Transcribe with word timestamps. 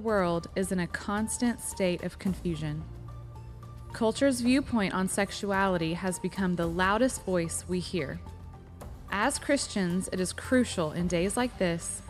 world 0.00 0.48
is 0.56 0.72
in 0.72 0.80
a 0.80 0.86
constant 0.86 1.60
state 1.60 2.02
of 2.02 2.18
confusion. 2.18 2.82
Culture's 3.92 4.40
viewpoint 4.40 4.94
on 4.94 5.08
sexuality 5.08 5.94
has 5.94 6.18
become 6.18 6.56
the 6.56 6.66
loudest 6.66 7.24
voice 7.24 7.64
we 7.68 7.80
hear. 7.80 8.20
As 9.10 9.38
Christians, 9.38 10.08
it 10.12 10.20
is 10.20 10.32
crucial 10.32 10.92
in 10.92 11.08
days 11.08 11.36
like 11.36 11.58
this 11.58 12.02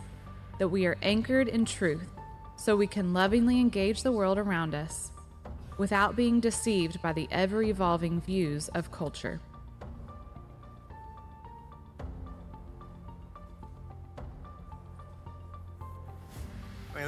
that 0.59 0.69
we 0.69 0.85
are 0.85 0.97
anchored 1.01 1.47
in 1.47 1.65
truth 1.65 2.07
so 2.55 2.75
we 2.75 2.85
can 2.87 3.13
lovingly 3.13 3.59
engage 3.59 4.03
the 4.03 4.11
world 4.11 4.37
around 4.37 4.75
us 4.75 5.11
without 5.77 6.15
being 6.15 6.39
deceived 6.39 7.01
by 7.01 7.11
the 7.11 7.27
ever 7.31 7.63
evolving 7.63 8.21
views 8.21 8.67
of 8.69 8.91
culture. 8.91 9.41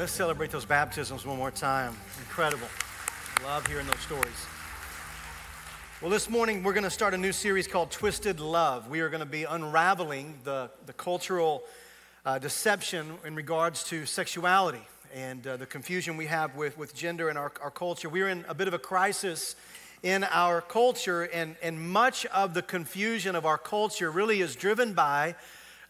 Let's 0.04 0.12
celebrate 0.12 0.52
those 0.52 0.66
baptisms 0.66 1.26
one 1.26 1.38
more 1.38 1.50
time. 1.50 1.96
Incredible. 2.20 2.68
Love 3.46 3.66
hearing 3.68 3.88
those 3.88 4.02
stories. 4.02 4.46
Well, 6.02 6.12
this 6.12 6.30
morning 6.30 6.62
we're 6.62 6.74
going 6.74 6.84
to 6.84 6.90
start 6.90 7.14
a 7.14 7.18
new 7.18 7.32
series 7.32 7.68
called 7.68 7.90
Twisted 7.90 8.42
Love. 8.42 8.90
We 8.90 9.00
are 9.00 9.08
going 9.08 9.22
to 9.22 9.26
be 9.26 9.46
unraveling 9.46 10.40
the, 10.44 10.70
the 10.88 10.92
cultural 10.92 11.64
uh, 12.26 12.38
deception 12.38 13.14
in 13.26 13.34
regards 13.34 13.86
to 13.86 14.06
sexuality 14.06 14.82
and 15.14 15.48
uh, 15.48 15.56
the 15.56 15.66
confusion 15.66 16.18
we 16.18 16.26
have 16.26 16.54
with, 16.58 16.78
with 16.78 16.94
gender 16.94 17.30
in 17.30 17.38
our, 17.38 17.54
our 17.62 17.72
culture. 17.72 18.10
We're 18.10 18.28
in 18.28 18.44
a 18.50 18.54
bit 18.54 18.68
of 18.68 18.74
a 18.74 18.80
crisis 18.80 19.56
in 20.02 20.26
our 20.26 20.60
culture, 20.60 21.24
and, 21.24 21.56
and 21.64 21.80
much 21.80 22.26
of 22.26 22.54
the 22.54 22.62
confusion 22.62 23.38
of 23.38 23.46
our 23.46 23.58
culture 23.58 24.12
really 24.12 24.42
is 24.42 24.58
driven 24.58 24.92
by 24.92 25.36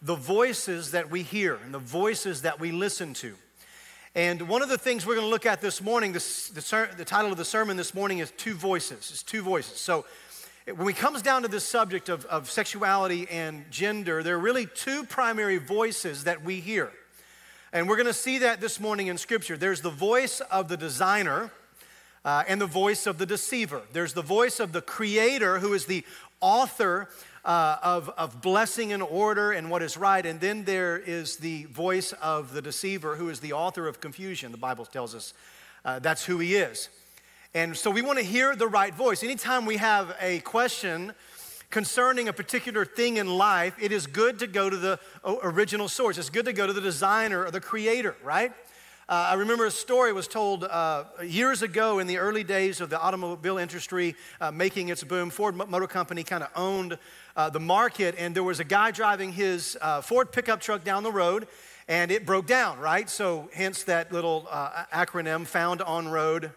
the 0.03 0.13
voices 0.13 0.91
that 0.91 1.09
we 1.09 1.23
hear 1.23 1.55
and 1.65 1.73
the 1.73 1.79
voices 1.79 2.43
that 2.43 2.59
we 2.59 2.71
listen 2.71 3.15
to. 3.15 3.33
And 4.15 4.47
one 4.47 4.61
of 4.61 4.69
the 4.69 4.77
things 4.77 5.07
we're 5.07 5.15
going 5.15 5.25
to 5.25 5.31
look 5.31 5.47
at 5.47 5.59
this 5.59 5.81
morning, 5.81 6.13
this, 6.13 6.49
the, 6.49 6.89
the 6.95 7.03
title 7.03 7.31
of 7.31 7.37
the 7.39 7.45
sermon 7.45 7.77
this 7.77 7.95
morning 7.95 8.19
is 8.19 8.29
Two 8.37 8.53
Voices. 8.53 9.09
It's 9.09 9.23
two 9.23 9.41
voices. 9.41 9.79
So 9.79 10.05
when 10.75 10.87
it 10.87 10.97
comes 10.97 11.23
down 11.23 11.41
to 11.41 11.47
this 11.47 11.63
subject 11.63 12.09
of, 12.09 12.23
of 12.25 12.47
sexuality 12.47 13.27
and 13.31 13.65
gender, 13.71 14.21
there 14.21 14.35
are 14.35 14.39
really 14.39 14.67
two 14.67 15.03
primary 15.05 15.57
voices 15.57 16.25
that 16.25 16.43
we 16.43 16.59
hear. 16.59 16.91
And 17.71 17.89
we're 17.89 17.95
going 17.95 18.05
to 18.05 18.13
see 18.13 18.37
that 18.37 18.61
this 18.61 18.79
morning 18.79 19.07
in 19.07 19.17
Scripture. 19.17 19.57
There's 19.57 19.81
the 19.81 19.89
voice 19.89 20.41
of 20.41 20.67
the 20.67 20.77
designer 20.77 21.49
uh, 22.23 22.43
and 22.47 22.61
the 22.61 22.67
voice 22.67 23.07
of 23.07 23.17
the 23.17 23.25
deceiver. 23.25 23.81
There's 23.93 24.13
the 24.13 24.21
voice 24.21 24.59
of 24.59 24.73
the 24.73 24.81
creator, 24.81 25.57
who 25.57 25.73
is 25.73 25.85
the 25.85 26.05
author 26.39 27.09
uh, 27.45 27.77
of, 27.83 28.09
of 28.17 28.41
blessing 28.41 28.93
and 28.93 29.03
order 29.03 29.51
and 29.51 29.69
what 29.69 29.81
is 29.81 29.97
right. 29.97 30.25
And 30.25 30.39
then 30.39 30.63
there 30.63 30.97
is 30.97 31.37
the 31.37 31.65
voice 31.65 32.13
of 32.13 32.53
the 32.53 32.61
deceiver, 32.61 33.15
who 33.15 33.29
is 33.29 33.39
the 33.39 33.53
author 33.53 33.87
of 33.87 33.99
confusion. 33.99 34.51
The 34.51 34.57
Bible 34.57 34.85
tells 34.85 35.13
us 35.13 35.33
uh, 35.83 35.99
that's 35.99 36.25
who 36.25 36.39
he 36.39 36.55
is. 36.55 36.89
And 37.53 37.77
so 37.77 37.91
we 37.91 38.01
want 38.01 38.17
to 38.19 38.25
hear 38.25 38.55
the 38.55 38.67
right 38.67 38.93
voice. 38.93 39.23
Anytime 39.23 39.65
we 39.65 39.77
have 39.77 40.15
a 40.19 40.39
question, 40.39 41.13
concerning 41.69 42.27
a 42.27 42.33
particular 42.33 42.85
thing 42.85 43.17
in 43.17 43.27
life, 43.27 43.75
it 43.81 43.91
is 43.91 44.07
good 44.07 44.39
to 44.39 44.47
go 44.47 44.69
to 44.69 44.77
the 44.77 44.99
original 45.41 45.89
source. 45.89 46.17
It's 46.17 46.29
good 46.29 46.45
to 46.45 46.53
go 46.53 46.67
to 46.67 46.73
the 46.73 46.81
designer 46.81 47.45
or 47.45 47.51
the 47.51 47.59
creator, 47.59 48.15
right? 48.23 48.51
Uh, 49.09 49.31
I 49.31 49.33
remember 49.33 49.65
a 49.65 49.71
story 49.71 50.13
was 50.13 50.29
told 50.29 50.63
uh, 50.63 51.03
years 51.21 51.61
ago 51.61 51.99
in 51.99 52.07
the 52.07 52.19
early 52.19 52.45
days 52.45 52.79
of 52.79 52.89
the 52.89 52.97
automobile 52.97 53.57
industry 53.57 54.15
uh, 54.39 54.49
making 54.49 54.87
its 54.87 55.03
boom. 55.03 55.29
Ford 55.29 55.57
Motor 55.57 55.87
Company 55.87 56.23
kind 56.23 56.41
of 56.41 56.49
owned 56.55 56.97
uh, 57.35 57.49
the 57.49 57.59
market, 57.59 58.15
and 58.17 58.33
there 58.33 58.43
was 58.43 58.61
a 58.61 58.63
guy 58.63 58.91
driving 58.91 59.33
his 59.33 59.77
uh, 59.81 59.99
Ford 59.99 60.31
pickup 60.31 60.61
truck 60.61 60.85
down 60.85 61.03
the 61.03 61.11
road, 61.11 61.49
and 61.89 62.11
it 62.11 62.25
broke 62.25 62.47
down, 62.47 62.79
right? 62.79 63.09
So, 63.09 63.49
hence 63.53 63.83
that 63.83 64.13
little 64.13 64.47
uh, 64.49 64.85
acronym 64.93 65.45
found 65.45 65.81
on 65.81 66.07
road 66.07 66.51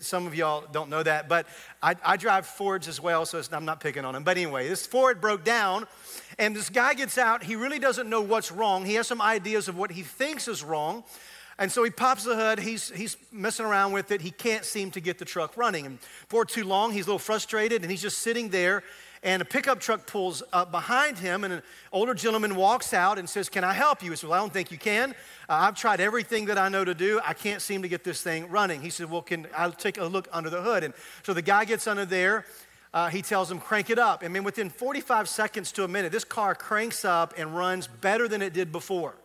some 0.00 0.26
of 0.26 0.34
y'all 0.34 0.64
don't 0.72 0.88
know 0.88 1.02
that, 1.02 1.28
but 1.28 1.46
I, 1.82 1.96
I 2.04 2.16
drive 2.16 2.46
Fords 2.46 2.88
as 2.88 3.00
well, 3.00 3.26
so 3.26 3.42
I'm 3.52 3.64
not 3.64 3.80
picking 3.80 4.04
on 4.04 4.14
them. 4.14 4.22
But 4.22 4.36
anyway, 4.36 4.68
this 4.68 4.86
Ford 4.86 5.20
broke 5.20 5.44
down, 5.44 5.86
and 6.38 6.54
this 6.54 6.70
guy 6.70 6.94
gets 6.94 7.18
out. 7.18 7.42
He 7.42 7.56
really 7.56 7.78
doesn't 7.78 8.08
know 8.08 8.22
what's 8.22 8.52
wrong. 8.52 8.86
He 8.86 8.94
has 8.94 9.06
some 9.06 9.20
ideas 9.20 9.68
of 9.68 9.76
what 9.76 9.90
he 9.90 10.02
thinks 10.02 10.48
is 10.48 10.62
wrong. 10.62 11.04
And 11.58 11.70
so 11.70 11.84
he 11.84 11.90
pops 11.90 12.24
the 12.24 12.34
hood, 12.34 12.58
he's, 12.58 12.90
he's 12.90 13.16
messing 13.30 13.64
around 13.66 13.92
with 13.92 14.10
it. 14.10 14.20
He 14.20 14.30
can't 14.30 14.64
seem 14.64 14.90
to 14.92 15.00
get 15.00 15.18
the 15.18 15.24
truck 15.24 15.56
running. 15.56 15.86
And 15.86 16.00
for 16.28 16.44
too 16.44 16.64
long, 16.64 16.92
he's 16.92 17.06
a 17.06 17.10
little 17.10 17.18
frustrated, 17.18 17.82
and 17.82 17.90
he's 17.90 18.02
just 18.02 18.18
sitting 18.18 18.48
there 18.48 18.82
and 19.24 19.40
a 19.40 19.44
pickup 19.44 19.80
truck 19.80 20.06
pulls 20.06 20.42
up 20.52 20.70
behind 20.70 21.18
him, 21.18 21.44
and 21.44 21.54
an 21.54 21.62
older 21.92 22.12
gentleman 22.12 22.54
walks 22.56 22.92
out 22.92 23.18
and 23.18 23.28
says, 23.28 23.48
Can 23.48 23.64
I 23.64 23.72
help 23.72 24.02
you? 24.02 24.10
He 24.10 24.16
says, 24.16 24.28
Well, 24.28 24.34
I 24.34 24.42
don't 24.42 24.52
think 24.52 24.70
you 24.70 24.76
can. 24.76 25.12
Uh, 25.48 25.54
I've 25.54 25.74
tried 25.74 26.00
everything 26.00 26.44
that 26.46 26.58
I 26.58 26.68
know 26.68 26.84
to 26.84 26.94
do. 26.94 27.20
I 27.24 27.32
can't 27.32 27.62
seem 27.62 27.80
to 27.82 27.88
get 27.88 28.04
this 28.04 28.22
thing 28.22 28.50
running. 28.50 28.82
He 28.82 28.90
said, 28.90 29.10
Well, 29.10 29.22
can 29.22 29.48
I 29.56 29.70
take 29.70 29.96
a 29.96 30.04
look 30.04 30.28
under 30.30 30.50
the 30.50 30.60
hood? 30.60 30.84
And 30.84 30.92
so 31.22 31.32
the 31.32 31.42
guy 31.42 31.64
gets 31.64 31.86
under 31.86 32.04
there. 32.04 32.44
Uh, 32.92 33.08
he 33.08 33.22
tells 33.22 33.50
him, 33.50 33.58
crank 33.58 33.90
it 33.90 33.98
up. 33.98 34.22
I 34.24 34.28
mean, 34.28 34.44
within 34.44 34.70
45 34.70 35.28
seconds 35.28 35.72
to 35.72 35.82
a 35.82 35.88
minute, 35.88 36.12
this 36.12 36.22
car 36.22 36.54
cranks 36.54 37.04
up 37.04 37.34
and 37.36 37.56
runs 37.56 37.88
better 37.88 38.28
than 38.28 38.40
it 38.40 38.52
did 38.52 38.70
before. 38.70 39.16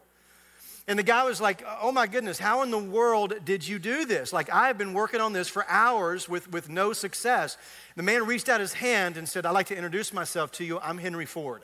And 0.89 0.97
the 0.97 1.03
guy 1.03 1.23
was 1.23 1.39
like, 1.39 1.63
Oh 1.81 1.91
my 1.91 2.07
goodness, 2.07 2.39
how 2.39 2.63
in 2.63 2.71
the 2.71 2.79
world 2.79 3.45
did 3.45 3.65
you 3.65 3.77
do 3.77 4.05
this? 4.05 4.33
Like, 4.33 4.51
I've 4.51 4.75
been 4.75 4.93
working 4.93 5.21
on 5.21 5.33
this 5.33 5.47
for 5.47 5.63
hours 5.69 6.27
with, 6.27 6.51
with 6.51 6.67
no 6.67 6.93
success. 6.93 7.57
The 7.95 8.01
man 8.01 8.25
reached 8.25 8.49
out 8.49 8.59
his 8.59 8.73
hand 8.73 9.15
and 9.15 9.29
said, 9.29 9.45
I'd 9.45 9.51
like 9.51 9.67
to 9.67 9.75
introduce 9.75 10.11
myself 10.11 10.51
to 10.53 10.65
you. 10.65 10.79
I'm 10.79 10.97
Henry 10.97 11.27
Ford. 11.27 11.61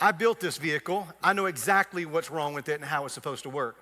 I 0.00 0.12
built 0.12 0.40
this 0.40 0.56
vehicle. 0.56 1.06
I 1.22 1.34
know 1.34 1.44
exactly 1.44 2.06
what's 2.06 2.30
wrong 2.30 2.54
with 2.54 2.70
it 2.70 2.76
and 2.76 2.84
how 2.86 3.04
it's 3.04 3.12
supposed 3.12 3.42
to 3.42 3.50
work. 3.50 3.76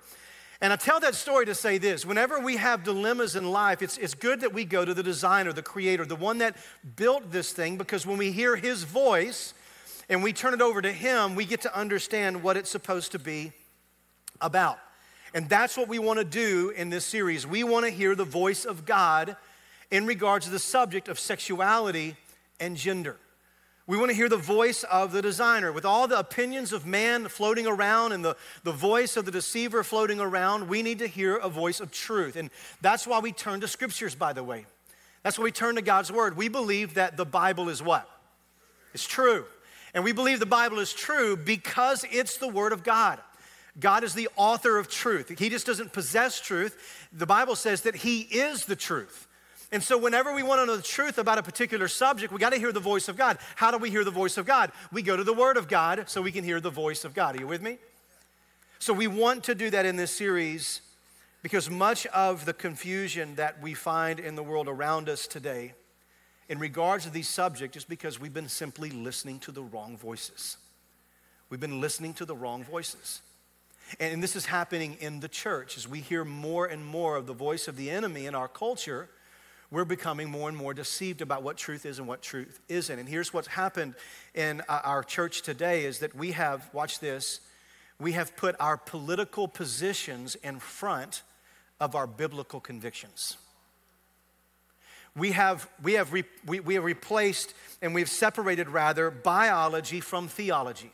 And 0.59 0.73
I 0.73 0.75
tell 0.75 0.99
that 0.99 1.15
story 1.15 1.45
to 1.45 1.55
say 1.55 1.77
this 1.77 2.05
whenever 2.05 2.37
we 2.37 2.57
have 2.57 2.83
dilemmas 2.83 3.37
in 3.37 3.49
life, 3.49 3.81
it's, 3.81 3.97
it's 3.97 4.13
good 4.13 4.41
that 4.41 4.53
we 4.53 4.65
go 4.65 4.83
to 4.83 4.93
the 4.93 5.03
designer, 5.03 5.53
the 5.53 5.61
creator, 5.61 6.05
the 6.05 6.15
one 6.17 6.39
that 6.39 6.57
built 6.97 7.31
this 7.31 7.53
thing, 7.53 7.77
because 7.77 8.05
when 8.05 8.17
we 8.17 8.33
hear 8.33 8.57
his 8.57 8.83
voice 8.83 9.53
and 10.09 10.21
we 10.21 10.33
turn 10.33 10.53
it 10.53 10.61
over 10.61 10.81
to 10.81 10.91
him, 10.91 11.35
we 11.35 11.45
get 11.45 11.61
to 11.61 11.77
understand 11.77 12.43
what 12.43 12.57
it's 12.57 12.69
supposed 12.69 13.13
to 13.13 13.19
be 13.19 13.53
about. 14.45 14.79
And 15.33 15.49
that's 15.49 15.75
what 15.75 15.89
we 15.89 15.99
want 15.99 16.19
to 16.19 16.25
do 16.25 16.69
in 16.69 16.89
this 16.89 17.03
series. 17.03 17.45
We 17.45 17.63
want 17.63 17.85
to 17.85 17.91
hear 17.91 18.15
the 18.15 18.23
voice 18.23 18.63
of 18.63 18.85
God 18.85 19.35
in 19.91 20.05
regards 20.05 20.45
to 20.45 20.51
the 20.51 20.59
subject 20.59 21.09
of 21.09 21.19
sexuality 21.19 22.15
and 22.59 22.77
gender. 22.77 23.17
We 23.87 23.97
want 23.97 24.09
to 24.09 24.15
hear 24.15 24.29
the 24.29 24.37
voice 24.37 24.83
of 24.83 25.11
the 25.11 25.21
designer. 25.21 25.71
With 25.71 25.85
all 25.85 26.07
the 26.07 26.17
opinions 26.17 26.73
of 26.73 26.87
man 26.87 27.27
floating 27.27 27.67
around 27.67 28.13
and 28.13 28.25
the, 28.25 28.35
the 28.63 28.71
voice 28.71 29.15
of 29.15 29.25
the 29.25 29.31
deceiver 29.31 29.83
floating 29.83 30.19
around, 30.19 30.69
we 30.69 30.81
need 30.81 30.99
to 30.99 31.07
hear 31.07 31.35
a 31.35 31.49
voice 31.49 31.79
of 31.79 31.91
truth. 31.91 32.35
And 32.35 32.49
that's 32.81 33.05
why 33.05 33.19
we 33.19 33.31
turn 33.31 33.61
to 33.61 33.67
scriptures, 33.67 34.15
by 34.15 34.33
the 34.33 34.43
way. 34.43 34.65
That's 35.21 35.37
why 35.37 35.43
we 35.43 35.51
turn 35.51 35.75
to 35.75 35.81
God's 35.81 36.11
word. 36.11 36.35
We 36.35 36.47
believe 36.47 36.95
that 36.95 37.17
the 37.17 37.25
Bible 37.25 37.69
is 37.69 37.83
what? 37.83 38.09
It's 38.93 39.05
true. 39.05 39.45
And 39.93 40.03
we 40.03 40.13
believe 40.13 40.39
the 40.39 40.45
Bible 40.45 40.79
is 40.79 40.93
true 40.93 41.37
because 41.37 42.05
it's 42.11 42.37
the 42.37 42.47
word 42.47 42.73
of 42.73 42.83
God. 42.83 43.19
God 43.79 44.03
is 44.03 44.13
the 44.13 44.29
author 44.35 44.77
of 44.77 44.87
truth. 44.87 45.37
He 45.37 45.49
just 45.49 45.65
doesn't 45.65 45.91
possess 45.91 46.39
truth. 46.39 47.07
The 47.11 47.25
Bible 47.25 47.55
says 47.55 47.81
that 47.81 47.95
He 47.95 48.21
is 48.21 48.65
the 48.65 48.75
truth. 48.75 49.27
And 49.71 49.83
so, 49.83 49.97
whenever 49.97 50.33
we 50.33 50.43
want 50.43 50.61
to 50.61 50.65
know 50.65 50.77
the 50.77 50.83
truth 50.83 51.17
about 51.17 51.37
a 51.37 51.43
particular 51.43 51.87
subject, 51.87 52.31
we 52.31 52.39
got 52.39 52.53
to 52.53 52.59
hear 52.59 52.71
the 52.71 52.79
voice 52.79 53.09
of 53.09 53.17
God. 53.17 53.37
How 53.55 53.71
do 53.71 53.77
we 53.77 53.89
hear 53.89 54.03
the 54.03 54.11
voice 54.11 54.37
of 54.37 54.45
God? 54.45 54.71
We 54.91 55.01
go 55.01 55.17
to 55.17 55.23
the 55.23 55.33
Word 55.33 55.57
of 55.57 55.67
God 55.67 56.05
so 56.07 56.21
we 56.21 56.31
can 56.31 56.43
hear 56.43 56.61
the 56.61 56.69
voice 56.69 57.03
of 57.03 57.13
God. 57.13 57.35
Are 57.35 57.39
you 57.39 57.47
with 57.47 57.61
me? 57.61 57.77
So, 58.79 58.93
we 58.93 59.07
want 59.07 59.43
to 59.45 59.55
do 59.55 59.69
that 59.71 59.85
in 59.85 59.97
this 59.97 60.11
series 60.11 60.81
because 61.41 61.69
much 61.69 62.05
of 62.07 62.45
the 62.45 62.53
confusion 62.53 63.35
that 63.35 63.61
we 63.61 63.73
find 63.73 64.19
in 64.19 64.35
the 64.35 64.43
world 64.43 64.67
around 64.67 65.09
us 65.09 65.27
today 65.27 65.73
in 66.47 66.59
regards 66.59 67.05
to 67.05 67.09
these 67.09 67.27
subjects 67.27 67.77
is 67.77 67.85
because 67.85 68.19
we've 68.19 68.33
been 68.33 68.49
simply 68.49 68.89
listening 68.91 69.39
to 69.39 69.51
the 69.51 69.61
wrong 69.61 69.97
voices. 69.97 70.57
We've 71.49 71.59
been 71.59 71.81
listening 71.81 72.13
to 72.15 72.25
the 72.25 72.35
wrong 72.35 72.63
voices. 72.63 73.21
And 73.99 74.21
this 74.21 74.35
is 74.35 74.45
happening 74.45 74.97
in 74.99 75.19
the 75.19 75.27
church. 75.27 75.77
As 75.77 75.87
we 75.87 75.99
hear 75.99 76.25
more 76.25 76.65
and 76.65 76.85
more 76.85 77.15
of 77.15 77.27
the 77.27 77.33
voice 77.33 77.67
of 77.67 77.77
the 77.77 77.89
enemy 77.89 78.25
in 78.25 78.35
our 78.35 78.47
culture, 78.47 79.09
we're 79.71 79.85
becoming 79.85 80.29
more 80.29 80.47
and 80.49 80.57
more 80.57 80.73
deceived 80.73 81.21
about 81.21 81.43
what 81.43 81.57
truth 81.57 81.85
is 81.85 81.99
and 81.99 82.07
what 82.07 82.21
truth 82.21 82.59
isn't. 82.69 82.97
And 82.97 83.07
here's 83.09 83.33
what's 83.33 83.47
happened 83.47 83.95
in 84.33 84.61
uh, 84.67 84.81
our 84.83 85.03
church 85.03 85.41
today 85.41 85.85
is 85.85 85.99
that 85.99 86.15
we 86.15 86.31
have, 86.31 86.69
watch 86.73 86.99
this, 86.99 87.41
we 87.99 88.13
have 88.13 88.35
put 88.35 88.55
our 88.59 88.77
political 88.77 89.47
positions 89.47 90.35
in 90.35 90.59
front 90.59 91.23
of 91.79 91.95
our 91.95 92.07
biblical 92.07 92.59
convictions. 92.59 93.37
We 95.15 95.31
have, 95.31 95.69
we 95.81 95.93
have, 95.93 96.11
re, 96.11 96.25
we, 96.45 96.59
we 96.59 96.73
have 96.75 96.83
replaced 96.83 97.53
and 97.81 97.95
we've 97.95 98.09
separated 98.09 98.69
rather 98.69 99.09
biology 99.09 100.01
from 100.01 100.27
theology. 100.27 100.91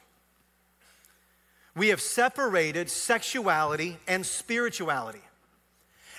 We 1.75 1.89
have 1.89 2.01
separated 2.01 2.89
sexuality 2.89 3.97
and 4.07 4.25
spirituality. 4.25 5.21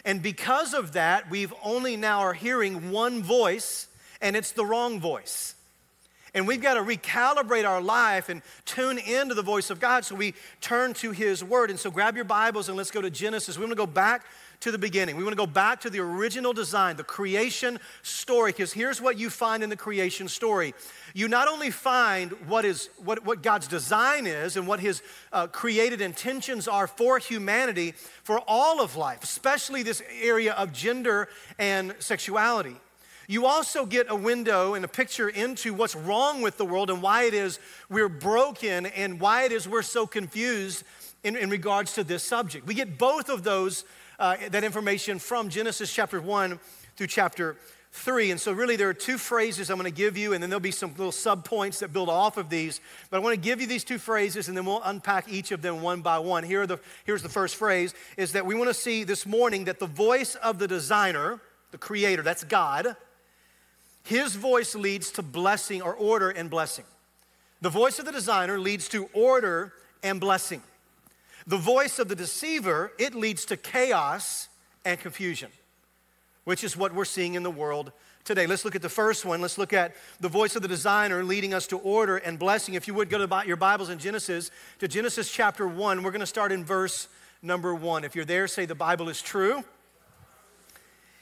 And 0.04 0.22
because 0.22 0.74
of 0.74 0.92
that, 0.92 1.30
we've 1.30 1.52
only 1.62 1.96
now 1.96 2.20
are 2.20 2.32
hearing 2.32 2.90
one 2.90 3.22
voice, 3.22 3.86
and 4.20 4.34
it's 4.34 4.52
the 4.52 4.64
wrong 4.64 4.98
voice. 4.98 5.54
And 6.34 6.48
we've 6.48 6.62
got 6.62 6.74
to 6.74 6.80
recalibrate 6.80 7.68
our 7.68 7.82
life 7.82 8.30
and 8.30 8.40
tune 8.64 8.98
into 8.98 9.34
the 9.34 9.42
voice 9.42 9.68
of 9.68 9.80
God. 9.80 10.04
So 10.04 10.14
we 10.14 10.32
turn 10.62 10.94
to 10.94 11.10
His 11.10 11.44
Word. 11.44 11.68
And 11.68 11.78
so 11.78 11.90
grab 11.90 12.16
your 12.16 12.24
Bibles 12.24 12.68
and 12.68 12.76
let's 12.76 12.90
go 12.90 13.02
to 13.02 13.10
Genesis. 13.10 13.58
We 13.58 13.64
want 13.64 13.72
to 13.72 13.76
go 13.76 13.86
back 13.86 14.24
to 14.60 14.70
the 14.70 14.78
beginning. 14.78 15.16
We 15.16 15.24
want 15.24 15.32
to 15.32 15.36
go 15.36 15.46
back 15.46 15.80
to 15.80 15.90
the 15.90 15.98
original 15.98 16.52
design, 16.52 16.96
the 16.96 17.04
creation 17.04 17.80
story, 18.02 18.52
because 18.52 18.72
here's 18.72 19.00
what 19.00 19.18
you 19.18 19.28
find 19.28 19.62
in 19.62 19.68
the 19.68 19.76
creation 19.76 20.28
story. 20.28 20.72
You 21.14 21.28
not 21.28 21.48
only 21.48 21.70
find 21.70 22.30
what, 22.46 22.64
is, 22.64 22.88
what, 23.04 23.26
what 23.26 23.42
God's 23.42 23.66
design 23.66 24.26
is 24.26 24.56
and 24.56 24.66
what 24.66 24.80
His 24.80 25.02
uh, 25.32 25.48
created 25.48 26.00
intentions 26.00 26.66
are 26.66 26.86
for 26.86 27.18
humanity, 27.18 27.92
for 28.22 28.40
all 28.46 28.80
of 28.80 28.96
life, 28.96 29.22
especially 29.22 29.82
this 29.82 30.00
area 30.22 30.52
of 30.54 30.72
gender 30.72 31.28
and 31.58 31.94
sexuality. 31.98 32.76
You 33.28 33.46
also 33.46 33.86
get 33.86 34.06
a 34.10 34.16
window 34.16 34.74
and 34.74 34.84
a 34.84 34.88
picture 34.88 35.28
into 35.28 35.74
what's 35.74 35.94
wrong 35.94 36.42
with 36.42 36.56
the 36.56 36.64
world 36.64 36.90
and 36.90 37.00
why 37.00 37.24
it 37.24 37.34
is 37.34 37.58
we're 37.88 38.08
broken 38.08 38.86
and 38.86 39.20
why 39.20 39.44
it 39.44 39.52
is 39.52 39.68
we're 39.68 39.82
so 39.82 40.06
confused 40.06 40.84
in, 41.22 41.36
in 41.36 41.50
regards 41.50 41.94
to 41.94 42.04
this 42.04 42.24
subject. 42.24 42.66
We 42.66 42.74
get 42.74 42.98
both 42.98 43.28
of 43.28 43.42
those 43.44 43.84
uh, 44.18 44.36
that 44.50 44.62
information 44.62 45.18
from 45.18 45.48
Genesis 45.48 45.92
chapter 45.92 46.20
1 46.20 46.60
through 46.96 47.06
chapter 47.06 47.56
3. 47.92 48.30
And 48.30 48.40
so, 48.40 48.52
really, 48.52 48.76
there 48.76 48.88
are 48.88 48.94
two 48.94 49.18
phrases 49.18 49.70
I'm 49.70 49.78
going 49.78 49.90
to 49.90 49.96
give 49.96 50.16
you, 50.16 50.32
and 50.32 50.42
then 50.42 50.48
there'll 50.48 50.60
be 50.60 50.70
some 50.70 50.90
little 50.90 51.12
subpoints 51.12 51.80
that 51.80 51.92
build 51.92 52.08
off 52.08 52.36
of 52.36 52.48
these. 52.48 52.80
But 53.10 53.18
I 53.18 53.20
want 53.20 53.34
to 53.34 53.40
give 53.40 53.60
you 53.60 53.66
these 53.66 53.84
two 53.84 53.98
phrases, 53.98 54.48
and 54.48 54.56
then 54.56 54.64
we'll 54.64 54.82
unpack 54.84 55.28
each 55.28 55.52
of 55.52 55.60
them 55.60 55.82
one 55.82 56.00
by 56.00 56.18
one. 56.18 56.44
Here 56.44 56.66
the, 56.66 56.78
here's 57.04 57.22
the 57.22 57.28
first 57.28 57.56
phrase 57.56 57.94
is 58.16 58.32
that 58.32 58.46
we 58.46 58.54
want 58.54 58.68
to 58.68 58.74
see 58.74 59.04
this 59.04 59.26
morning 59.26 59.64
that 59.64 59.78
the 59.78 59.86
voice 59.86 60.36
of 60.36 60.58
the 60.58 60.68
designer, 60.68 61.40
the 61.70 61.78
creator, 61.78 62.22
that's 62.22 62.44
God, 62.44 62.96
his 64.04 64.34
voice 64.34 64.74
leads 64.74 65.10
to 65.12 65.22
blessing 65.22 65.82
or 65.82 65.94
order 65.94 66.30
and 66.30 66.50
blessing. 66.50 66.84
The 67.60 67.70
voice 67.70 67.98
of 67.98 68.04
the 68.04 68.12
designer 68.12 68.58
leads 68.58 68.88
to 68.88 69.08
order 69.12 69.72
and 70.02 70.20
blessing. 70.20 70.62
The 71.46 71.56
voice 71.56 71.98
of 71.98 72.08
the 72.08 72.16
deceiver, 72.16 72.92
it 72.98 73.14
leads 73.14 73.44
to 73.46 73.56
chaos 73.56 74.48
and 74.84 74.98
confusion, 74.98 75.50
which 76.44 76.64
is 76.64 76.76
what 76.76 76.94
we're 76.94 77.04
seeing 77.04 77.34
in 77.34 77.42
the 77.42 77.50
world 77.50 77.92
today. 78.24 78.46
Let's 78.46 78.64
look 78.64 78.74
at 78.74 78.82
the 78.82 78.88
first 78.88 79.24
one. 79.24 79.40
Let's 79.40 79.58
look 79.58 79.72
at 79.72 79.94
the 80.20 80.28
voice 80.28 80.56
of 80.56 80.62
the 80.62 80.68
designer 80.68 81.24
leading 81.24 81.54
us 81.54 81.66
to 81.68 81.78
order 81.78 82.16
and 82.16 82.38
blessing. 82.38 82.74
If 82.74 82.86
you 82.86 82.94
would 82.94 83.10
go 83.10 83.24
to 83.24 83.46
your 83.46 83.56
Bibles 83.56 83.90
in 83.90 83.98
Genesis, 83.98 84.50
to 84.78 84.88
Genesis 84.88 85.30
chapter 85.30 85.66
1, 85.66 86.02
we're 86.02 86.10
going 86.10 86.20
to 86.20 86.26
start 86.26 86.52
in 86.52 86.64
verse 86.64 87.08
number 87.42 87.74
1. 87.74 88.04
If 88.04 88.14
you're 88.14 88.24
there, 88.24 88.46
say 88.46 88.64
the 88.64 88.74
Bible 88.74 89.08
is 89.08 89.20
true. 89.22 89.64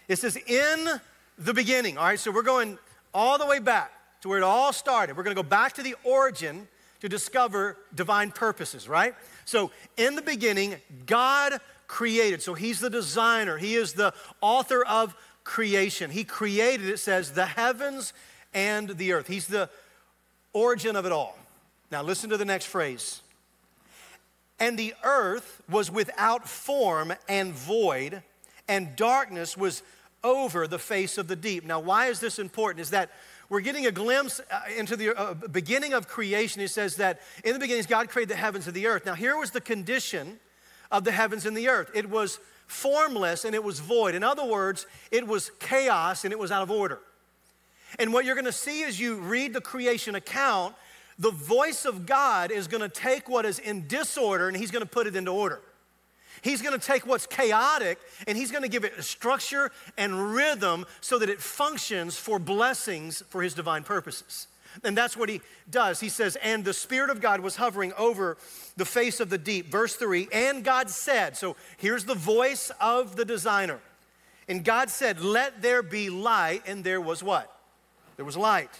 It 0.09 0.17
says, 0.17 0.37
In 0.37 1.01
the 1.41 1.55
beginning. 1.55 1.99
All 1.99 2.05
right, 2.05 2.19
so 2.19 2.31
we're 2.31 2.43
going 2.43 2.79
all 3.13 3.39
the 3.39 3.47
way 3.47 3.59
back 3.59 3.91
to 4.21 4.29
where 4.29 4.39
it 4.39 4.45
all 4.45 4.73
started. 4.73 5.17
We're 5.17 5.23
going 5.23 5.35
to 5.35 5.43
go 5.43 5.49
back 5.49 5.73
to 5.75 5.83
the 5.83 5.97
origin 6.05 6.69
to 7.01 7.09
discover 7.09 7.79
divine 7.95 8.31
purposes, 8.31 8.89
right? 8.89 9.15
So, 9.47 9.71
in 9.97 10.15
the 10.15 10.23
beginning, 10.23 10.77
God 11.07 11.59
created. 11.87 12.43
So, 12.43 12.53
He's 12.55 12.79
the 12.79 12.91
designer, 12.91 13.57
He 13.57 13.75
is 13.75 13.95
the 13.95 14.13
author 14.41 14.85
of 14.85 15.17
creation. 15.43 16.11
He 16.11 16.25
created, 16.25 16.87
it 16.89 16.99
says, 16.99 17.33
the 17.33 17.47
heavens 17.47 18.13
and 18.53 18.91
the 18.91 19.13
earth. 19.13 19.27
He's 19.27 19.47
the 19.47 19.71
origin 20.53 20.95
of 20.95 21.07
it 21.07 21.13
all. 21.13 21.39
Now, 21.91 22.03
listen 22.03 22.31
to 22.31 22.37
the 22.37 22.45
next 22.45 22.67
phrase. 22.67 23.23
And 24.59 24.79
the 24.79 24.95
earth 25.03 25.63
was 25.71 25.91
without 25.91 26.47
form 26.47 27.15
and 27.29 27.55
void, 27.55 28.23
and 28.69 28.95
darkness 28.95 29.57
was 29.57 29.83
over 30.23 30.67
the 30.67 30.79
face 30.79 31.19
of 31.19 31.29
the 31.29 31.37
deep. 31.37 31.65
Now, 31.65 31.81
why 31.81 32.07
is 32.07 32.21
this 32.21 32.39
important? 32.39 32.81
Is 32.81 32.91
that 32.91 33.11
we're 33.49 33.61
getting 33.61 33.87
a 33.87 33.91
glimpse 33.91 34.41
uh, 34.51 34.61
into 34.77 34.97
the 34.97 35.19
uh, 35.19 35.35
beginning 35.35 35.93
of 35.93 36.07
creation. 36.07 36.61
He 36.61 36.69
says 36.69 36.97
that 36.97 37.21
in 37.43 37.53
the 37.53 37.59
beginning, 37.59 37.85
God 37.89 38.09
created 38.09 38.31
the 38.31 38.39
heavens 38.39 38.67
and 38.67 38.77
the 38.77 38.87
earth. 38.87 39.05
Now, 39.05 39.15
here 39.15 39.37
was 39.37 39.51
the 39.51 39.61
condition 39.61 40.39
of 40.91 41.05
the 41.05 41.13
heavens 41.13 41.47
and 41.47 41.57
the 41.57 41.69
earth 41.69 41.91
it 41.95 42.09
was 42.09 42.39
formless 42.67 43.45
and 43.45 43.55
it 43.55 43.65
was 43.65 43.81
void. 43.81 44.15
In 44.15 44.23
other 44.23 44.45
words, 44.45 44.87
it 45.11 45.27
was 45.27 45.51
chaos 45.59 46.25
and 46.25 46.33
it 46.33 46.39
was 46.39 46.53
out 46.53 46.63
of 46.63 46.71
order. 46.71 47.01
And 47.99 48.13
what 48.13 48.25
you're 48.25 48.37
going 48.37 48.45
to 48.45 48.53
see 48.53 48.85
as 48.85 49.01
you 49.01 49.17
read 49.17 49.53
the 49.53 49.61
creation 49.61 50.15
account, 50.15 50.77
the 51.19 51.33
voice 51.33 51.85
of 51.85 52.07
God 52.07 52.53
is 52.53 52.69
going 52.69 52.83
to 52.83 52.89
take 52.89 53.29
what 53.29 53.45
is 53.45 53.59
in 53.59 53.89
disorder 53.89 54.47
and 54.47 54.57
he's 54.57 54.71
going 54.71 54.85
to 54.85 54.89
put 54.89 55.09
it 55.09 55.17
into 55.17 55.33
order. 55.33 55.61
He's 56.43 56.63
going 56.63 56.79
to 56.79 56.85
take 56.85 57.07
what's 57.07 57.27
chaotic 57.27 57.99
and 58.27 58.37
he's 58.37 58.51
going 58.51 58.63
to 58.63 58.69
give 58.69 58.85
it 58.85 59.03
structure 59.03 59.71
and 59.97 60.35
rhythm 60.35 60.87
so 61.01 61.19
that 61.19 61.29
it 61.29 61.41
functions 61.41 62.17
for 62.17 62.39
blessings 62.39 63.23
for 63.29 63.43
his 63.43 63.55
divine 63.55 63.83
purposes. 63.83 64.47
And 64.85 64.97
that's 64.97 65.17
what 65.17 65.29
he 65.29 65.41
does. 65.69 66.01
He 66.01 66.09
says, 66.09 66.37
And 66.37 66.65
the 66.65 66.73
Spirit 66.73 67.11
of 67.11 67.21
God 67.21 67.41
was 67.41 67.57
hovering 67.57 67.93
over 67.99 68.37
the 68.77 68.85
face 68.85 69.21
of 69.21 69.29
the 69.29 69.39
deep. 69.39 69.71
Verse 69.71 69.97
3 69.97 70.29
And 70.33 70.65
God 70.65 70.91
said, 70.91 71.37
So 71.37 71.57
here's 71.77 72.05
the 72.05 72.15
voice 72.15 72.71
of 72.81 73.17
the 73.17 73.25
designer. 73.25 73.81
And 74.49 74.65
God 74.65 74.91
said, 74.91 75.21
Let 75.21 75.61
there 75.61 75.83
be 75.83 76.09
light. 76.09 76.63
And 76.67 76.85
there 76.85 77.01
was 77.01 77.23
what? 77.23 77.55
There 78.17 78.25
was 78.25 78.37
light. 78.37 78.71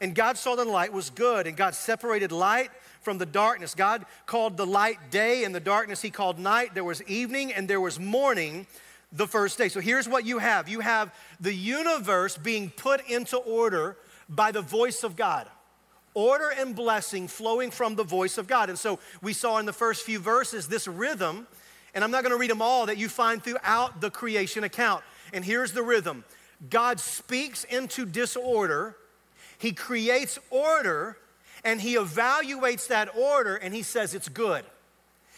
And 0.00 0.14
God 0.14 0.36
saw 0.36 0.54
that 0.56 0.66
light 0.66 0.92
was 0.92 1.10
good. 1.10 1.46
And 1.46 1.56
God 1.56 1.74
separated 1.74 2.30
light 2.30 2.70
from 3.04 3.18
the 3.18 3.26
darkness. 3.26 3.74
God 3.74 4.06
called 4.26 4.56
the 4.56 4.66
light 4.66 5.10
day, 5.10 5.44
and 5.44 5.54
the 5.54 5.60
darkness 5.60 6.02
he 6.02 6.10
called 6.10 6.38
night. 6.38 6.74
There 6.74 6.84
was 6.84 7.02
evening 7.04 7.52
and 7.52 7.68
there 7.68 7.80
was 7.80 8.00
morning 8.00 8.66
the 9.12 9.28
first 9.28 9.58
day. 9.58 9.68
So 9.68 9.80
here's 9.80 10.08
what 10.08 10.26
you 10.26 10.38
have 10.38 10.68
you 10.68 10.80
have 10.80 11.14
the 11.40 11.54
universe 11.54 12.36
being 12.36 12.70
put 12.70 13.08
into 13.08 13.36
order 13.36 13.96
by 14.28 14.50
the 14.50 14.62
voice 14.62 15.04
of 15.04 15.16
God. 15.16 15.48
Order 16.14 16.50
and 16.50 16.76
blessing 16.76 17.26
flowing 17.26 17.70
from 17.70 17.96
the 17.96 18.04
voice 18.04 18.38
of 18.38 18.46
God. 18.46 18.68
And 18.68 18.78
so 18.78 19.00
we 19.20 19.32
saw 19.32 19.58
in 19.58 19.66
the 19.66 19.72
first 19.72 20.04
few 20.04 20.20
verses 20.20 20.68
this 20.68 20.86
rhythm, 20.86 21.46
and 21.92 22.04
I'm 22.04 22.12
not 22.12 22.20
to 22.30 22.36
read 22.36 22.50
them 22.50 22.62
all, 22.62 22.86
that 22.86 22.98
you 22.98 23.08
find 23.08 23.42
throughout 23.42 24.00
the 24.00 24.10
creation 24.10 24.62
account. 24.62 25.02
And 25.32 25.44
here's 25.44 25.72
the 25.72 25.82
rhythm 25.82 26.24
God 26.70 27.00
speaks 27.00 27.64
into 27.64 28.06
disorder, 28.06 28.96
He 29.58 29.72
creates 29.72 30.38
order, 30.50 31.18
and 31.64 31.80
he 31.80 31.96
evaluates 31.96 32.88
that 32.88 33.16
order 33.16 33.56
and 33.56 33.74
he 33.74 33.82
says 33.82 34.14
it's 34.14 34.28
good. 34.28 34.64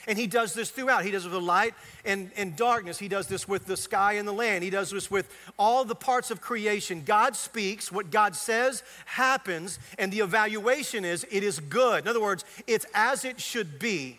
And 0.09 0.17
he 0.17 0.29
does 0.29 0.55
this 0.55 0.71
throughout. 0.71 1.05
He 1.05 1.11
does 1.11 1.25
it 1.25 1.29
with 1.29 1.41
the 1.41 1.41
light 1.41 1.75
and, 2.05 2.31
and 2.37 2.55
darkness. 2.55 2.99
He 2.99 3.09
does 3.09 3.27
this 3.27 3.49
with 3.49 3.67
the 3.67 3.77
sky 3.77 4.15
and 4.15 4.27
the 4.27 4.33
land. 4.33 4.63
He 4.63 4.71
does 4.71 4.91
this 4.91 5.11
with 5.11 5.29
all 5.59 5.85
the 5.85 5.97
parts 5.97 6.31
of 6.31 6.41
creation. 6.41 7.03
God 7.05 7.35
speaks, 7.35 7.91
what 7.91 8.13
God 8.13 8.37
says 8.37 8.85
happens, 9.07 9.81
and 9.99 10.13
the 10.13 10.21
evaluation 10.21 11.05
is 11.05 11.27
it 11.31 11.43
is 11.43 11.59
good. 11.59 12.05
In 12.05 12.09
other 12.09 12.21
words, 12.21 12.45
it's 12.69 12.87
as 12.95 13.25
it 13.25 13.41
should 13.41 13.81
be. 13.81 14.19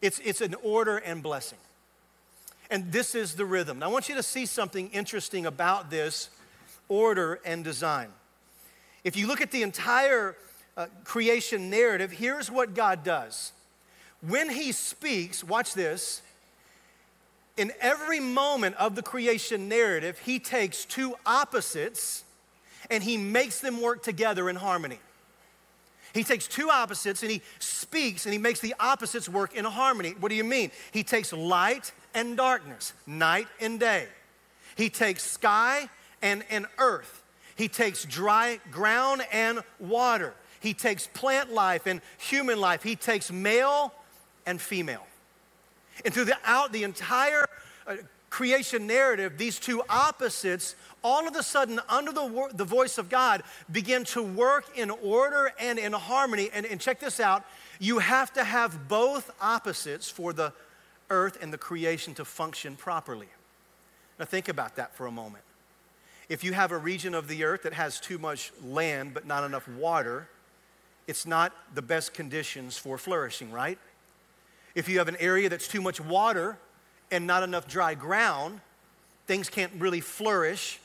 It's, 0.00 0.20
it's 0.20 0.40
an 0.40 0.54
order 0.62 0.98
and 0.98 1.20
blessing. 1.20 1.58
And 2.70 2.92
this 2.92 3.16
is 3.16 3.34
the 3.34 3.44
rhythm. 3.44 3.80
Now, 3.80 3.86
I 3.86 3.88
want 3.88 4.08
you 4.08 4.14
to 4.14 4.22
see 4.22 4.46
something 4.46 4.88
interesting 4.90 5.46
about 5.46 5.90
this 5.90 6.30
order 6.88 7.40
and 7.44 7.64
design. 7.64 8.08
If 9.02 9.16
you 9.16 9.26
look 9.26 9.40
at 9.40 9.50
the 9.50 9.62
entire 9.62 10.36
uh, 10.78 10.86
creation 11.04 11.68
narrative, 11.68 12.12
here's 12.12 12.50
what 12.50 12.74
God 12.74 13.04
does. 13.04 13.52
When 14.26 14.48
He 14.48 14.72
speaks, 14.72 15.44
watch 15.44 15.74
this, 15.74 16.22
in 17.56 17.72
every 17.80 18.20
moment 18.20 18.76
of 18.76 18.94
the 18.94 19.02
creation 19.02 19.68
narrative, 19.68 20.20
He 20.20 20.38
takes 20.38 20.84
two 20.84 21.16
opposites 21.26 22.24
and 22.88 23.02
He 23.02 23.16
makes 23.16 23.60
them 23.60 23.82
work 23.82 24.02
together 24.02 24.48
in 24.48 24.56
harmony. 24.56 25.00
He 26.14 26.24
takes 26.24 26.46
two 26.46 26.70
opposites 26.70 27.22
and 27.22 27.30
he 27.30 27.42
speaks 27.58 28.24
and 28.24 28.32
he 28.32 28.38
makes 28.38 28.60
the 28.60 28.74
opposites 28.80 29.28
work 29.28 29.54
in 29.54 29.64
harmony. 29.64 30.14
What 30.18 30.30
do 30.30 30.34
you 30.34 30.44
mean? 30.44 30.70
He 30.90 31.02
takes 31.02 31.32
light 31.32 31.92
and 32.14 32.36
darkness, 32.36 32.94
night 33.06 33.46
and 33.60 33.78
day. 33.78 34.08
He 34.74 34.88
takes 34.88 35.22
sky 35.22 35.88
and, 36.22 36.44
and 36.50 36.66
earth. 36.78 37.22
He 37.56 37.68
takes 37.68 38.04
dry 38.04 38.58
ground 38.70 39.22
and 39.32 39.60
water. 39.78 40.34
He 40.60 40.74
takes 40.74 41.06
plant 41.06 41.52
life 41.52 41.86
and 41.86 42.00
human 42.18 42.60
life. 42.60 42.82
He 42.82 42.96
takes 42.96 43.30
male 43.30 43.92
and 44.46 44.60
female. 44.60 45.06
And 46.04 46.14
throughout 46.14 46.72
the 46.72 46.84
entire 46.84 47.46
uh, 47.86 47.96
creation 48.30 48.86
narrative, 48.86 49.38
these 49.38 49.58
two 49.58 49.82
opposites, 49.88 50.74
all 51.02 51.26
of 51.26 51.34
a 51.36 51.42
sudden, 51.42 51.80
under 51.88 52.12
the, 52.12 52.50
the 52.54 52.64
voice 52.64 52.98
of 52.98 53.08
God, 53.08 53.42
begin 53.70 54.04
to 54.06 54.22
work 54.22 54.64
in 54.76 54.90
order 54.90 55.52
and 55.58 55.78
in 55.78 55.92
harmony. 55.92 56.50
And, 56.52 56.66
and 56.66 56.80
check 56.80 57.00
this 57.00 57.20
out 57.20 57.44
you 57.80 58.00
have 58.00 58.32
to 58.32 58.42
have 58.44 58.88
both 58.88 59.30
opposites 59.40 60.10
for 60.10 60.32
the 60.32 60.52
earth 61.10 61.38
and 61.40 61.52
the 61.52 61.58
creation 61.58 62.14
to 62.14 62.24
function 62.24 62.76
properly. 62.76 63.28
Now, 64.18 64.24
think 64.24 64.48
about 64.48 64.76
that 64.76 64.96
for 64.96 65.06
a 65.06 65.12
moment. 65.12 65.44
If 66.28 66.44
you 66.44 66.52
have 66.52 66.72
a 66.72 66.78
region 66.78 67.14
of 67.14 67.28
the 67.28 67.44
earth 67.44 67.62
that 67.62 67.72
has 67.72 68.00
too 68.00 68.18
much 68.18 68.52
land 68.64 69.14
but 69.14 69.26
not 69.26 69.44
enough 69.44 69.66
water, 69.68 70.28
it's 71.08 71.26
not 71.26 71.52
the 71.74 71.82
best 71.82 72.12
conditions 72.14 72.76
for 72.76 72.98
flourishing, 72.98 73.50
right? 73.50 73.78
If 74.74 74.88
you 74.88 74.98
have 74.98 75.08
an 75.08 75.16
area 75.18 75.48
that's 75.48 75.66
too 75.66 75.80
much 75.80 76.00
water 76.00 76.58
and 77.10 77.26
not 77.26 77.42
enough 77.42 77.66
dry 77.66 77.94
ground, 77.94 78.60
things 79.26 79.48
can't 79.48 79.72
really 79.78 80.00
flourish 80.00 80.78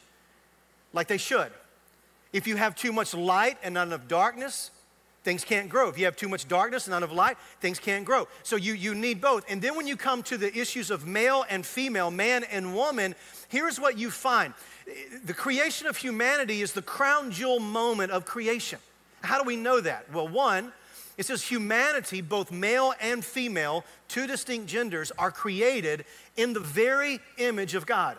like 0.93 1.07
they 1.07 1.17
should. 1.17 1.51
If 2.31 2.47
you 2.47 2.55
have 2.55 2.73
too 2.75 2.93
much 2.93 3.13
light 3.13 3.57
and 3.61 3.73
not 3.73 3.87
enough 3.87 4.07
darkness, 4.07 4.71
things 5.23 5.43
can't 5.43 5.67
grow. 5.67 5.89
If 5.89 5.99
you 5.99 6.05
have 6.05 6.15
too 6.15 6.29
much 6.29 6.47
darkness 6.47 6.87
and 6.87 6.91
not 6.91 7.03
enough 7.03 7.15
light, 7.15 7.37
things 7.59 7.77
can't 7.77 8.05
grow. 8.05 8.27
So 8.43 8.55
you, 8.55 8.73
you 8.73 8.95
need 8.95 9.19
both. 9.19 9.43
And 9.49 9.61
then 9.61 9.75
when 9.75 9.87
you 9.87 9.97
come 9.97 10.23
to 10.23 10.37
the 10.37 10.57
issues 10.57 10.89
of 10.89 11.05
male 11.05 11.45
and 11.49 11.65
female, 11.65 12.11
man 12.11 12.45
and 12.45 12.73
woman, 12.73 13.13
here's 13.49 13.79
what 13.79 13.97
you 13.97 14.09
find 14.09 14.53
the 15.23 15.33
creation 15.33 15.87
of 15.87 15.95
humanity 15.95 16.61
is 16.61 16.73
the 16.73 16.81
crown 16.81 17.31
jewel 17.31 17.59
moment 17.59 18.11
of 18.11 18.25
creation. 18.25 18.79
How 19.23 19.39
do 19.39 19.45
we 19.45 19.55
know 19.55 19.79
that? 19.79 20.11
Well, 20.11 20.27
one, 20.27 20.73
it 21.17 21.25
says 21.25 21.43
humanity, 21.43 22.21
both 22.21 22.51
male 22.51 22.93
and 22.99 23.23
female, 23.23 23.85
two 24.07 24.27
distinct 24.27 24.67
genders, 24.67 25.11
are 25.17 25.31
created 25.31 26.05
in 26.35 26.53
the 26.53 26.59
very 26.59 27.19
image 27.37 27.75
of 27.75 27.85
God. 27.85 28.17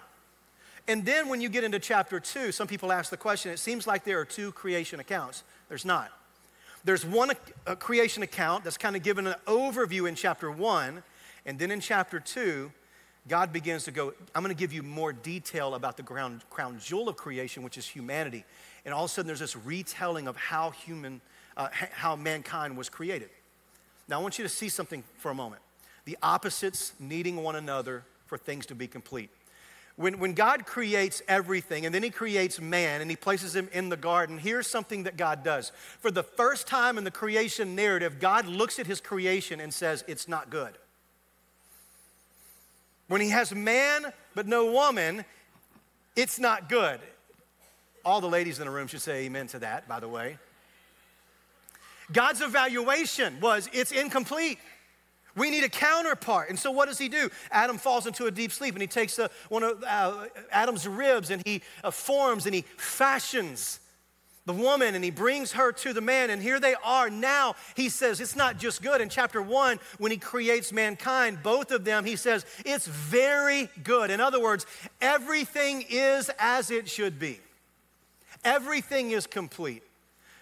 And 0.87 1.05
then 1.05 1.29
when 1.29 1.41
you 1.41 1.49
get 1.49 1.65
into 1.65 1.79
chapter 1.79 2.21
two, 2.21 2.53
some 2.53 2.67
people 2.67 2.93
ask 2.93 3.11
the 3.11 3.17
question 3.17 3.51
it 3.51 3.59
seems 3.59 3.87
like 3.87 4.05
there 4.05 4.21
are 4.21 4.25
two 4.25 4.53
creation 4.53 5.01
accounts. 5.01 5.43
There's 5.69 5.85
not. 5.85 6.11
There's 6.85 7.05
one 7.05 7.33
creation 7.79 8.23
account 8.23 8.63
that's 8.63 8.77
kind 8.77 8.95
of 8.95 9.03
given 9.03 9.27
an 9.27 9.37
overview 9.47 10.07
in 10.09 10.15
chapter 10.15 10.51
one, 10.51 11.03
and 11.47 11.59
then 11.59 11.71
in 11.71 11.81
chapter 11.81 12.21
two, 12.21 12.71
God 13.27 13.53
begins 13.55 13.85
to 13.85 13.91
go, 13.91 14.13
I'm 14.35 14.43
going 14.43 14.55
to 14.55 14.59
give 14.59 14.75
you 14.75 14.83
more 14.83 15.13
detail 15.13 15.75
about 15.75 15.97
the 15.97 16.03
ground, 16.03 16.43
crown 16.51 16.79
jewel 16.79 17.09
of 17.09 17.17
creation, 17.17 17.63
which 17.63 17.79
is 17.79 17.89
humanity. 17.89 18.45
And 18.85 18.93
all 18.93 19.05
of 19.05 19.11
a 19.11 19.15
sudden, 19.15 19.27
there's 19.27 19.41
this 19.41 19.57
retelling 19.57 20.29
of 20.29 20.37
how 20.37 20.71
human, 20.71 21.21
uh, 21.57 21.69
how 21.73 22.17
mankind 22.17 22.77
was 22.77 22.89
created. 22.89 23.31
Now, 24.09 24.19
I 24.19 24.23
want 24.23 24.39
you 24.39 24.45
to 24.45 24.49
see 24.49 24.69
something 24.69 25.03
for 25.17 25.31
a 25.31 25.35
moment. 25.35 25.63
The 26.05 26.19
opposites 26.23 26.93
needing 27.01 27.43
one 27.43 27.57
another 27.57 28.05
for 28.27 28.37
things 28.37 28.67
to 28.67 28.75
be 28.75 28.87
complete. 28.87 29.31
When, 29.97 30.19
when 30.19 30.35
God 30.35 30.67
creates 30.67 31.23
everything 31.29 31.87
and 31.87 31.95
then 31.95 32.03
He 32.03 32.11
creates 32.11 32.61
man 32.61 33.01
and 33.01 33.09
He 33.09 33.17
places 33.17 33.55
him 33.55 33.69
in 33.73 33.89
the 33.89 33.97
garden, 33.97 34.39
here's 34.39 34.67
something 34.67 35.05
that 35.05 35.17
God 35.17 35.45
does. 35.45 35.71
For 36.01 36.11
the 36.11 36.23
first 36.23 36.67
time 36.67 36.99
in 36.99 37.05
the 37.05 37.11
creation 37.11 37.75
narrative, 37.75 38.19
God 38.19 38.47
looks 38.47 38.79
at 38.79 38.87
His 38.87 39.01
creation 39.01 39.61
and 39.61 39.73
says, 39.73 40.05
It's 40.09 40.27
not 40.27 40.51
good. 40.51 40.77
When 43.07 43.21
He 43.21 43.31
has 43.31 43.55
man 43.55 44.13
but 44.35 44.49
no 44.49 44.73
woman, 44.73 45.25
it's 46.17 46.41
not 46.41 46.69
good. 46.69 47.01
All 48.05 48.21
the 48.21 48.29
ladies 48.29 48.59
in 48.59 48.67
the 48.67 48.71
room 48.71 48.87
should 48.87 49.03
say 49.03 49.25
amen 49.25 49.47
to 49.49 49.59
that, 49.61 49.89
by 49.89 50.01
the 50.01 50.09
way. 50.09 50.39
God's 52.13 52.43
evaluation 52.43 53.41
was, 53.41 53.69
It's 53.73 53.93
incomplete. 53.93 54.59
We 55.37 55.51
need 55.51 55.65
a 55.65 55.69
counterpart. 55.69 56.49
And 56.49 56.59
so, 56.59 56.71
what 56.71 56.89
does 56.89 56.99
he 56.99 57.09
do? 57.09 57.29
Adam 57.51 57.77
falls 57.77 58.07
into 58.07 58.27
a 58.27 58.31
deep 58.31 58.53
sleep 58.53 58.75
and 58.75 58.83
he 58.83 58.87
takes 58.87 59.19
uh, 59.19 59.29
one 59.49 59.65
of 59.65 59.83
uh, 59.83 60.27
Adam's 60.51 60.87
ribs 60.87 61.31
and 61.31 61.43
he 61.45 61.63
uh, 61.83 61.91
forms 61.91 62.47
and 62.47 62.55
he 62.55 62.63
fashions 62.77 63.81
the 64.47 64.53
woman 64.53 64.95
and 64.95 65.03
he 65.03 65.11
brings 65.11 65.53
her 65.53 65.73
to 65.73 65.93
the 65.93 66.01
man. 66.01 66.31
And 66.31 66.41
here 66.41 66.61
they 66.61 66.75
are. 66.85 67.11
Now, 67.11 67.57
he 67.75 67.89
says 67.89 68.21
it's 68.21 68.37
not 68.37 68.59
just 68.59 68.83
good. 68.83 69.01
In 69.01 69.09
chapter 69.09 69.43
one, 69.43 69.81
when 69.99 70.13
he 70.13 70.19
creates 70.19 70.73
mankind, 70.73 71.43
both 71.43 71.71
of 71.71 71.85
them, 71.85 72.05
he 72.05 72.17
says 72.17 72.45
it's 72.65 72.87
very 72.87 73.69
good. 73.83 74.11
In 74.11 74.21
other 74.21 74.41
words, 74.41 74.67
everything 75.01 75.85
is 75.89 76.31
as 76.39 76.71
it 76.71 76.89
should 76.89 77.19
be, 77.19 77.41
everything 78.43 79.11
is 79.11 79.27
complete. 79.27 79.83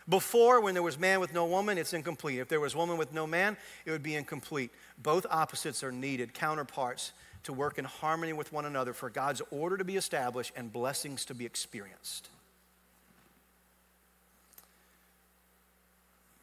Before, 0.09 0.61
when 0.61 0.75
there 0.75 0.83
was 0.83 0.99
man 0.99 1.21
with 1.21 1.33
no 1.33 1.47
woman, 1.47 1.79
it's 1.79 1.93
incomplete. 1.93 2.41
If 2.41 2.49
there 2.49 2.61
was 2.61 2.75
woman 2.75 2.97
with 2.97 3.13
no 3.13 3.27
man, 3.27 3.57
it 3.85 3.91
would 3.91 4.03
be 4.03 4.15
incomplete. 4.15 4.71
Both 5.03 5.27
opposites 5.31 5.85
are 5.85 5.93
needed, 5.93 6.35
counterparts, 6.35 7.13
to 7.45 7.53
work 7.53 7.79
in 7.79 7.85
harmony 7.85 8.33
with 8.33 8.53
one 8.53 8.65
another 8.65 8.93
for 8.93 9.11
God's 9.11 9.43
order 9.51 9.77
to 9.77 9.85
be 9.85 9.97
established 9.97 10.53
and 10.57 10.73
blessings 10.73 11.25
to 11.27 11.35
be 11.35 11.45
experienced. 11.45 12.29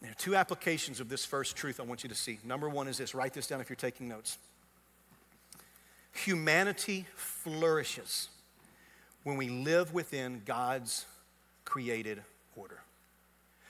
There 0.01 0.11
are 0.11 0.15
two 0.15 0.35
applications 0.35 0.99
of 0.99 1.09
this 1.09 1.25
first 1.25 1.57
truth 1.57 1.79
I 1.79 1.83
want 1.83 2.03
you 2.03 2.09
to 2.09 2.15
see. 2.15 2.39
Number 2.45 2.69
one 2.69 2.87
is 2.87 2.97
this 2.97 3.13
write 3.13 3.33
this 3.33 3.47
down 3.47 3.59
if 3.59 3.69
you're 3.69 3.75
taking 3.75 4.07
notes. 4.07 4.37
Humanity 6.13 7.05
flourishes 7.15 8.29
when 9.23 9.35
we 9.37 9.49
live 9.49 9.93
within 9.93 10.41
God's 10.45 11.05
created 11.69 12.21
order. 12.55 12.81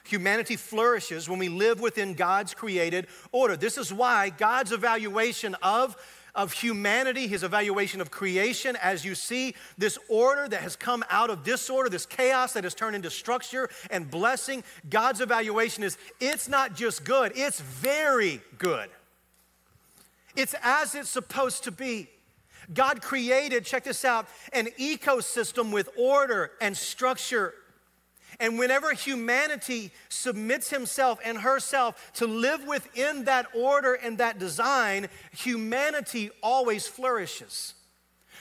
Humanity 0.05 0.55
flourishes 0.55 1.29
when 1.29 1.37
we 1.37 1.49
live 1.49 1.79
within 1.79 2.15
God's 2.15 2.55
created 2.55 3.05
order. 3.31 3.55
This 3.55 3.77
is 3.77 3.93
why 3.93 4.31
God's 4.31 4.71
evaluation 4.71 5.55
of, 5.61 5.95
of 6.33 6.51
humanity, 6.51 7.27
his 7.27 7.43
evaluation 7.43 8.01
of 8.01 8.09
creation, 8.09 8.75
as 8.81 9.05
you 9.05 9.13
see 9.13 9.53
this 9.77 9.99
order 10.07 10.47
that 10.47 10.61
has 10.61 10.75
come 10.75 11.03
out 11.11 11.29
of 11.29 11.43
disorder, 11.43 11.89
this 11.89 12.07
chaos 12.07 12.53
that 12.53 12.63
has 12.63 12.73
turned 12.73 12.95
into 12.95 13.11
structure 13.11 13.69
and 13.91 14.09
blessing, 14.09 14.63
God's 14.89 15.21
evaluation 15.21 15.83
is 15.83 15.95
it's 16.19 16.47
not 16.47 16.75
just 16.75 17.03
good, 17.03 17.33
it's 17.35 17.59
very 17.59 18.41
good. 18.57 18.89
It's 20.35 20.55
as 20.63 20.95
it's 20.95 21.09
supposed 21.09 21.65
to 21.65 21.71
be. 21.71 22.09
God 22.73 23.01
created, 23.01 23.65
check 23.65 23.83
this 23.83 24.05
out, 24.05 24.27
an 24.53 24.67
ecosystem 24.79 25.71
with 25.71 25.89
order 25.97 26.51
and 26.61 26.75
structure 26.75 27.53
and 28.39 28.57
whenever 28.57 28.93
humanity 28.93 29.91
submits 30.07 30.69
himself 30.69 31.19
and 31.23 31.39
herself 31.39 32.11
to 32.15 32.25
live 32.25 32.65
within 32.65 33.25
that 33.25 33.47
order 33.53 33.93
and 33.93 34.17
that 34.19 34.39
design, 34.39 35.09
humanity 35.31 36.29
always 36.41 36.87
flourishes. 36.87 37.73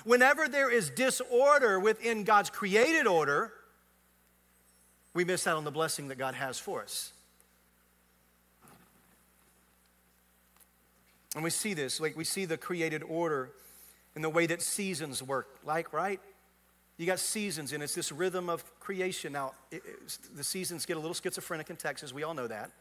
Whenever 0.04 0.48
there 0.48 0.70
is 0.70 0.90
disorder 0.90 1.80
within 1.80 2.22
God's 2.22 2.50
created 2.50 3.06
order, 3.06 3.52
we 5.14 5.24
miss 5.24 5.46
out 5.46 5.56
on 5.56 5.64
the 5.64 5.72
blessing 5.72 6.08
that 6.08 6.18
God 6.18 6.34
has 6.34 6.58
for 6.58 6.82
us. 6.82 7.12
And 11.34 11.42
we 11.42 11.50
see 11.50 11.74
this, 11.74 12.00
like 12.00 12.16
we 12.16 12.24
see 12.24 12.44
the 12.44 12.56
created 12.56 13.02
order 13.02 13.50
in 14.14 14.22
the 14.22 14.30
way 14.30 14.46
that 14.46 14.62
seasons 14.62 15.22
work, 15.22 15.58
like, 15.64 15.92
right? 15.92 16.20
You 16.98 17.06
got 17.06 17.20
seasons, 17.20 17.72
and 17.72 17.80
it's 17.80 17.94
this 17.94 18.10
rhythm 18.10 18.50
of 18.50 18.64
creation. 18.80 19.32
Now, 19.32 19.52
it, 19.70 19.82
the 20.34 20.42
seasons 20.42 20.84
get 20.84 20.96
a 20.96 21.00
little 21.00 21.14
schizophrenic 21.14 21.70
in 21.70 21.76
Texas. 21.76 22.12
We 22.12 22.24
all 22.24 22.34
know 22.34 22.48
that. 22.48 22.72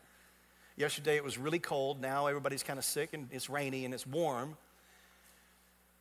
Yesterday 0.76 1.16
it 1.16 1.24
was 1.24 1.38
really 1.38 1.60
cold. 1.60 2.02
Now 2.02 2.26
everybody's 2.26 2.64
kind 2.64 2.80
of 2.80 2.86
sick, 2.86 3.14
and 3.14 3.30
it's 3.32 3.48
rainy 3.50 3.86
and 3.86 3.94
it's 3.94 4.08
warm. 4.08 4.58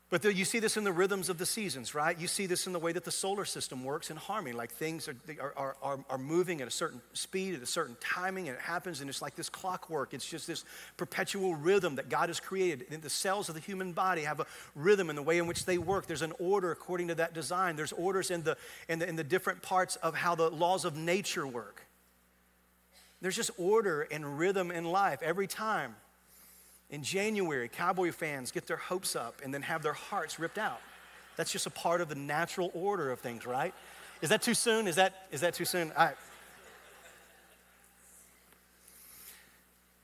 But 0.08 0.22
the, 0.22 0.32
you 0.32 0.44
see 0.44 0.60
this 0.60 0.76
in 0.76 0.84
the 0.84 0.92
rhythms 0.92 1.28
of 1.28 1.36
the 1.36 1.46
seasons, 1.46 1.92
right? 1.92 2.16
You 2.16 2.28
see 2.28 2.46
this 2.46 2.68
in 2.68 2.72
the 2.72 2.78
way 2.78 2.92
that 2.92 3.02
the 3.02 3.10
solar 3.10 3.44
system 3.44 3.82
works 3.82 4.08
in 4.08 4.16
harmony. 4.16 4.54
Like 4.54 4.70
things 4.70 5.08
are, 5.08 5.16
are, 5.56 5.76
are, 5.82 5.98
are 6.08 6.18
moving 6.18 6.60
at 6.60 6.68
a 6.68 6.70
certain 6.70 7.00
speed, 7.12 7.54
at 7.54 7.62
a 7.62 7.66
certain 7.66 7.96
timing, 7.98 8.48
and 8.48 8.56
it 8.56 8.62
happens, 8.62 9.00
and 9.00 9.10
it's 9.10 9.20
like 9.20 9.34
this 9.34 9.48
clockwork. 9.48 10.14
It's 10.14 10.24
just 10.24 10.46
this 10.46 10.64
perpetual 10.96 11.56
rhythm 11.56 11.96
that 11.96 12.08
God 12.08 12.28
has 12.28 12.38
created. 12.38 12.86
And 12.92 13.02
the 13.02 13.10
cells 13.10 13.48
of 13.48 13.56
the 13.56 13.60
human 13.60 13.92
body 13.92 14.22
have 14.22 14.38
a 14.38 14.46
rhythm 14.76 15.10
in 15.10 15.16
the 15.16 15.22
way 15.22 15.38
in 15.38 15.48
which 15.48 15.64
they 15.64 15.76
work. 15.76 16.06
There's 16.06 16.22
an 16.22 16.34
order 16.38 16.70
according 16.70 17.08
to 17.08 17.16
that 17.16 17.34
design. 17.34 17.74
There's 17.74 17.92
orders 17.92 18.30
in 18.30 18.44
the, 18.44 18.56
in 18.88 19.00
the, 19.00 19.08
in 19.08 19.16
the 19.16 19.24
different 19.24 19.60
parts 19.60 19.96
of 19.96 20.14
how 20.14 20.36
the 20.36 20.50
laws 20.50 20.84
of 20.84 20.96
nature 20.96 21.48
work. 21.48 21.82
There's 23.20 23.34
just 23.34 23.50
order 23.58 24.02
and 24.02 24.38
rhythm 24.38 24.70
in 24.70 24.84
life 24.84 25.20
every 25.20 25.48
time. 25.48 25.96
In 26.90 27.02
January, 27.02 27.68
Cowboy 27.68 28.12
fans 28.12 28.52
get 28.52 28.66
their 28.66 28.76
hopes 28.76 29.16
up 29.16 29.40
and 29.44 29.52
then 29.52 29.62
have 29.62 29.82
their 29.82 29.92
hearts 29.92 30.38
ripped 30.38 30.58
out. 30.58 30.80
That's 31.36 31.52
just 31.52 31.66
a 31.66 31.70
part 31.70 32.00
of 32.00 32.08
the 32.08 32.14
natural 32.14 32.70
order 32.74 33.10
of 33.10 33.20
things, 33.20 33.44
right? 33.44 33.74
Is 34.22 34.30
that 34.30 34.42
too 34.42 34.54
soon? 34.54 34.86
Is 34.86 34.96
that, 34.96 35.26
is 35.30 35.40
that 35.40 35.54
too 35.54 35.64
soon? 35.64 35.92
All 35.92 36.06
right. 36.06 36.16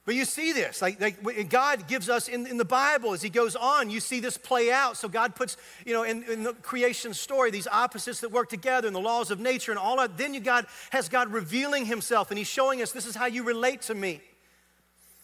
But 0.05 0.17
you 0.17 0.25
see 0.25 0.53
this, 0.53 0.83
like, 0.83 1.01
like, 1.01 1.49
God 1.49 1.87
gives 1.87 2.09
us 2.09 2.27
in, 2.27 2.49
in 2.49 2.57
the 2.57 2.65
Bible 2.65 3.13
as 3.13 3.23
He 3.23 3.31
goes 3.31 3.55
on, 3.55 3.89
you 3.89 4.01
see 4.01 4.19
this 4.19 4.37
play 4.37 4.73
out. 4.73 4.97
So 4.97 5.09
God 5.09 5.37
puts, 5.37 5.57
you 5.87 5.93
know, 5.93 6.03
in, 6.03 6.25
in 6.25 6.43
the 6.43 6.55
creation 6.55 7.15
story, 7.15 7.53
these 7.53 7.69
opposites 7.69 8.21
that 8.21 8.33
work 8.33 8.49
together 8.49 8.89
and 8.89 8.97
the 8.97 9.01
laws 9.01 9.31
of 9.31 9.39
nature 9.39 9.71
and 9.71 9.79
all 9.79 9.99
that. 9.99 10.19
Then 10.19 10.35
you 10.35 10.41
God 10.41 10.67
has 10.91 11.09
God 11.09 11.33
revealing 11.33 11.87
Himself 11.87 12.33
and 12.33 12.39
He's 12.39 12.49
showing 12.49 12.83
us 12.83 12.91
this 12.91 13.07
is 13.07 13.15
how 13.15 13.27
you 13.27 13.45
relate 13.45 13.83
to 13.83 13.95
me. 13.95 14.21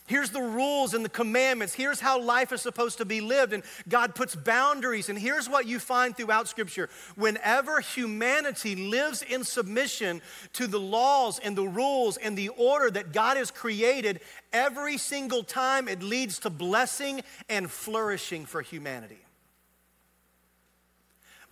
Here's 0.09 0.31
the 0.31 0.41
rules 0.41 0.95
and 0.95 1.05
the 1.05 1.11
commandments. 1.11 1.75
Here's 1.75 2.01
how 2.01 2.19
life 2.19 2.51
is 2.51 2.63
supposed 2.63 2.97
to 2.97 3.05
be 3.05 3.21
lived. 3.21 3.53
And 3.53 3.63
God 3.91 4.15
puts 4.15 4.35
boundaries. 4.35 5.11
And 5.11 5.19
here's 5.19 5.51
what 5.51 5.67
you 5.67 5.79
find 5.79 6.17
throughout 6.17 6.49
Scripture 6.49 6.89
whenever 7.15 7.81
humanity 7.81 8.75
lives 8.75 9.21
in 9.21 9.45
submission 9.45 10.23
to 10.55 10.67
the 10.67 10.81
laws 10.81 11.39
and 11.39 11.55
the 11.55 11.69
rules 11.69 12.17
and 12.17 12.39
the 12.39 12.49
order 12.49 12.91
that 12.91 13.13
God 13.13 13.37
has 13.37 13.51
created, 13.51 14.21
every 14.51 14.97
single 14.97 15.43
time 15.43 15.89
it 15.89 16.03
leads 16.03 16.39
to 16.39 16.49
blessing 16.49 17.21
and 17.51 17.71
flourishing 17.71 18.47
for 18.47 18.63
humanity. 18.63 19.21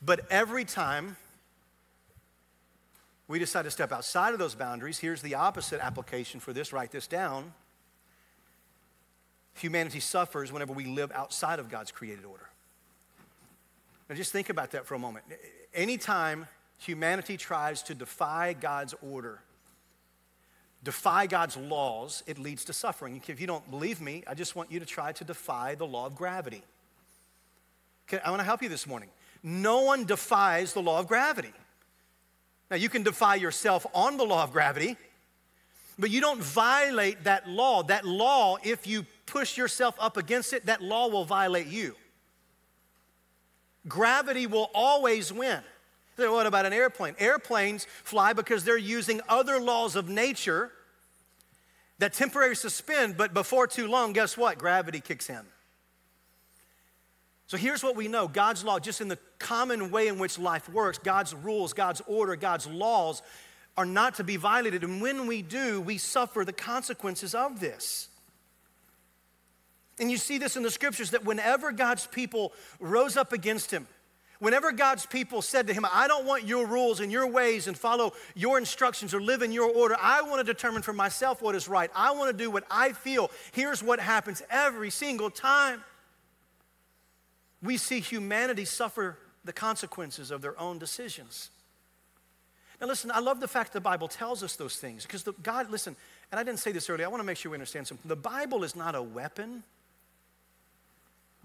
But 0.01 0.21
every 0.31 0.65
time 0.65 1.19
we 3.29 3.39
decide 3.39 3.65
to 3.65 3.71
step 3.71 3.93
outside 3.93 4.33
of 4.33 4.39
those 4.39 4.55
boundaries, 4.55 4.99
here's 4.99 5.21
the 5.21 5.35
opposite 5.35 5.85
application 5.85 6.41
for 6.41 6.55
this 6.55 6.73
write 6.73 6.91
this 6.91 7.07
down 7.07 7.53
humanity 9.57 10.01
suffers 10.01 10.53
whenever 10.53 10.73
we 10.73 10.85
live 10.85 11.11
outside 11.13 11.59
of 11.59 11.69
God's 11.69 11.91
created 11.91 12.25
order. 12.25 12.49
Now, 14.09 14.15
just 14.15 14.33
think 14.33 14.51
about 14.51 14.71
that 14.73 14.87
for 14.87 14.95
a 14.95 14.99
moment. 14.99 15.25
Anytime 15.75 16.47
humanity 16.79 17.37
tries 17.37 17.83
to 17.85 17.95
defy 17.95 18.53
God's 18.53 18.95
order, 19.03 19.41
defy 20.85 21.27
God's 21.27 21.57
laws, 21.57 22.23
it 22.27 22.39
leads 22.39 22.65
to 22.67 22.73
suffering. 22.73 23.21
If 23.27 23.41
you 23.41 23.47
don't 23.47 23.69
believe 23.71 24.01
me, 24.01 24.23
I 24.27 24.35
just 24.35 24.55
want 24.55 24.71
you 24.71 24.79
to 24.79 24.87
try 24.87 25.13
to 25.13 25.25
defy 25.25 25.75
the 25.75 25.87
law 25.87 26.07
of 26.07 26.15
gravity. 26.15 26.63
Okay, 28.09 28.23
I 28.25 28.31
want 28.31 28.41
to 28.41 28.45
help 28.45 28.63
you 28.63 28.69
this 28.69 28.87
morning. 28.87 29.09
No 29.43 29.83
one 29.83 30.05
defies 30.05 30.73
the 30.73 30.83
law 30.83 31.01
of 31.01 31.09
gravity. 31.09 31.53
Now, 32.71 32.77
you 32.77 32.89
can 32.89 33.03
defy 33.03 33.37
yourself 33.37 33.87
on 33.95 34.17
the 34.17 34.25
law 34.25 34.45
of 34.45 34.53
gravity, 34.53 34.97
but 35.99 36.11
you 36.11 36.21
don't 36.21 36.43
violate 36.43 37.25
that 37.25 37.49
law. 37.49 37.83
That 37.83 38.05
law, 38.05 38.59
if 38.63 38.87
you 38.87 39.07
push 39.27 39.57
yourself 39.57 39.95
up 39.99 40.17
against 40.17 40.53
it, 40.53 40.67
that 40.67 40.83
law 40.83 41.09
will 41.09 41.25
violate 41.25 41.67
you. 41.67 41.95
Gravity 43.89 44.47
will 44.47 44.71
always 44.75 45.33
win. 45.33 45.61
What 46.17 46.47
about 46.47 46.65
an 46.65 46.73
airplane? 46.73 47.15
Airplanes 47.19 47.87
fly 48.03 48.33
because 48.33 48.65
they're 48.65 48.79
using 48.79 49.21
other 49.29 49.61
laws 49.61 49.97
of 49.97 50.09
nature 50.09 50.73
that 51.99 52.13
temporarily 52.13 52.55
suspend, 52.55 53.17
but 53.17 53.35
before 53.35 53.67
too 53.67 53.87
long, 53.87 54.13
guess 54.13 54.37
what? 54.37 54.59
Gravity 54.59 55.01
kicks 55.01 55.29
in. 55.31 55.41
So 57.49 57.57
here's 57.57 57.83
what 57.83 57.97
we 57.97 58.09
know 58.09 58.27
God's 58.29 58.65
law, 58.65 58.79
just 58.79 59.01
in 59.01 59.09
the 59.09 59.19
common 59.39 59.91
way 59.91 60.09
in 60.09 60.19
which 60.19 60.39
life 60.39 60.69
works, 60.69 60.99
God's 60.99 61.35
rules, 61.35 61.73
God's 61.73 62.03
order, 62.07 62.35
God's 62.35 62.67
laws 62.67 63.23
are 63.77 63.87
not 63.87 64.15
to 64.17 64.25
be 64.25 64.37
violated. 64.37 64.83
And 64.85 65.01
when 65.01 65.27
we 65.27 65.43
do, 65.43 65.81
we 65.81 65.99
suffer 65.99 66.45
the 66.45 66.53
consequences 66.53 67.35
of 67.35 67.61
this. 67.61 68.09
And 69.99 70.11
you 70.11 70.17
see 70.17 70.39
this 70.39 70.57
in 70.57 70.63
the 70.63 70.71
scriptures 70.71 71.11
that 71.11 71.25
whenever 71.25 71.73
God's 71.73 72.07
people 72.07 72.53
rose 72.81 73.17
up 73.17 73.33
against 73.33 73.71
him, 73.71 73.87
whenever 74.41 74.73
God's 74.73 75.07
people 75.07 75.41
said 75.41 75.67
to 75.69 75.75
him, 75.75 75.87
I 75.91 76.07
don't 76.07 76.27
want 76.27 76.45
your 76.45 76.67
rules 76.67 77.01
and 77.01 77.11
your 77.11 77.27
ways 77.27 77.67
and 77.67 77.77
follow 77.77 78.13
your 78.35 78.59
instructions 78.59 79.15
or 79.15 79.23
live 79.23 79.43
in 79.43 79.53
your 79.53 79.71
order, 79.71 79.97
I 80.01 80.23
want 80.23 80.45
to 80.47 80.53
determine 80.53 80.83
for 80.83 80.93
myself 80.93 81.41
what 81.41 81.55
is 81.55 81.69
right. 81.69 81.91
I 81.95 82.11
want 82.13 82.31
to 82.31 82.37
do 82.37 82.51
what 82.51 82.65
I 82.71 82.93
feel. 82.93 83.31
Here's 83.53 83.83
what 83.83 83.99
happens 83.99 84.43
every 84.51 84.91
single 84.91 85.31
time. 85.31 85.83
We 87.63 87.79
see 87.79 88.01
humanity 88.01 88.67
suffer 88.67 89.17
the 89.45 89.53
consequences 89.53 90.31
of 90.31 90.43
their 90.43 90.59
own 90.61 90.79
decisions. 90.79 91.51
Now, 92.81 92.89
listen, 92.89 93.11
I 93.11 93.21
love 93.21 93.41
the 93.41 93.49
fact 93.49 93.73
the 93.73 93.81
Bible 93.81 94.09
tells 94.09 94.43
us 94.43 94.57
those 94.57 94.77
things 94.77 95.05
because 95.05 95.23
the, 95.23 95.33
God, 95.33 95.71
listen, 95.71 95.97
and 96.31 96.39
I 96.39 96.43
didn't 96.43 96.59
say 96.59 96.73
this 96.73 96.91
earlier, 96.91 97.07
I 97.07 97.09
want 97.09 97.23
to 97.23 97.27
make 97.27 97.39
sure 97.39 97.51
we 97.51 97.57
understand 97.57 97.87
something. 97.87 98.07
The 98.07 98.17
Bible 98.17 98.65
is 98.65 98.77
not 98.77 98.95
a 98.95 99.01
weapon 99.01 99.63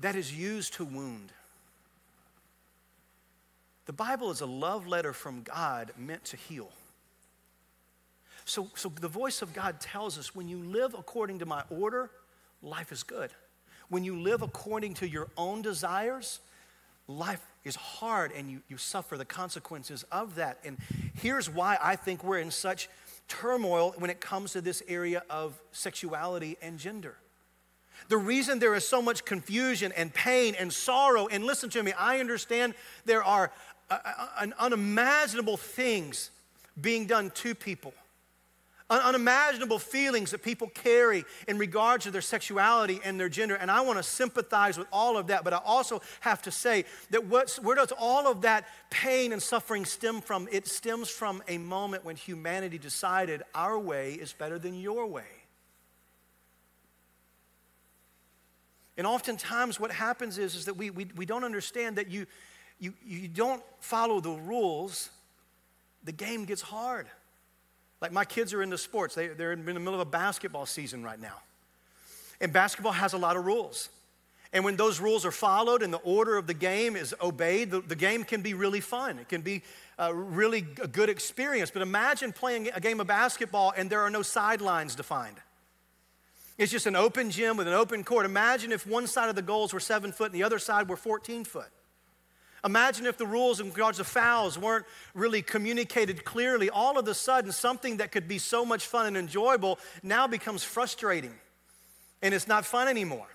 that 0.02 0.16
is 0.16 0.36
used 0.36 0.74
to 0.74 0.86
wound. 0.86 1.32
The 3.86 3.94
Bible 3.94 4.32
is 4.32 4.42
a 4.42 4.46
love 4.46 4.88
letter 4.88 5.14
from 5.14 5.44
God 5.44 5.92
meant 5.98 6.26
to 6.26 6.38
heal. 6.38 6.70
So, 8.46 8.70
so 8.76 8.90
the 8.90 9.08
voice 9.08 9.42
of 9.42 9.54
God 9.54 9.80
tells 9.80 10.18
us 10.18 10.36
when 10.36 10.48
you 10.48 10.58
live 10.58 10.94
according 10.94 11.40
to 11.40 11.46
my 11.46 11.64
order, 11.70 12.10
life 12.62 12.92
is 12.92 13.04
good. 13.04 13.32
When 13.90 14.04
you 14.04 14.20
live 14.20 14.42
according 14.42 14.96
to 14.96 15.08
your 15.08 15.28
own 15.38 15.62
desires, 15.62 16.40
life 17.08 17.46
is 17.64 17.76
hard 17.76 18.32
and 18.32 18.50
you, 18.50 18.62
you 18.70 18.78
suffer 18.78 19.18
the 19.18 19.26
consequences 19.26 20.04
of 20.12 20.36
that. 20.36 20.60
And 20.64 20.78
here's 21.14 21.50
why 21.50 21.78
I 21.82 21.96
think 21.96 22.24
we're 22.24 22.40
in 22.40 22.52
such 22.52 22.90
turmoil 23.28 23.94
when 23.98 24.10
it 24.10 24.22
comes 24.22 24.54
to 24.54 24.62
this 24.62 24.82
area 24.88 25.24
of 25.30 25.60
sexuality 25.72 26.58
and 26.62 26.80
gender. 26.80 27.18
The 28.10 28.18
reason 28.18 28.60
there 28.60 28.76
is 28.76 28.88
so 28.88 29.02
much 29.02 29.26
confusion 29.26 29.92
and 29.96 30.14
pain 30.14 30.56
and 30.58 30.72
sorrow, 30.72 31.28
and 31.28 31.44
listen 31.44 31.70
to 31.72 31.84
me, 31.84 31.94
I 31.94 32.20
understand 32.20 32.74
there 33.06 33.24
are 33.24 33.52
uh, 33.90 33.98
uh, 34.06 34.48
unimaginable 34.60 35.58
things 35.58 36.30
being 36.80 37.06
done 37.06 37.32
to 37.36 37.56
people 37.56 37.94
unimaginable 38.92 39.80
feelings 39.80 40.32
that 40.32 40.44
people 40.44 40.68
carry 40.68 41.24
in 41.48 41.58
regards 41.58 42.04
to 42.04 42.12
their 42.12 42.22
sexuality 42.22 43.00
and 43.04 43.20
their 43.20 43.30
gender. 43.30 43.56
And 43.56 43.72
I 43.72 43.82
want 43.82 43.98
to 43.98 44.04
sympathize 44.04 44.78
with 44.78 44.88
all 44.92 45.18
of 45.18 45.28
that, 45.28 45.44
but 45.44 45.54
I 45.54 45.62
also 45.64 46.02
have 46.20 46.42
to 46.44 46.52
say 46.52 46.86
that 47.12 47.26
where 47.28 47.76
does 47.76 47.94
all 47.98 48.28
of 48.28 48.42
that 48.42 48.68
pain 48.90 49.32
and 49.32 49.42
suffering 49.42 49.86
stem 49.86 50.22
from? 50.22 50.48
It 50.52 50.68
stems 50.68 51.10
from 51.10 51.42
a 51.48 51.58
moment 51.58 52.04
when 52.04 52.16
humanity 52.16 52.78
decided 52.78 53.44
our 53.56 53.80
way 53.80 54.14
is 54.14 54.34
better 54.34 54.60
than 54.60 54.76
your 54.80 55.08
way. 55.08 55.24
And 59.02 59.08
oftentimes, 59.08 59.80
what 59.80 59.90
happens 59.90 60.38
is, 60.38 60.54
is 60.54 60.66
that 60.66 60.76
we, 60.76 60.92
we, 60.92 61.08
we 61.16 61.26
don't 61.26 61.44
understand 61.44 61.96
that 61.96 62.12
you, 62.12 62.28
you, 62.80 62.94
you 63.04 63.28
don't 63.28 63.64
follow 63.80 64.20
the 64.20 64.30
rules, 64.30 65.10
the 66.04 66.12
game 66.12 66.46
gets 66.46 66.62
hard. 66.62 67.08
Like 68.00 68.12
my 68.12 68.26
kids 68.26 68.54
are 68.54 68.62
into 68.62 68.78
sports, 68.78 69.16
they, 69.16 69.30
they're 69.30 69.54
in 69.54 69.66
the 69.66 69.74
middle 69.74 69.96
of 69.96 70.02
a 70.02 70.06
basketball 70.06 70.68
season 70.68 71.02
right 71.02 71.20
now. 71.20 71.38
And 72.42 72.54
basketball 72.54 72.92
has 72.92 73.14
a 73.14 73.18
lot 73.18 73.38
of 73.38 73.44
rules. 73.44 73.90
And 74.54 74.64
when 74.64 74.76
those 74.76 75.00
rules 75.00 75.26
are 75.26 75.32
followed 75.32 75.82
and 75.82 75.92
the 75.92 75.98
order 76.04 76.38
of 76.38 76.46
the 76.46 76.54
game 76.54 76.96
is 76.96 77.16
obeyed, 77.20 77.72
the, 77.72 77.82
the 77.82 77.96
game 77.96 78.24
can 78.24 78.44
be 78.44 78.54
really 78.54 78.82
fun. 78.82 79.18
It 79.18 79.30
can 79.30 79.42
be 79.42 79.64
a 79.98 80.14
really 80.14 80.60
a 80.80 80.88
good 80.88 81.10
experience. 81.10 81.72
But 81.72 81.82
imagine 81.82 82.34
playing 82.34 82.70
a 82.72 82.80
game 82.80 83.00
of 83.00 83.08
basketball 83.08 83.74
and 83.76 83.90
there 83.90 84.02
are 84.02 84.12
no 84.12 84.22
sidelines 84.22 84.94
defined. 84.94 85.38
It's 86.62 86.72
just 86.72 86.86
an 86.86 86.96
open 86.96 87.32
gym 87.32 87.58
with 87.58 87.68
an 87.68 87.74
open 87.74 88.04
court. 88.04 88.24
Imagine 88.24 88.72
if 88.72 88.86
one 88.86 89.08
side 89.08 89.30
of 89.30 89.36
the 89.36 89.42
goals 89.42 89.74
were 89.74 89.80
seven 89.80 90.12
foot 90.12 90.28
and 90.28 90.36
the 90.36 90.44
other 90.44 90.60
side 90.60 90.88
were 90.88 90.96
14 90.96 91.44
foot. 91.44 91.70
Imagine 92.64 93.08
if 93.08 93.18
the 93.18 93.26
rules 93.26 93.60
in 93.60 93.70
regards 93.70 93.98
to 93.98 94.04
fouls 94.04 94.60
weren't 94.60 94.86
really 95.16 95.42
communicated 95.42 96.24
clearly. 96.24 96.70
All 96.70 97.00
of 97.00 97.08
a 97.08 97.16
sudden, 97.16 97.52
something 97.52 97.98
that 97.98 98.12
could 98.12 98.28
be 98.28 98.38
so 98.38 98.64
much 98.64 98.86
fun 98.86 99.08
and 99.08 99.18
enjoyable 99.18 99.80
now 100.04 100.28
becomes 100.28 100.64
frustrating 100.64 101.34
and 102.22 102.32
it's 102.32 102.48
not 102.48 102.64
fun 102.64 102.88
anymore. 102.88 103.26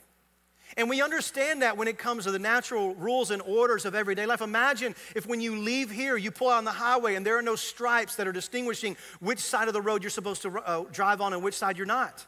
And 0.77 0.89
we 0.89 1.03
understand 1.03 1.63
that 1.63 1.77
when 1.77 1.89
it 1.89 1.99
comes 1.99 2.27
to 2.27 2.31
the 2.31 2.39
natural 2.39 2.95
rules 2.95 3.33
and 3.33 3.43
orders 3.43 3.85
of 3.87 3.97
everyday 3.97 4.27
life. 4.27 4.41
Imagine 4.41 4.95
if 5.17 5.27
when 5.27 5.41
you 5.41 5.59
leave 5.59 5.91
here, 5.91 6.17
you 6.17 6.31
pull 6.31 6.51
out 6.51 6.59
on 6.59 6.65
the 6.65 6.71
highway 6.71 7.17
and 7.17 7.27
there 7.27 7.37
are 7.37 7.43
no 7.43 7.57
stripes 7.57 8.15
that 8.17 8.29
are 8.29 8.33
distinguishing 8.33 8.97
which 9.19 9.41
side 9.41 9.67
of 9.67 9.75
the 9.75 9.83
road 9.83 10.05
you're 10.05 10.11
supposed 10.11 10.43
to 10.43 10.61
uh, 10.61 10.85
drive 10.93 11.21
on 11.21 11.33
and 11.33 11.43
which 11.43 11.55
side 11.55 11.77
you're 11.77 11.87
not. 11.89 12.25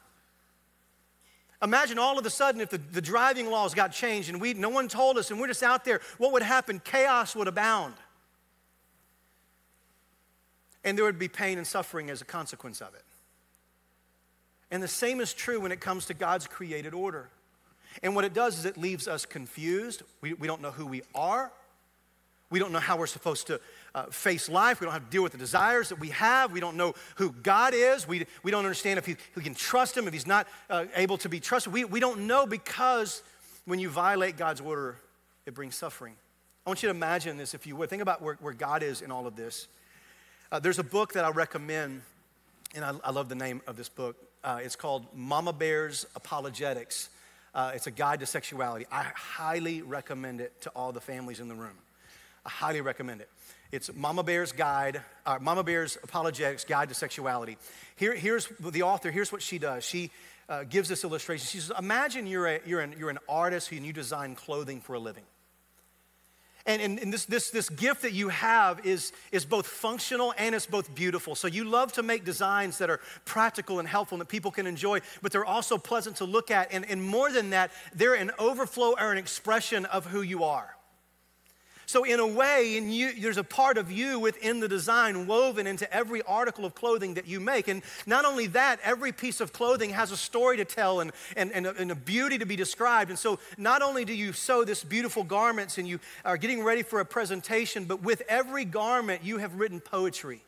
Imagine 1.62 1.98
all 1.98 2.18
of 2.18 2.24
a 2.24 2.30
sudden 2.30 2.60
if 2.60 2.70
the, 2.70 2.78
the 2.78 3.00
driving 3.00 3.50
laws 3.50 3.74
got 3.74 3.92
changed 3.92 4.28
and 4.28 4.40
we, 4.40 4.54
no 4.54 4.68
one 4.68 4.86
told 4.86 5.18
us 5.18 5.30
and 5.30 5.40
we're 5.40 5.48
just 5.48 5.62
out 5.62 5.84
there, 5.84 6.00
what 6.18 6.32
would 6.32 6.42
happen? 6.42 6.80
Chaos 6.84 7.34
would 7.34 7.48
abound. 7.48 7.94
And 10.84 10.96
there 10.96 11.04
would 11.04 11.18
be 11.18 11.28
pain 11.28 11.58
and 11.58 11.66
suffering 11.66 12.10
as 12.10 12.22
a 12.22 12.24
consequence 12.24 12.80
of 12.80 12.94
it. 12.94 13.02
And 14.70 14.82
the 14.82 14.88
same 14.88 15.20
is 15.20 15.34
true 15.34 15.60
when 15.60 15.72
it 15.72 15.80
comes 15.80 16.06
to 16.06 16.14
God's 16.14 16.46
created 16.46 16.94
order. 16.94 17.28
And 18.02 18.14
what 18.14 18.24
it 18.24 18.34
does 18.34 18.58
is 18.58 18.64
it 18.64 18.76
leaves 18.76 19.08
us 19.08 19.26
confused. 19.26 20.02
We, 20.20 20.34
we 20.34 20.46
don't 20.46 20.62
know 20.62 20.70
who 20.70 20.86
we 20.86 21.02
are. 21.14 21.50
We 22.50 22.58
don't 22.58 22.72
know 22.72 22.78
how 22.78 22.96
we're 22.96 23.06
supposed 23.06 23.48
to 23.48 23.60
uh, 23.98 24.06
face 24.10 24.48
life. 24.48 24.80
We 24.80 24.84
don't 24.84 24.92
have 24.92 25.04
to 25.04 25.10
deal 25.10 25.22
with 25.22 25.32
the 25.32 25.38
desires 25.38 25.88
that 25.88 25.98
we 25.98 26.10
have. 26.10 26.52
We 26.52 26.60
don't 26.60 26.76
know 26.76 26.94
who 27.16 27.32
God 27.32 27.74
is. 27.74 28.06
We, 28.06 28.26
we 28.42 28.50
don't 28.50 28.64
understand 28.64 28.98
if 28.98 29.06
he, 29.06 29.16
we 29.34 29.42
can 29.42 29.54
trust 29.54 29.96
Him, 29.96 30.06
if 30.06 30.12
He's 30.12 30.26
not 30.26 30.46
uh, 30.70 30.84
able 30.94 31.18
to 31.18 31.28
be 31.28 31.40
trusted. 31.40 31.72
We, 31.72 31.84
we 31.84 31.98
don't 31.98 32.26
know 32.26 32.46
because 32.46 33.22
when 33.64 33.78
you 33.78 33.88
violate 33.88 34.36
God's 34.36 34.60
order, 34.60 34.96
it 35.46 35.54
brings 35.54 35.74
suffering. 35.74 36.14
I 36.64 36.70
want 36.70 36.82
you 36.82 36.88
to 36.88 36.94
imagine 36.94 37.36
this, 37.38 37.54
if 37.54 37.66
you 37.66 37.74
would. 37.76 37.90
Think 37.90 38.02
about 38.02 38.22
where, 38.22 38.36
where 38.40 38.52
God 38.52 38.82
is 38.82 39.02
in 39.02 39.10
all 39.10 39.26
of 39.26 39.34
this. 39.34 39.66
Uh, 40.52 40.60
there's 40.60 40.78
a 40.78 40.84
book 40.84 41.14
that 41.14 41.24
I 41.24 41.30
recommend, 41.30 42.02
and 42.74 42.84
I, 42.84 42.92
I 43.02 43.10
love 43.10 43.28
the 43.28 43.34
name 43.34 43.62
of 43.66 43.76
this 43.76 43.88
book. 43.88 44.16
Uh, 44.44 44.60
it's 44.62 44.76
called 44.76 45.06
Mama 45.12 45.52
Bear's 45.52 46.06
Apologetics. 46.14 47.08
Uh, 47.52 47.72
it's 47.74 47.88
a 47.88 47.90
guide 47.90 48.20
to 48.20 48.26
sexuality. 48.26 48.86
I 48.92 49.02
highly 49.14 49.82
recommend 49.82 50.40
it 50.40 50.60
to 50.62 50.70
all 50.70 50.92
the 50.92 51.00
families 51.00 51.40
in 51.40 51.48
the 51.48 51.54
room. 51.56 51.76
I 52.46 52.50
highly 52.50 52.80
recommend 52.80 53.20
it. 53.20 53.28
It's 53.70 53.94
Mama 53.94 54.22
Bear's 54.22 54.52
Guide, 54.52 55.02
uh, 55.26 55.38
Mama 55.42 55.62
Bear's 55.62 55.98
Apologetics 56.02 56.64
Guide 56.64 56.88
to 56.88 56.94
Sexuality. 56.94 57.58
Here, 57.96 58.14
here's 58.14 58.48
the 58.60 58.82
author, 58.82 59.10
here's 59.10 59.30
what 59.30 59.42
she 59.42 59.58
does. 59.58 59.84
She 59.84 60.10
uh, 60.48 60.64
gives 60.64 60.88
this 60.88 61.04
illustration. 61.04 61.46
She 61.46 61.58
says, 61.58 61.72
Imagine 61.78 62.26
you're, 62.26 62.46
a, 62.46 62.60
you're, 62.64 62.80
an, 62.80 62.94
you're 62.98 63.10
an 63.10 63.18
artist 63.28 63.70
and 63.70 63.84
you 63.84 63.92
design 63.92 64.36
clothing 64.36 64.80
for 64.80 64.94
a 64.94 64.98
living. 64.98 65.24
And, 66.64 66.80
and, 66.80 66.98
and, 66.98 67.12
this, 67.12 67.26
this, 67.26 67.50
this 67.50 67.68
gift 67.68 68.02
that 68.02 68.12
you 68.12 68.28
have 68.30 68.86
is, 68.86 69.12
is 69.32 69.44
both 69.44 69.66
functional 69.66 70.34
and 70.38 70.54
it's 70.54 70.66
both 70.66 70.94
beautiful. 70.94 71.34
So 71.34 71.46
you 71.46 71.64
love 71.64 71.92
to 71.94 72.02
make 72.02 72.24
designs 72.24 72.78
that 72.78 72.88
are 72.88 73.00
practical 73.26 73.80
and 73.80 73.88
helpful 73.88 74.16
and 74.16 74.20
that 74.20 74.28
people 74.28 74.50
can 74.50 74.66
enjoy, 74.66 75.00
but 75.20 75.30
they're 75.30 75.46
also 75.46 75.76
pleasant 75.76 76.16
to 76.16 76.24
look 76.24 76.50
at. 76.50 76.72
And, 76.72 76.84
and 76.88 77.02
more 77.02 77.30
than 77.30 77.50
that, 77.50 77.70
they're 77.94 78.14
an 78.14 78.30
overflow 78.38 78.94
or 78.98 79.12
an 79.12 79.18
expression 79.18 79.84
of 79.86 80.06
who 80.06 80.22
you 80.22 80.44
are. 80.44 80.77
So, 81.88 82.04
in 82.04 82.20
a 82.20 82.26
way, 82.26 82.76
in 82.76 82.90
you, 82.92 83.18
there's 83.18 83.38
a 83.38 83.42
part 83.42 83.78
of 83.78 83.90
you 83.90 84.20
within 84.20 84.60
the 84.60 84.68
design 84.68 85.26
woven 85.26 85.66
into 85.66 85.90
every 85.90 86.20
article 86.20 86.66
of 86.66 86.74
clothing 86.74 87.14
that 87.14 87.26
you 87.26 87.40
make. 87.40 87.66
And 87.66 87.80
not 88.04 88.26
only 88.26 88.46
that, 88.48 88.78
every 88.84 89.10
piece 89.10 89.40
of 89.40 89.54
clothing 89.54 89.88
has 89.88 90.12
a 90.12 90.16
story 90.18 90.58
to 90.58 90.66
tell 90.66 91.00
and, 91.00 91.12
and, 91.34 91.50
and, 91.50 91.66
a, 91.66 91.74
and 91.76 91.90
a 91.90 91.94
beauty 91.94 92.36
to 92.36 92.44
be 92.44 92.56
described. 92.56 93.08
And 93.08 93.18
so, 93.18 93.38
not 93.56 93.80
only 93.80 94.04
do 94.04 94.12
you 94.12 94.34
sew 94.34 94.64
this 94.64 94.84
beautiful 94.84 95.24
garments 95.24 95.78
and 95.78 95.88
you 95.88 95.98
are 96.26 96.36
getting 96.36 96.62
ready 96.62 96.82
for 96.82 97.00
a 97.00 97.06
presentation, 97.06 97.86
but 97.86 98.02
with 98.02 98.20
every 98.28 98.66
garment, 98.66 99.24
you 99.24 99.38
have 99.38 99.54
written 99.54 99.80
poetry. 99.80 100.42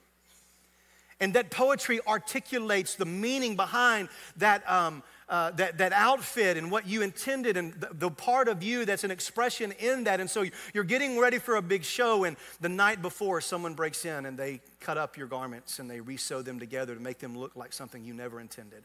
And 1.21 1.33
that 1.33 1.51
poetry 1.51 2.01
articulates 2.07 2.97
the 2.97 3.07
meaning 3.07 3.57
behind 3.57 4.11
that. 4.37 4.71
Um, 4.71 5.03
uh, 5.31 5.53
that, 5.53 5.79
that 5.79 5.93
outfit 5.93 6.57
and 6.57 6.73
what 6.73 6.89
you 6.89 7.03
intended 7.03 7.57
and 7.57 7.73
the, 7.75 7.89
the, 7.93 8.11
part 8.11 8.49
of 8.49 8.65
you 8.65 8.85
that's 8.85 9.05
an 9.05 9.13
expression 9.13 9.73
in 9.79 10.05
that. 10.05 10.19
And 10.19 10.29
so 10.29 10.45
you're 10.75 10.83
getting 10.83 11.21
ready 11.21 11.39
for 11.39 11.55
a 11.55 11.63
big 11.63 11.85
show, 11.85 12.25
and 12.25 12.37
the 12.61 12.69
night 12.69 13.01
before, 13.01 13.41
someone 13.41 13.75
breaks 13.75 14.05
in 14.05 14.27
and 14.27 14.37
they 14.37 14.61
cut 14.81 14.99
up 14.99 15.17
your 15.17 15.29
garments 15.29 15.79
and 15.79 15.89
they 15.89 16.01
resew 16.01 16.43
them 16.45 16.59
together 16.59 16.97
to 16.97 17.01
make 17.01 17.21
them 17.21 17.39
look 17.39 17.55
like 17.55 17.73
something 17.73 18.05
you 18.05 18.13
never 18.13 18.41
intended. 18.41 18.83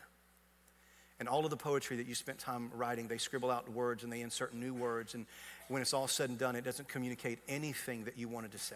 And 1.19 1.27
all 1.27 1.45
of 1.45 1.49
the 1.49 1.57
poetry 1.57 1.97
that 1.97 2.05
you 2.05 2.13
spent 2.13 2.37
time 2.37 2.69
writing, 2.75 3.07
they 3.07 3.17
scribble 3.17 3.49
out 3.49 3.67
words 3.71 4.03
and 4.03 4.13
they 4.13 4.21
insert 4.21 4.53
new 4.53 4.73
words. 4.73 5.15
And 5.15 5.25
when 5.67 5.81
it's 5.81 5.93
all 5.93 6.07
said 6.07 6.29
and 6.29 6.37
done, 6.37 6.55
it 6.55 6.63
doesn't 6.63 6.89
communicate 6.89 7.39
anything 7.47 8.03
that 8.03 8.19
you 8.19 8.27
wanted 8.27 8.51
to 8.51 8.59
say. 8.59 8.75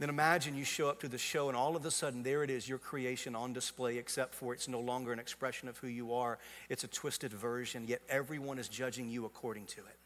Then 0.00 0.08
imagine 0.08 0.56
you 0.56 0.64
show 0.64 0.88
up 0.88 1.00
to 1.00 1.08
the 1.08 1.18
show 1.18 1.48
and 1.48 1.56
all 1.56 1.76
of 1.76 1.84
a 1.84 1.90
sudden 1.90 2.22
there 2.22 2.42
it 2.42 2.48
is, 2.48 2.66
your 2.66 2.78
creation 2.78 3.36
on 3.36 3.52
display, 3.52 3.98
except 3.98 4.34
for 4.34 4.54
it's 4.54 4.66
no 4.66 4.80
longer 4.80 5.12
an 5.12 5.18
expression 5.18 5.68
of 5.68 5.76
who 5.76 5.88
you 5.88 6.14
are. 6.14 6.38
It's 6.70 6.84
a 6.84 6.88
twisted 6.88 7.34
version, 7.34 7.84
yet 7.86 8.00
everyone 8.08 8.58
is 8.58 8.66
judging 8.66 9.10
you 9.10 9.26
according 9.26 9.66
to 9.66 9.80
it. 9.80 9.98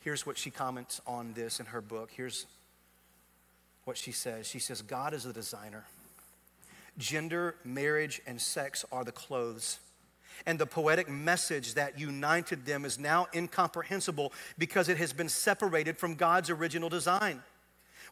Here's 0.00 0.24
what 0.24 0.38
she 0.38 0.50
comments 0.50 1.02
on 1.06 1.34
this 1.34 1.60
in 1.60 1.66
her 1.66 1.82
book. 1.82 2.10
Here's 2.10 2.46
what 3.84 3.98
she 3.98 4.10
says 4.10 4.46
She 4.46 4.58
says, 4.58 4.80
God 4.80 5.12
is 5.12 5.24
the 5.24 5.34
designer. 5.34 5.84
Gender, 6.96 7.56
marriage, 7.62 8.22
and 8.26 8.40
sex 8.40 8.86
are 8.90 9.04
the 9.04 9.12
clothes 9.12 9.80
and 10.46 10.58
the 10.58 10.66
poetic 10.66 11.08
message 11.08 11.74
that 11.74 11.98
united 11.98 12.66
them 12.66 12.84
is 12.84 12.98
now 12.98 13.26
incomprehensible 13.34 14.32
because 14.58 14.88
it 14.88 14.98
has 14.98 15.12
been 15.12 15.28
separated 15.28 15.98
from 15.98 16.14
God's 16.14 16.50
original 16.50 16.88
design. 16.88 17.42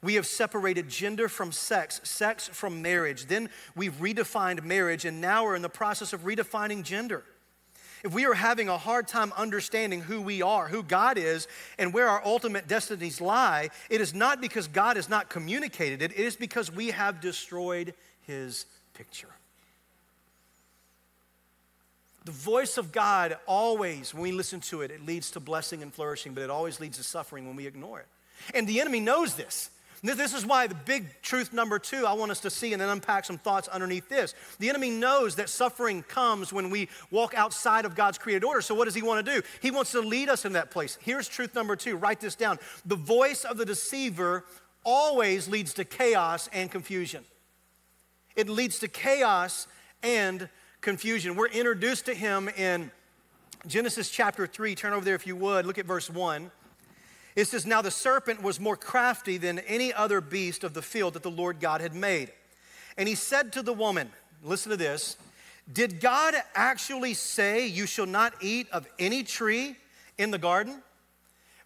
We 0.03 0.15
have 0.15 0.27
separated 0.27 0.89
gender 0.89 1.29
from 1.29 1.53
sex, 1.53 2.01
sex 2.05 2.49
from 2.49 2.81
marriage. 2.81 3.27
Then 3.27 3.51
we've 3.77 3.93
redefined 3.95 4.65
marriage, 4.65 5.05
and 5.05 5.21
now 5.21 5.45
we're 5.45 5.57
in 5.57 5.63
the 5.63 5.69
process 5.69 6.13
of 6.13 6.23
redefining 6.23 6.83
gender. 6.83 7.23
If 8.03 8.15
we 8.15 8.25
are 8.25 8.33
having 8.33 8.71
a 8.71 8.79
hard 8.79 9.09
time 9.09 9.31
understanding 9.37 10.01
who 10.01 10.23
we 10.23 10.41
are, 10.41 10.69
who 10.69 10.83
God 10.83 11.19
is, 11.19 11.49
and 11.79 11.93
where 11.93 12.09
our 12.09 12.25
ultimate 12.25 12.67
destinies 12.67 13.21
lie, 13.21 13.69
it 13.91 14.01
is 14.01 14.15
not 14.15 14.41
because 14.41 14.69
God 14.69 14.97
has 14.97 15.11
not 15.11 15.29
communicated 15.29 16.01
it, 16.01 16.13
it 16.13 16.19
is 16.19 16.35
because 16.35 16.73
we 16.73 16.93
have 16.93 17.21
destroyed 17.21 17.93
His 18.27 18.65
picture. 18.95 19.29
The 22.31 22.37
voice 22.37 22.79
of 22.79 22.93
God 22.93 23.37
always, 23.45 24.15
when 24.15 24.23
we 24.23 24.31
listen 24.31 24.61
to 24.61 24.83
it, 24.83 24.93
it 24.93 25.05
leads 25.05 25.33
to 25.33 25.41
blessing 25.41 25.83
and 25.83 25.93
flourishing, 25.93 26.33
but 26.33 26.45
it 26.45 26.49
always 26.49 26.79
leads 26.79 26.99
to 26.99 27.03
suffering 27.03 27.45
when 27.49 27.57
we 27.57 27.67
ignore 27.67 27.99
it. 27.99 28.07
And 28.55 28.69
the 28.69 28.81
enemy 28.81 29.01
knows 29.01 29.35
this. 29.35 29.71
This 30.05 30.33
is 30.33 30.47
why 30.47 30.69
the 30.69 30.77
big 30.77 31.07
truth 31.23 31.53
number 31.53 31.81
two 31.81 32.07
I 32.07 32.13
want 32.13 32.31
us 32.31 32.39
to 32.43 32.51
see 32.51 32.73
and 32.73 32.81
then 32.81 32.89
unpack 32.89 33.25
some 33.25 33.37
thoughts 33.37 33.67
underneath 33.67 34.09
this. 34.09 34.37
The 34.61 34.69
enemy 34.69 34.91
knows 34.91 35.35
that 35.37 35.49
suffering 35.49 36.05
comes 36.05 36.53
when 36.53 36.71
we 36.71 36.89
walk 37.11 37.35
outside 37.35 37.85
of 37.85 37.97
God's 37.97 38.17
created 38.17 38.45
order. 38.45 38.61
So, 38.61 38.77
what 38.77 38.85
does 38.85 38.95
he 38.95 39.03
want 39.03 39.27
to 39.27 39.35
do? 39.35 39.43
He 39.61 39.73
wants 39.73 39.91
to 39.91 40.01
lead 40.01 40.29
us 40.29 40.45
in 40.45 40.53
that 40.53 40.71
place. 40.71 40.99
Here's 41.03 41.27
truth 41.27 41.57
number 41.57 41.75
two 41.75 41.97
write 41.97 42.21
this 42.21 42.37
down. 42.37 42.61
The 42.87 42.95
voice 42.95 43.43
of 43.45 43.57
the 43.57 43.67
deceiver 43.67 44.45
always 44.85 45.49
leads 45.49 45.75
to 45.75 45.85
chaos 45.85 46.49
and 46.53 46.71
confusion. 46.71 47.25
It 48.37 48.49
leads 48.49 48.79
to 48.79 48.87
chaos 48.87 49.67
and 50.05 50.49
confusion. 50.81 51.37
We're 51.37 51.49
introduced 51.49 52.07
to 52.07 52.15
him 52.15 52.49
in 52.49 52.91
Genesis 53.67 54.11
chapter 54.11 54.47
3. 54.47 54.75
Turn 54.75 54.93
over 54.93 55.05
there 55.05 55.15
if 55.15 55.27
you 55.27 55.37
would. 55.37 55.67
Look 55.67 55.79
at 55.79 55.87
verse 55.87 56.09
1. 56.09 56.51
It 57.37 57.47
says, 57.47 57.67
Now 57.67 57.83
the 57.83 57.91
serpent 57.91 58.43
was 58.43 58.59
more 58.59 58.77
crafty 58.77 59.37
than 59.37 59.59
any 59.61 59.93
other 59.93 60.21
beast 60.21 60.65
of 60.65 60.75
the 60.75 60.83
field 60.83 61.15
that 61.15 61.23
the 61.23 61.31
Lord 61.31 61.61
God 61.61 61.81
had 61.81 61.95
made. 61.95 62.33
And 62.97 63.09
he 63.09 63.15
said 63.15 63.53
to 63.53 63.63
the 63.63 63.73
woman, 63.73 64.11
Listen 64.43 64.71
to 64.71 64.77
this. 64.77 65.17
Did 65.71 66.01
God 66.01 66.35
actually 66.55 67.15
say, 67.15 67.67
You 67.67 67.87
shall 67.87 68.07
not 68.07 68.33
eat 68.41 68.69
of 68.71 68.87
any 68.99 69.23
tree 69.23 69.77
in 70.19 70.31
the 70.31 70.39
garden? 70.39 70.83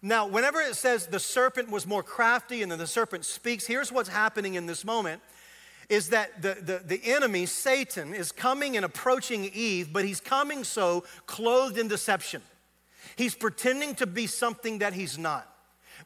Now, 0.01 0.27
whenever 0.27 0.61
it 0.61 0.75
says 0.75 1.07
the 1.07 1.19
serpent 1.19 1.71
was 1.71 1.87
more 1.87 2.03
crafty 2.03 2.61
and 2.61 2.71
then 2.71 2.77
the 2.77 2.85
serpent 2.85 3.25
speaks, 3.25 3.65
here's 3.65 3.91
what's 3.91 4.09
happening 4.09 4.53
in 4.55 4.65
this 4.65 4.85
moment 4.85 5.21
is 5.89 6.09
that 6.09 6.41
the, 6.41 6.57
the, 6.61 6.81
the 6.85 7.01
enemy, 7.13 7.45
Satan, 7.45 8.13
is 8.13 8.31
coming 8.31 8.75
and 8.75 8.85
approaching 8.85 9.45
Eve, 9.53 9.91
but 9.93 10.05
he's 10.05 10.19
coming 10.19 10.63
so 10.63 11.03
clothed 11.25 11.77
in 11.77 11.87
deception. 11.87 12.41
He's 13.15 13.35
pretending 13.35 13.95
to 13.95 14.07
be 14.07 14.27
something 14.27 14.79
that 14.79 14.93
he's 14.93 15.17
not. 15.17 15.49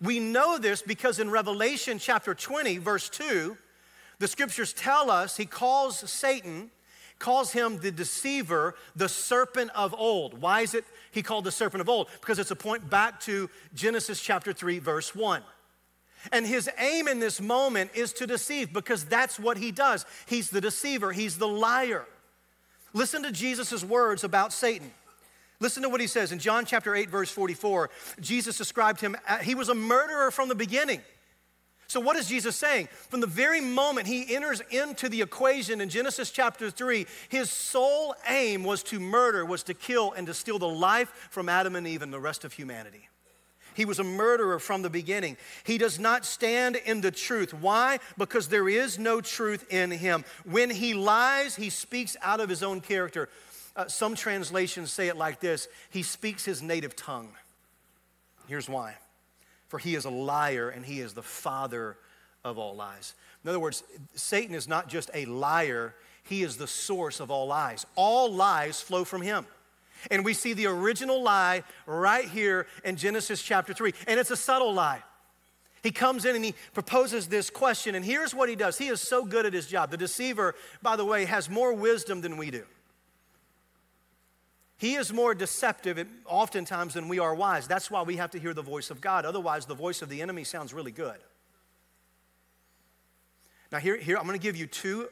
We 0.01 0.19
know 0.19 0.57
this 0.57 0.81
because 0.81 1.19
in 1.19 1.29
Revelation 1.29 1.99
chapter 1.99 2.33
20, 2.33 2.77
verse 2.77 3.09
2, 3.09 3.57
the 4.19 4.27
scriptures 4.27 4.73
tell 4.73 5.09
us 5.09 5.37
he 5.37 5.45
calls 5.45 5.97
Satan, 6.09 6.69
calls 7.17 7.51
him 7.51 7.79
the 7.79 7.91
deceiver, 7.91 8.75
the 8.95 9.09
serpent 9.09 9.71
of 9.75 9.93
old. 9.97 10.41
Why 10.41 10.61
is 10.61 10.73
it 10.73 10.85
he 11.11 11.21
called 11.21 11.45
the 11.45 11.51
serpent 11.51 11.81
of 11.81 11.89
old? 11.89 12.09
Because 12.19 12.39
it's 12.39 12.51
a 12.51 12.55
point 12.55 12.89
back 12.89 13.19
to 13.21 13.49
Genesis 13.73 14.21
chapter 14.21 14.53
3, 14.53 14.79
verse 14.79 15.15
1. 15.15 15.41
And 16.31 16.45
his 16.45 16.69
aim 16.77 17.07
in 17.07 17.19
this 17.19 17.39
moment 17.39 17.91
is 17.93 18.13
to 18.13 18.27
deceive 18.27 18.73
because 18.73 19.05
that's 19.05 19.39
what 19.39 19.57
he 19.57 19.71
does. 19.71 20.05
He's 20.27 20.49
the 20.49 20.61
deceiver, 20.61 21.11
he's 21.11 21.37
the 21.37 21.47
liar. 21.47 22.05
Listen 22.93 23.23
to 23.23 23.31
Jesus' 23.31 23.83
words 23.83 24.23
about 24.23 24.51
Satan. 24.51 24.91
Listen 25.59 25.83
to 25.83 25.89
what 25.89 26.01
he 26.01 26.07
says 26.07 26.31
in 26.31 26.39
John 26.39 26.65
chapter 26.65 26.95
8, 26.95 27.09
verse 27.09 27.29
44. 27.29 27.89
Jesus 28.19 28.57
described 28.57 29.01
him, 29.01 29.15
uh, 29.27 29.39
he 29.39 29.55
was 29.55 29.69
a 29.69 29.75
murderer 29.75 30.31
from 30.31 30.47
the 30.47 30.55
beginning. 30.55 31.01
So, 31.87 31.99
what 31.99 32.15
is 32.17 32.29
Jesus 32.29 32.55
saying? 32.55 32.87
From 33.09 33.19
the 33.19 33.27
very 33.27 33.59
moment 33.59 34.05
he 34.05 34.35
enters 34.35 34.61
into 34.69 35.09
the 35.09 35.21
equation 35.21 35.81
in 35.81 35.89
Genesis 35.89 36.29
chapter 36.29 36.69
3, 36.69 37.07
his 37.29 37.49
sole 37.49 38.13
aim 38.27 38.63
was 38.63 38.83
to 38.83 38.99
murder, 38.99 39.43
was 39.43 39.63
to 39.63 39.73
kill, 39.73 40.13
and 40.13 40.27
to 40.27 40.33
steal 40.35 40.59
the 40.59 40.69
life 40.69 41.09
from 41.31 41.49
Adam 41.49 41.75
and 41.75 41.87
Eve 41.87 42.03
and 42.03 42.13
the 42.13 42.19
rest 42.19 42.45
of 42.45 42.53
humanity. 42.53 43.09
He 43.79 43.85
was 43.85 43.99
a 43.99 44.03
murderer 44.03 44.59
from 44.59 44.81
the 44.81 44.89
beginning. 44.89 45.37
He 45.63 45.77
does 45.77 45.99
not 45.99 46.25
stand 46.25 46.75
in 46.75 46.99
the 46.99 47.11
truth. 47.11 47.53
Why? 47.53 47.99
Because 48.17 48.49
there 48.49 48.67
is 48.67 48.99
no 48.99 49.21
truth 49.21 49.71
in 49.71 49.89
him. 49.89 50.25
When 50.43 50.69
he 50.69 50.93
lies, 50.93 51.55
he 51.55 51.69
speaks 51.69 52.17
out 52.21 52.41
of 52.41 52.49
his 52.49 52.61
own 52.61 52.81
character. 52.81 53.29
Uh, 53.75 53.87
some 53.87 54.15
translations 54.15 54.91
say 54.91 55.07
it 55.07 55.15
like 55.15 55.39
this 55.39 55.67
He 55.89 56.03
speaks 56.03 56.43
his 56.43 56.61
native 56.61 56.95
tongue. 56.95 57.29
Here's 58.47 58.67
why 58.67 58.95
for 59.69 59.77
he 59.77 59.95
is 59.95 60.03
a 60.03 60.09
liar 60.09 60.69
and 60.69 60.83
he 60.83 60.99
is 60.99 61.13
the 61.13 61.21
father 61.21 61.95
of 62.43 62.57
all 62.57 62.75
lies. 62.75 63.13
In 63.43 63.49
other 63.49 63.59
words, 63.59 63.83
Satan 64.15 64.55
is 64.55 64.67
not 64.67 64.89
just 64.89 65.09
a 65.13 65.25
liar, 65.25 65.95
he 66.23 66.43
is 66.43 66.57
the 66.57 66.67
source 66.67 67.19
of 67.19 67.31
all 67.31 67.47
lies. 67.47 67.85
All 67.95 68.33
lies 68.33 68.81
flow 68.81 69.05
from 69.05 69.21
him. 69.21 69.45
And 70.11 70.23
we 70.23 70.33
see 70.33 70.53
the 70.53 70.67
original 70.67 71.21
lie 71.21 71.63
right 71.85 72.25
here 72.25 72.67
in 72.83 72.95
Genesis 72.95 73.41
chapter 73.41 73.73
3. 73.73 73.93
And 74.07 74.19
it's 74.19 74.31
a 74.31 74.37
subtle 74.37 74.73
lie. 74.73 75.03
He 75.81 75.91
comes 75.91 76.25
in 76.25 76.35
and 76.35 76.43
he 76.43 76.55
proposes 76.73 77.27
this 77.27 77.49
question, 77.49 77.95
and 77.95 78.03
here's 78.03 78.35
what 78.35 78.49
he 78.49 78.55
does. 78.55 78.77
He 78.77 78.89
is 78.89 78.99
so 78.99 79.23
good 79.23 79.45
at 79.45 79.53
his 79.53 79.67
job. 79.67 79.91
The 79.91 79.97
deceiver, 79.97 80.55
by 80.81 80.95
the 80.95 81.05
way, 81.05 81.25
has 81.25 81.49
more 81.49 81.73
wisdom 81.73 82.21
than 82.21 82.35
we 82.35 82.51
do. 82.51 82.65
He 84.77 84.95
is 84.95 85.11
more 85.11 85.35
deceptive 85.35 86.05
oftentimes 86.25 86.93
than 86.93 87.09
we 87.09 87.19
are 87.19 87.35
wise. 87.35 87.67
That's 87.67 87.91
why 87.91 88.01
we 88.01 88.15
have 88.15 88.31
to 88.31 88.39
hear 88.39 88.53
the 88.53 88.61
voice 88.61 88.89
of 88.89 89.01
God. 89.01 89.25
Otherwise, 89.25 89.65
the 89.65 89.75
voice 89.75 90.01
of 90.01 90.09
the 90.09 90.21
enemy 90.21 90.45
sounds 90.45 90.73
really 90.73 90.91
good. 90.91 91.17
Now, 93.71 93.79
here, 93.79 93.97
here 93.97 94.17
I'm 94.17 94.25
going 94.25 94.39
to 94.39 94.43
give 94.43 94.55
you 94.55 94.67
two 94.67 95.09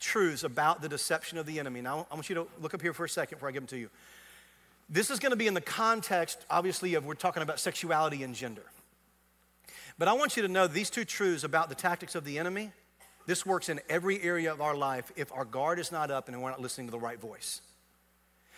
truths 0.00 0.42
about 0.42 0.82
the 0.82 0.88
deception 0.88 1.38
of 1.38 1.46
the 1.46 1.58
enemy. 1.58 1.80
Now, 1.80 2.06
I 2.10 2.14
want 2.14 2.28
you 2.28 2.34
to 2.34 2.46
look 2.60 2.74
up 2.74 2.82
here 2.82 2.92
for 2.92 3.04
a 3.04 3.08
second 3.08 3.36
before 3.36 3.48
I 3.48 3.52
give 3.52 3.62
them 3.62 3.68
to 3.68 3.78
you. 3.78 3.90
This 4.88 5.10
is 5.10 5.18
going 5.18 5.30
to 5.30 5.36
be 5.36 5.46
in 5.46 5.54
the 5.54 5.60
context, 5.60 6.44
obviously, 6.50 6.94
of 6.94 7.06
we're 7.06 7.14
talking 7.14 7.42
about 7.42 7.58
sexuality 7.58 8.22
and 8.22 8.34
gender. 8.34 8.64
But 9.98 10.08
I 10.08 10.12
want 10.12 10.36
you 10.36 10.42
to 10.42 10.48
know 10.48 10.66
these 10.66 10.90
two 10.90 11.04
truths 11.04 11.44
about 11.44 11.68
the 11.68 11.74
tactics 11.74 12.14
of 12.14 12.24
the 12.24 12.38
enemy. 12.38 12.72
This 13.26 13.46
works 13.46 13.68
in 13.68 13.80
every 13.88 14.20
area 14.22 14.52
of 14.52 14.60
our 14.60 14.76
life 14.76 15.10
if 15.16 15.32
our 15.32 15.44
guard 15.44 15.78
is 15.78 15.90
not 15.90 16.10
up 16.10 16.28
and 16.28 16.42
we're 16.42 16.50
not 16.50 16.60
listening 16.60 16.88
to 16.88 16.90
the 16.90 16.98
right 16.98 17.18
voice. 17.18 17.62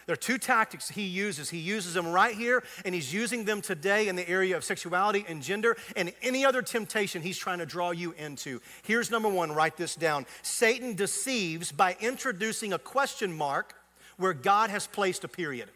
There 0.07 0.15
are 0.15 0.17
two 0.17 0.39
tactics 0.39 0.89
he 0.89 1.03
uses. 1.03 1.51
He 1.51 1.59
uses 1.59 1.95
them 1.95 2.07
right 2.07 2.35
here, 2.35 2.63
and 2.85 2.95
he's 2.95 3.13
using 3.13 3.45
them 3.45 3.61
today 3.61 4.07
in 4.07 4.15
the 4.15 4.29
area 4.29 4.57
of 4.57 4.63
sexuality 4.63 5.25
and 5.29 5.43
gender 5.43 5.77
and 5.97 6.13
any 6.23 6.45
other 6.45 6.63
temptation 6.63 7.23
he's 7.23 7.37
trying 7.39 7.59
to 7.59 7.67
draw 7.67 7.91
you 7.91 8.13
into. 8.13 8.61
Here's 8.83 9.11
number 9.11 9.29
one 9.29 9.51
write 9.51 9.77
this 9.77 9.97
down 9.97 10.27
Satan 10.43 10.95
deceives 10.95 11.73
by 11.73 11.97
introducing 12.01 12.73
a 12.73 12.79
question 12.79 13.37
mark 13.37 13.75
where 14.17 14.33
God 14.33 14.71
has 14.71 14.87
placed 14.87 15.25
a 15.25 15.29
period. 15.29 15.69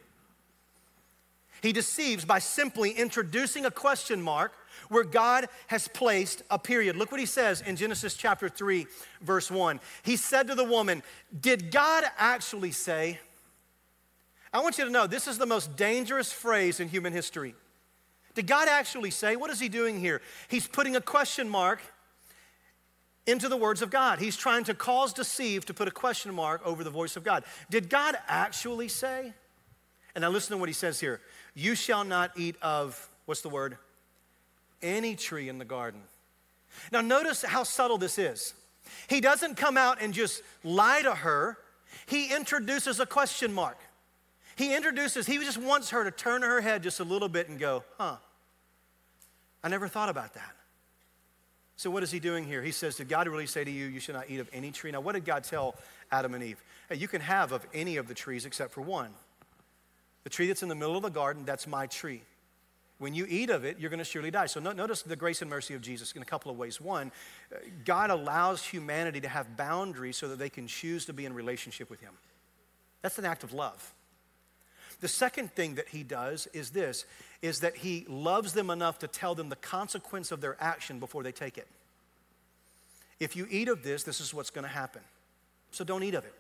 He 1.63 1.73
deceives 1.73 2.25
by 2.25 2.39
simply 2.39 2.91
introducing 2.91 3.67
a 3.67 3.71
question 3.71 4.23
mark 4.23 4.53
where 4.89 5.05
God 5.05 5.49
has 5.69 5.89
placed 5.89 6.43
a 6.51 6.59
period. 6.59 6.97
Look 6.97 7.11
what 7.11 7.21
he 7.21 7.27
says 7.27 7.61
in 7.61 7.77
Genesis 7.77 8.15
chapter 8.15 8.49
3, 8.49 8.87
verse 9.21 9.51
1. 9.51 9.81
He 10.03 10.17
said 10.17 10.49
to 10.49 10.55
the 10.55 10.65
woman, 10.65 11.03
Did 11.39 11.71
God 11.71 12.05
actually 12.19 12.73
say? 12.73 13.21
I 14.53 14.61
want 14.61 14.79
you 14.79 14.85
to 14.85 14.91
know 14.91 15.07
this 15.07 15.29
is 15.29 15.39
the 15.39 15.47
most 15.47 15.77
dangerous 15.77 16.33
phrase 16.33 16.81
in 16.81 16.89
human 16.89 17.13
history. 17.13 17.55
Did 18.35 18.47
God 18.47 18.69
actually 18.69 19.11
say? 19.11 19.37
What 19.37 19.51
is 19.51 19.61
he 19.61 19.69
doing 19.69 20.01
here? 20.01 20.21
He's 20.49 20.67
putting 20.67 20.97
a 20.97 21.01
question 21.01 21.49
mark 21.49 21.81
into 23.27 23.49
the 23.49 23.57
words 23.57 23.83
of 23.83 23.91
God. 23.91 24.19
He's 24.19 24.37
trying 24.37 24.65
to 24.65 24.75
cause 24.75 25.13
deceive 25.13 25.67
to 25.67 25.75
put 25.75 25.89
a 25.89 25.93
question 25.93 26.35
mark 26.35 26.63
over 26.65 26.83
the 26.83 26.91
voice 26.91 27.17
of 27.17 27.25
God. 27.25 27.45
Did 27.69 27.89
God 27.89 28.17
actually 28.27 28.89
say? 28.89 29.33
And 30.15 30.23
now 30.23 30.31
listen 30.31 30.57
to 30.57 30.59
what 30.59 30.69
he 30.69 30.73
says 30.73 30.99
here. 30.99 31.21
You 31.55 31.75
shall 31.75 32.05
not 32.05 32.33
eat 32.37 32.57
of, 32.63 33.09
what's 33.27 33.41
the 33.41 33.49
word? 33.49 33.77
Any 34.83 35.17
tree 35.17 35.49
in 35.49 35.59
the 35.59 35.65
garden. 35.65 36.01
Now 36.93 37.01
notice 37.01 37.43
how 37.43 37.65
subtle 37.65 37.99
this 37.99 38.19
is. 38.19 38.55
He 39.09 39.21
doesn't 39.21 39.57
come 39.57 39.77
out 39.77 39.99
and 40.01 40.15
just 40.15 40.43
lie 40.65 41.03
to 41.03 41.15
her, 41.15 41.59
he 42.07 42.35
introduces 42.35 43.01
a 43.01 43.07
question 43.07 43.53
mark. 43.53 43.79
He 44.57 44.75
introduces, 44.75 45.27
he 45.27 45.39
just 45.39 45.59
wants 45.59 45.91
her 45.91 46.05
to 46.05 46.11
turn 46.11 46.43
her 46.43 46.61
head 46.61 46.83
just 46.83 47.01
a 47.01 47.05
little 47.05 47.29
bit 47.29 47.49
and 47.49 47.59
go, 47.59 47.85
huh, 47.99 48.17
I 49.63 49.69
never 49.69 49.89
thought 49.89 50.09
about 50.09 50.35
that. 50.35 50.55
So, 51.77 51.91
what 51.91 52.03
is 52.03 52.11
he 52.11 52.21
doing 52.21 52.45
here? 52.45 52.63
He 52.63 52.73
says, 52.73 52.97
Did 52.97 53.09
God 53.09 53.27
really 53.27 53.47
say 53.47 53.65
to 53.65 53.71
you, 53.71 53.87
You 53.87 54.01
should 54.01 54.15
not 54.15 54.29
eat 54.29 54.39
of 54.39 54.51
any 54.53 54.71
tree? 54.71 54.91
Now, 54.91 55.01
what 55.01 55.15
did 55.15 55.25
God 55.25 55.45
tell 55.45 55.77
Adam 56.13 56.35
and 56.35 56.45
Eve? 56.45 56.63
Hey, 56.91 56.97
you 56.97 57.09
can 57.09 57.23
have 57.23 57.53
of 57.53 57.67
any 57.73 57.97
of 57.97 58.07
the 58.07 58.13
trees 58.13 58.45
except 58.45 58.73
for 58.73 58.83
one. 58.83 59.09
The 60.25 60.31
tree 60.31 60.47
that's 60.47 60.63
in 60.63 60.69
the 60.69 60.75
middle 60.75 60.97
of 60.97 61.03
the 61.03 61.09
garden, 61.11 61.45
that's 61.45 61.67
my 61.67 61.87
tree. 61.87 62.23
When 62.99 63.15
you 63.15 63.27
eat 63.29 63.49
of 63.49 63.65
it, 63.65 63.79
you're 63.79 63.89
going 63.89 63.99
to 63.99 64.05
surely 64.05 64.31
die. 64.31 64.47
So, 64.47 64.61
notice 64.61 65.01
the 65.03 65.17
grace 65.17 65.41
and 65.41 65.51
mercy 65.51 65.73
of 65.73 65.81
Jesus 65.81 66.13
in 66.13 66.21
a 66.21 66.27
couple 66.27 66.51
of 66.51 66.59
ways. 66.59 66.81
One, 66.81 67.11
uh, 67.51 67.59
God 67.87 68.11
allows 68.11 68.63
humanity 68.63 69.23
to 69.23 69.29
have 69.29 69.57
boundaries 69.57 70.19
so 70.19 70.29
that 70.29 70.39
they 70.39 70.51
can 70.51 70.67
choose 70.67 71.07
to 71.07 71.15
be 71.15 71.25
in 71.25 71.33
relationship 71.33 71.89
with 71.89 72.01
Him. 72.01 72.13
That's 73.01 73.19
an 73.19 73.25
act 73.25 73.43
of 73.43 73.55
love. 73.55 73.95
The 75.01 75.09
second 75.09 75.53
thing 75.53 75.77
that 75.77 75.89
he 75.89 76.03
does 76.03 76.47
is 76.53 76.71
this 76.71 77.07
is 77.41 77.61
that 77.61 77.77
he 77.79 78.05
loves 78.09 78.53
them 78.53 78.69
enough 78.69 78.99
to 78.99 79.09
tell 79.09 79.35
them 79.35 79.49
the 79.49 79.57
consequence 79.57 80.31
of 80.31 80.43
their 80.43 80.57
action 80.61 80.99
before 80.99 81.23
they 81.23 81.33
take 81.33 81.57
it. 81.57 81.67
If 83.19 83.35
you 83.35 83.47
eat 83.51 83.69
of 83.69 83.83
this, 83.83 84.03
this 84.03 84.21
is 84.21 84.35
what's 84.35 84.51
going 84.51 84.65
to 84.65 84.71
happen. 84.71 85.01
So 85.71 85.85
don't 85.85 86.03
eat 86.03 86.15
of 86.15 86.25
it. 86.25 86.35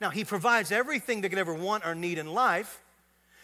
Now, 0.00 0.10
he 0.10 0.24
provides 0.24 0.72
everything 0.72 1.20
they 1.20 1.28
could 1.28 1.38
ever 1.38 1.52
want 1.52 1.84
or 1.84 1.94
need 1.94 2.18
in 2.18 2.32
life, 2.32 2.80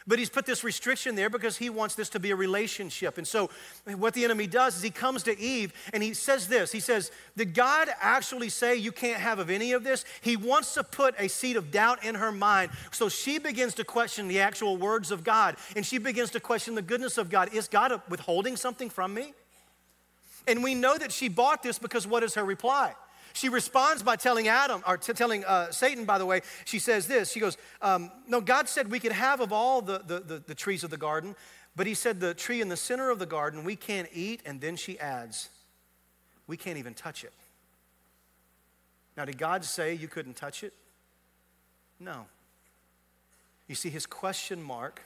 but 0.06 0.18
he's 0.18 0.30
put 0.30 0.46
this 0.46 0.62
restriction 0.62 1.14
there 1.14 1.28
because 1.28 1.56
he 1.56 1.68
wants 1.68 1.94
this 1.94 2.08
to 2.10 2.20
be 2.20 2.30
a 2.30 2.36
relationship. 2.36 3.18
And 3.18 3.26
so, 3.26 3.50
what 3.96 4.14
the 4.14 4.24
enemy 4.24 4.46
does 4.46 4.76
is 4.76 4.82
he 4.82 4.90
comes 4.90 5.22
to 5.24 5.38
Eve 5.38 5.72
and 5.92 6.02
he 6.02 6.14
says 6.14 6.48
this 6.48 6.70
He 6.70 6.80
says, 6.80 7.10
Did 7.36 7.54
God 7.54 7.88
actually 8.00 8.48
say 8.48 8.76
you 8.76 8.92
can't 8.92 9.20
have 9.20 9.38
of 9.38 9.50
any 9.50 9.72
of 9.72 9.84
this? 9.84 10.04
He 10.20 10.36
wants 10.36 10.74
to 10.74 10.84
put 10.84 11.14
a 11.18 11.28
seed 11.28 11.56
of 11.56 11.70
doubt 11.70 12.04
in 12.04 12.14
her 12.14 12.30
mind. 12.30 12.70
So 12.92 13.08
she 13.08 13.38
begins 13.38 13.74
to 13.74 13.84
question 13.84 14.28
the 14.28 14.40
actual 14.40 14.76
words 14.76 15.10
of 15.10 15.24
God 15.24 15.56
and 15.74 15.84
she 15.84 15.98
begins 15.98 16.30
to 16.30 16.40
question 16.40 16.74
the 16.74 16.82
goodness 16.82 17.18
of 17.18 17.30
God. 17.30 17.52
Is 17.52 17.68
God 17.68 18.00
withholding 18.08 18.56
something 18.56 18.90
from 18.90 19.12
me? 19.12 19.32
And 20.46 20.62
we 20.62 20.74
know 20.74 20.96
that 20.96 21.10
she 21.10 21.28
bought 21.28 21.62
this 21.62 21.78
because 21.78 22.06
what 22.06 22.22
is 22.22 22.34
her 22.34 22.44
reply? 22.44 22.94
She 23.36 23.50
responds 23.50 24.02
by 24.02 24.16
telling 24.16 24.48
Adam, 24.48 24.82
or 24.86 24.96
t- 24.96 25.12
telling 25.12 25.44
uh, 25.44 25.70
Satan, 25.70 26.06
by 26.06 26.16
the 26.16 26.24
way, 26.24 26.40
she 26.64 26.78
says 26.78 27.06
this. 27.06 27.30
She 27.30 27.38
goes, 27.38 27.58
um, 27.82 28.10
No, 28.26 28.40
God 28.40 28.66
said 28.66 28.90
we 28.90 28.98
could 28.98 29.12
have 29.12 29.42
of 29.42 29.52
all 29.52 29.82
the, 29.82 29.98
the, 29.98 30.20
the, 30.20 30.42
the 30.46 30.54
trees 30.54 30.82
of 30.82 30.88
the 30.88 30.96
garden, 30.96 31.36
but 31.76 31.86
He 31.86 31.92
said 31.92 32.18
the 32.18 32.32
tree 32.32 32.62
in 32.62 32.70
the 32.70 32.78
center 32.78 33.10
of 33.10 33.18
the 33.18 33.26
garden 33.26 33.62
we 33.62 33.76
can't 33.76 34.08
eat. 34.10 34.40
And 34.46 34.62
then 34.62 34.74
she 34.74 34.98
adds, 34.98 35.50
We 36.46 36.56
can't 36.56 36.78
even 36.78 36.94
touch 36.94 37.24
it. 37.24 37.32
Now, 39.18 39.26
did 39.26 39.36
God 39.36 39.66
say 39.66 39.92
you 39.92 40.08
couldn't 40.08 40.36
touch 40.36 40.64
it? 40.64 40.72
No. 42.00 42.24
You 43.68 43.74
see, 43.74 43.90
his 43.90 44.06
question 44.06 44.62
mark 44.62 45.02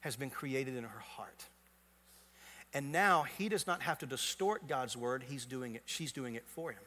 has 0.00 0.14
been 0.14 0.30
created 0.30 0.76
in 0.76 0.84
her 0.84 1.00
heart. 1.00 1.46
And 2.72 2.92
now 2.92 3.24
he 3.24 3.48
does 3.48 3.66
not 3.66 3.82
have 3.82 3.98
to 3.98 4.06
distort 4.06 4.68
God's 4.68 4.96
word, 4.96 5.24
he's 5.28 5.46
doing 5.46 5.74
it, 5.74 5.82
she's 5.86 6.12
doing 6.12 6.36
it 6.36 6.44
for 6.46 6.70
him. 6.70 6.82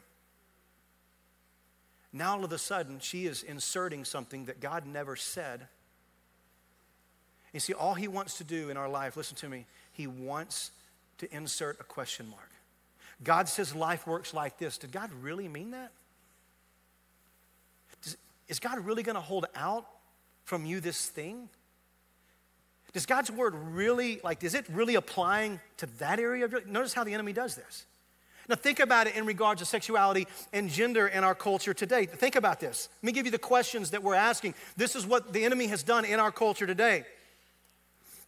Now, 2.14 2.38
all 2.38 2.46
of 2.46 2.52
a 2.52 2.60
sudden, 2.60 3.00
she 3.00 3.26
is 3.26 3.42
inserting 3.42 4.06
something 4.06 4.46
that 4.46 4.62
God 4.62 4.86
never 4.86 5.16
said. 5.16 5.68
You 7.52 7.60
see, 7.60 7.74
all 7.74 7.96
He 7.96 8.08
wants 8.08 8.38
to 8.38 8.44
do 8.44 8.70
in 8.70 8.78
our 8.78 8.88
life, 8.88 9.18
listen 9.18 9.36
to 9.38 9.50
me, 9.50 9.66
He 9.92 10.06
wants 10.06 10.72
to 11.18 11.36
insert 11.36 11.80
a 11.80 11.84
question 11.84 12.30
mark. 12.30 12.52
God 13.24 13.50
says 13.50 13.74
life 13.74 14.06
works 14.06 14.34
like 14.34 14.58
this. 14.58 14.78
Did 14.78 14.92
God 14.92 15.12
really 15.22 15.48
mean 15.48 15.72
that? 15.72 15.92
Does, 18.04 18.18
is 18.48 18.60
God 18.60 18.80
really 18.86 19.02
going 19.04 19.16
to 19.16 19.22
hold 19.22 19.46
out 19.56 19.88
from 20.44 20.66
you 20.66 20.80
this 20.80 21.08
thing? 21.08 21.50
Does 22.92 23.08
God's 23.08 23.32
word 23.32 23.56
really, 23.56 24.22
like, 24.24 24.44
is 24.44 24.54
it 24.54 24.66
really 24.70 24.96
applying 24.96 25.60
to 25.78 25.88
that 25.98 26.20
area 26.20 26.46
of 26.46 26.52
your 26.52 26.64
Notice 26.66 26.94
how 26.94 27.04
the 27.04 27.14
enemy 27.14 27.34
does 27.34 27.56
this. 27.56 27.86
Now, 28.50 28.56
think 28.56 28.80
about 28.80 29.08
it 29.08 29.16
in 29.16 29.26
regards 29.26 29.62
to 29.62 29.66
sexuality 29.66 30.28
and 30.52 30.70
gender 30.70 31.08
in 31.08 31.24
our 31.24 31.36
culture 31.36 31.74
today. 31.74 32.06
Think 32.06 32.36
about 32.36 32.60
this. 32.60 32.90
Let 33.02 33.08
me 33.08 33.12
give 33.14 33.26
you 33.26 33.32
the 33.32 33.40
questions 33.40 33.92
that 33.92 34.04
we're 34.04 34.16
asking. 34.16 34.54
This 34.76 34.96
is 34.96 35.06
what 35.06 35.32
the 35.32 35.46
enemy 35.46 35.68
has 35.68 35.82
done 35.82 36.04
in 36.04 36.20
our 36.20 36.32
culture 36.32 36.68
today. 36.68 37.06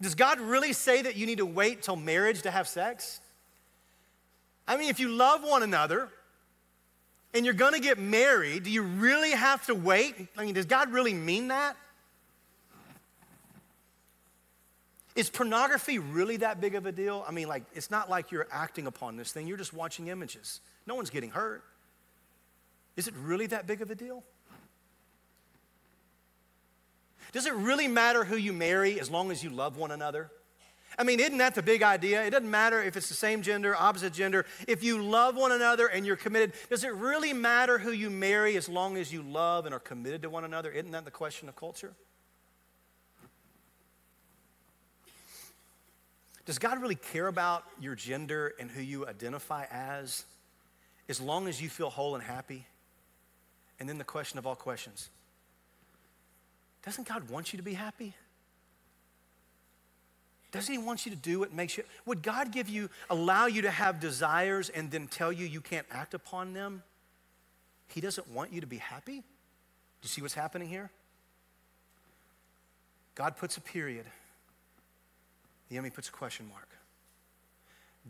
Does 0.01 0.15
God 0.15 0.39
really 0.39 0.73
say 0.73 1.01
that 1.01 1.15
you 1.15 1.25
need 1.25 1.39
to 1.39 1.45
wait 1.45 1.81
till 1.81 1.95
marriage 1.95 2.43
to 2.43 2.51
have 2.51 2.67
sex? 2.67 3.19
I 4.67 4.77
mean, 4.77 4.89
if 4.89 4.99
you 4.99 5.09
love 5.09 5.43
one 5.43 5.63
another 5.63 6.09
and 7.33 7.45
you're 7.45 7.53
gonna 7.53 7.79
get 7.79 7.99
married, 7.99 8.63
do 8.63 8.71
you 8.71 8.83
really 8.83 9.31
have 9.31 9.65
to 9.67 9.75
wait? 9.75 10.15
I 10.37 10.45
mean, 10.45 10.53
does 10.53 10.65
God 10.65 10.91
really 10.91 11.13
mean 11.13 11.49
that? 11.49 11.75
Is 15.15 15.29
pornography 15.29 15.97
really 15.97 16.37
that 16.37 16.59
big 16.59 16.75
of 16.75 16.85
a 16.85 16.91
deal? 16.91 17.23
I 17.27 17.31
mean, 17.31 17.47
like, 17.47 17.63
it's 17.73 17.89
not 17.89 18.09
like 18.09 18.31
you're 18.31 18.47
acting 18.51 18.85
upon 18.85 19.15
this 19.15 19.31
thing, 19.31 19.47
you're 19.47 19.57
just 19.57 19.73
watching 19.73 20.07
images. 20.07 20.59
No 20.85 20.95
one's 20.95 21.09
getting 21.09 21.31
hurt. 21.31 21.63
Is 22.97 23.07
it 23.07 23.13
really 23.15 23.47
that 23.47 23.65
big 23.65 23.81
of 23.81 23.89
a 23.89 23.95
deal? 23.95 24.23
Does 27.31 27.45
it 27.45 27.53
really 27.53 27.87
matter 27.87 28.23
who 28.23 28.37
you 28.37 28.53
marry 28.53 28.99
as 28.99 29.09
long 29.09 29.31
as 29.31 29.43
you 29.43 29.49
love 29.49 29.77
one 29.77 29.91
another? 29.91 30.31
I 30.97 31.03
mean, 31.03 31.19
isn't 31.19 31.37
that 31.39 31.55
the 31.55 31.63
big 31.63 31.83
idea? 31.83 32.23
It 32.23 32.29
doesn't 32.29 32.49
matter 32.49 32.81
if 32.81 32.95
it's 32.95 33.09
the 33.09 33.15
same 33.15 33.41
gender, 33.41 33.75
opposite 33.75 34.13
gender. 34.13 34.45
If 34.67 34.83
you 34.83 35.01
love 35.01 35.35
one 35.35 35.51
another 35.51 35.87
and 35.87 36.05
you're 36.05 36.15
committed, 36.15 36.53
does 36.69 36.85
it 36.85 36.93
really 36.93 37.33
matter 37.33 37.77
who 37.77 37.91
you 37.91 38.09
marry 38.09 38.55
as 38.55 38.69
long 38.69 38.95
as 38.95 39.11
you 39.11 39.21
love 39.21 39.65
and 39.65 39.75
are 39.75 39.79
committed 39.79 40.21
to 40.21 40.29
one 40.29 40.45
another? 40.45 40.71
Isn't 40.71 40.91
that 40.91 41.03
the 41.03 41.11
question 41.11 41.49
of 41.49 41.55
culture? 41.55 41.93
Does 46.45 46.59
God 46.59 46.81
really 46.81 46.95
care 46.95 47.27
about 47.27 47.63
your 47.79 47.95
gender 47.95 48.53
and 48.59 48.69
who 48.69 48.81
you 48.81 49.07
identify 49.07 49.65
as, 49.71 50.25
as 51.09 51.19
long 51.19 51.47
as 51.47 51.61
you 51.61 51.69
feel 51.69 51.89
whole 51.89 52.13
and 52.13 52.23
happy? 52.23 52.67
And 53.79 53.89
then 53.89 53.97
the 53.97 54.03
question 54.03 54.37
of 54.37 54.45
all 54.45 54.55
questions 54.55 55.09
Doesn't 56.85 57.07
God 57.07 57.29
want 57.29 57.51
you 57.51 57.57
to 57.57 57.63
be 57.63 57.73
happy? 57.73 58.13
Doesn't 60.51 60.71
He 60.71 60.77
want 60.77 61.05
you 61.05 61.11
to 61.11 61.17
do 61.17 61.39
what 61.39 61.51
makes 61.51 61.77
you? 61.77 61.83
Would 62.05 62.21
God 62.21 62.51
give 62.51 62.69
you, 62.69 62.89
allow 63.09 63.47
you 63.47 63.63
to 63.63 63.71
have 63.71 63.99
desires 63.99 64.69
and 64.69 64.89
then 64.89 65.07
tell 65.07 65.31
you 65.31 65.45
you 65.45 65.59
can't 65.59 65.87
act 65.91 66.13
upon 66.13 66.53
them? 66.53 66.83
He 67.87 68.01
doesn't 68.01 68.29
want 68.31 68.53
you 68.53 68.61
to 68.61 68.67
be 68.67 68.77
happy? 68.77 69.17
Do 69.17 69.23
you 70.03 70.09
see 70.09 70.21
what's 70.21 70.33
happening 70.33 70.69
here? 70.69 70.91
God 73.15 73.35
puts 73.35 73.57
a 73.57 73.61
period 73.61 74.05
the 75.69 75.77
enemy 75.77 75.89
puts 75.89 76.09
a 76.09 76.11
question 76.11 76.47
mark. 76.49 76.67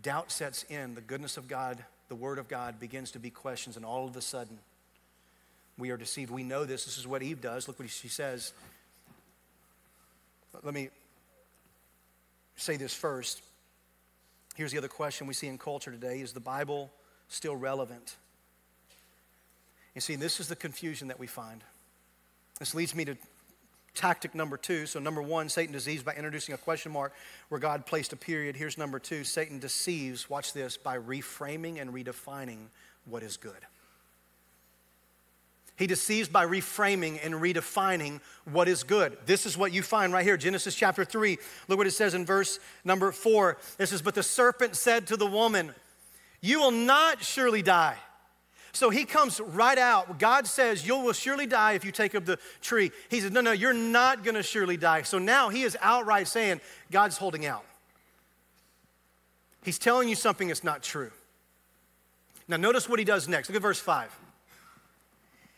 Doubt 0.01 0.31
sets 0.31 0.63
in. 0.63 0.95
The 0.95 1.01
goodness 1.01 1.37
of 1.37 1.47
God, 1.47 1.83
the 2.09 2.15
word 2.15 2.37
of 2.37 2.47
God 2.47 2.79
begins 2.79 3.11
to 3.11 3.19
be 3.19 3.29
questions, 3.29 3.77
and 3.77 3.85
all 3.85 4.07
of 4.07 4.15
a 4.15 4.21
sudden, 4.21 4.57
we 5.77 5.89
are 5.89 5.97
deceived. 5.97 6.31
We 6.31 6.43
know 6.43 6.65
this. 6.65 6.85
This 6.85 6.97
is 6.97 7.07
what 7.07 7.21
Eve 7.23 7.41
does. 7.41 7.67
Look 7.67 7.79
what 7.79 7.89
she 7.89 8.07
says. 8.07 8.53
Let 10.63 10.73
me 10.73 10.89
say 12.55 12.77
this 12.77 12.93
first. 12.93 13.41
Here's 14.55 14.71
the 14.71 14.77
other 14.77 14.87
question 14.87 15.27
we 15.27 15.33
see 15.33 15.47
in 15.47 15.57
culture 15.57 15.91
today 15.91 16.21
Is 16.21 16.33
the 16.33 16.39
Bible 16.39 16.91
still 17.27 17.55
relevant? 17.55 18.15
You 19.93 20.01
see, 20.01 20.15
this 20.15 20.39
is 20.39 20.47
the 20.47 20.55
confusion 20.55 21.07
that 21.07 21.19
we 21.19 21.27
find. 21.27 21.61
This 22.59 22.75
leads 22.75 22.93
me 22.93 23.05
to 23.05 23.15
tactic 23.95 24.35
number 24.35 24.57
two. 24.57 24.85
So, 24.85 24.99
number 24.99 25.21
one, 25.21 25.49
Satan 25.49 25.73
deceives 25.73 26.03
by 26.03 26.13
introducing 26.13 26.53
a 26.53 26.57
question 26.57 26.91
mark 26.91 27.13
where 27.49 27.59
God 27.59 27.85
placed 27.85 28.13
a 28.13 28.15
period. 28.15 28.55
Here's 28.55 28.77
number 28.77 28.99
two 28.99 29.23
Satan 29.23 29.59
deceives, 29.59 30.29
watch 30.29 30.53
this, 30.53 30.77
by 30.77 30.97
reframing 30.97 31.81
and 31.81 31.91
redefining 31.91 32.67
what 33.05 33.23
is 33.23 33.37
good. 33.37 33.65
He 35.77 35.87
deceives 35.87 36.29
by 36.29 36.45
reframing 36.45 37.19
and 37.23 37.35
redefining 37.35 38.21
what 38.45 38.69
is 38.69 38.83
good. 38.83 39.17
This 39.25 39.45
is 39.45 39.57
what 39.57 39.73
you 39.73 39.83
find 39.83 40.13
right 40.13 40.23
here, 40.23 40.37
Genesis 40.37 40.73
chapter 40.73 41.03
3. 41.03 41.37
Look 41.67 41.77
what 41.77 41.87
it 41.87 41.91
says 41.91 42.13
in 42.13 42.25
verse 42.25 42.59
number 42.85 43.11
4. 43.11 43.57
It 43.79 43.87
says, 43.87 44.01
But 44.01 44.15
the 44.15 44.23
serpent 44.23 44.77
said 44.77 45.07
to 45.07 45.17
the 45.17 45.25
woman, 45.25 45.73
You 46.39 46.61
will 46.61 46.71
not 46.71 47.23
surely 47.23 47.61
die. 47.61 47.97
So 48.75 48.89
he 48.89 49.05
comes 49.05 49.39
right 49.39 49.77
out. 49.77 50.19
God 50.19 50.47
says, 50.47 50.85
You 50.85 50.97
will 50.97 51.13
surely 51.13 51.45
die 51.45 51.73
if 51.73 51.85
you 51.85 51.91
take 51.91 52.13
of 52.13 52.25
the 52.25 52.37
tree. 52.61 52.91
He 53.09 53.21
says, 53.21 53.31
No, 53.31 53.39
no, 53.39 53.53
you're 53.53 53.73
not 53.73 54.23
going 54.23 54.35
to 54.35 54.43
surely 54.43 54.75
die. 54.75 55.03
So 55.03 55.17
now 55.17 55.47
he 55.47 55.63
is 55.63 55.77
outright 55.81 56.27
saying, 56.27 56.59
God's 56.91 57.17
holding 57.17 57.45
out. 57.45 57.63
He's 59.63 59.79
telling 59.79 60.09
you 60.09 60.15
something 60.15 60.49
that's 60.49 60.63
not 60.63 60.83
true. 60.83 61.11
Now, 62.49 62.57
notice 62.57 62.89
what 62.89 62.99
he 62.99 63.05
does 63.05 63.27
next. 63.29 63.49
Look 63.49 63.55
at 63.55 63.61
verse 63.61 63.79
5. 63.79 64.15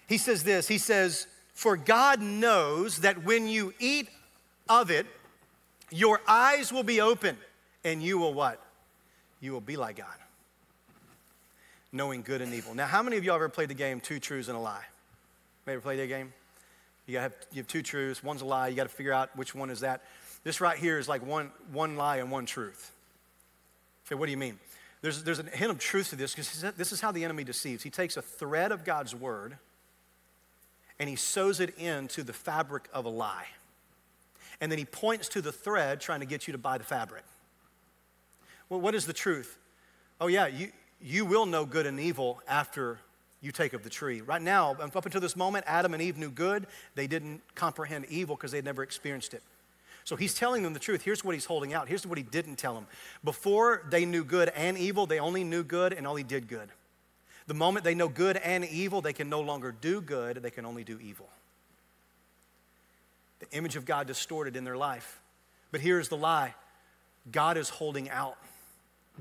He 0.08 0.20
says 0.20 0.44
this 0.44 0.68
He 0.68 0.78
says, 0.78 1.26
For 1.54 1.76
God 1.76 2.22
knows 2.22 3.00
that 3.00 3.24
when 3.24 3.48
you 3.48 3.74
eat 3.80 4.10
of 4.70 4.92
it, 4.92 5.08
your 5.90 6.22
eyes 6.28 6.72
will 6.72 6.84
be 6.84 7.02
open, 7.02 7.36
and 7.84 8.04
you 8.04 8.20
will 8.20 8.36
what? 8.36 8.62
You 9.40 9.54
will 9.54 9.62
be 9.62 9.76
like 9.76 9.98
God, 9.98 10.08
knowing 11.98 12.22
good 12.22 12.42
and 12.42 12.54
evil. 12.54 12.74
Now, 12.74 12.86
how 12.86 13.04
many 13.04 13.18
of 13.18 13.26
y'all 13.26 13.36
ever 13.36 13.50
played 13.50 13.70
the 13.70 13.74
game 13.74 14.00
Two 14.00 14.20
Truths 14.20 14.48
and 14.48 14.56
a 14.56 14.60
Lie? 14.62 14.86
Ever 15.68 15.82
played 15.82 16.00
that 16.00 16.08
game? 16.08 16.32
You, 17.08 17.20
have, 17.20 17.34
you 17.52 17.58
have 17.58 17.68
two 17.68 17.82
truths, 17.82 18.22
one's 18.22 18.42
a 18.42 18.46
lie, 18.46 18.68
you 18.68 18.76
got 18.76 18.84
to 18.84 18.90
figure 18.90 19.14
out 19.14 19.36
which 19.36 19.56
one 19.56 19.70
is 19.70 19.80
that. 19.80 20.02
This 20.44 20.60
right 20.60 20.78
here 20.78 21.00
is 21.00 21.08
like 21.08 21.26
one, 21.26 21.52
one 21.72 21.96
lie 21.96 22.18
and 22.18 22.30
one 22.30 22.46
truth. 22.46 22.92
Okay, 24.06 24.16
what 24.16 24.26
do 24.26 24.32
you 24.32 24.38
mean? 24.38 24.60
There's, 25.02 25.24
there's 25.24 25.40
a 25.40 25.44
hint 25.44 25.72
of 25.72 25.80
truth 25.80 26.10
to 26.10 26.16
this 26.18 26.34
because 26.34 26.74
this 26.76 26.92
is 26.92 27.00
how 27.00 27.12
the 27.14 27.24
enemy 27.24 27.46
deceives. 27.46 27.84
He 27.84 27.90
takes 27.90 28.18
a 28.18 28.22
thread 28.22 28.72
of 28.72 28.84
God's 28.84 29.16
word 29.16 29.58
and 31.00 31.10
he 31.10 31.16
sews 31.16 31.60
it 31.60 31.78
into 31.78 32.24
the 32.24 32.34
fabric 32.34 32.90
of 32.94 33.06
a 33.06 33.10
lie. 33.10 33.46
And 34.60 34.72
then 34.72 34.80
he 34.80 34.86
points 34.86 35.30
to 35.30 35.42
the 35.42 35.52
thread 35.52 36.02
trying 36.02 36.20
to 36.20 36.26
get 36.26 36.48
you 36.48 36.52
to 36.54 36.58
buy 36.58 36.78
the 36.78 36.84
fabric. 36.84 37.24
Well, 38.70 38.82
what 38.82 38.96
is 38.96 39.06
the 39.06 39.14
truth? 39.14 39.58
Oh, 40.20 40.28
yeah, 40.28 40.48
you, 40.48 40.72
you 41.02 41.26
will 41.26 41.46
know 41.46 41.66
good 41.66 41.86
and 41.86 42.00
evil 42.00 42.42
after 42.48 43.00
you 43.42 43.52
take 43.52 43.74
of 43.74 43.84
the 43.84 43.90
tree. 43.90 44.22
Right 44.22 44.42
now, 44.42 44.72
up 44.74 45.06
until 45.06 45.22
this 45.22 45.36
moment, 45.36 45.66
Adam 45.68 45.94
and 45.94 46.02
Eve 46.02 46.18
knew 46.18 46.30
good. 46.30 46.66
They 46.96 47.08
didn't 47.08 47.42
comprehend 47.56 48.06
evil 48.10 48.36
because 48.36 48.52
they'd 48.52 48.66
never 48.66 48.84
experienced 48.84 49.34
it. 49.34 49.44
So 50.04 50.16
he's 50.16 50.34
telling 50.34 50.64
them 50.64 50.74
the 50.74 50.80
truth. 50.80 51.04
Here's 51.04 51.24
what 51.24 51.34
he's 51.34 51.46
holding 51.46 51.74
out. 51.74 51.88
Here's 51.88 52.06
what 52.06 52.18
he 52.18 52.24
didn't 52.24 52.56
tell 52.56 52.74
them. 52.74 52.88
Before 53.24 53.84
they 53.90 54.06
knew 54.06 54.24
good 54.24 54.50
and 54.56 54.78
evil, 54.78 55.06
they 55.06 55.20
only 55.20 55.44
knew 55.44 55.64
good 55.64 55.94
and 55.94 56.08
only 56.08 56.24
did 56.24 56.48
good. 56.48 56.70
The 57.48 57.54
moment 57.54 57.84
they 57.84 57.96
know 57.96 58.08
good 58.08 58.38
and 58.38 58.66
evil, 58.66 59.02
they 59.02 59.14
can 59.14 59.30
no 59.30 59.42
longer 59.42 59.74
do 59.74 60.02
good, 60.02 60.38
they 60.38 60.50
can 60.50 60.66
only 60.66 60.84
do 60.84 61.00
evil. 61.00 61.28
The 63.40 63.52
image 63.52 63.76
of 63.76 63.86
God 63.86 64.08
distorted 64.08 64.56
in 64.56 64.64
their 64.64 64.78
life. 64.78 65.20
But 65.72 65.82
here's 65.82 66.10
the 66.10 66.18
lie 66.18 66.56
God 67.30 67.58
is 67.58 67.70
holding 67.70 68.10
out, 68.10 68.38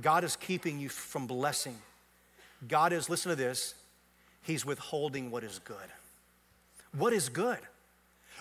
God 0.00 0.24
is 0.24 0.36
keeping 0.36 0.78
you 0.78 0.88
from 0.88 1.26
blessing. 1.26 1.76
God 2.68 2.92
is, 2.92 3.08
listen 3.08 3.30
to 3.30 3.36
this, 3.36 3.74
He's 4.42 4.64
withholding 4.64 5.30
what 5.30 5.42
is 5.42 5.60
good. 5.64 5.76
What 6.96 7.12
is 7.12 7.28
good? 7.28 7.58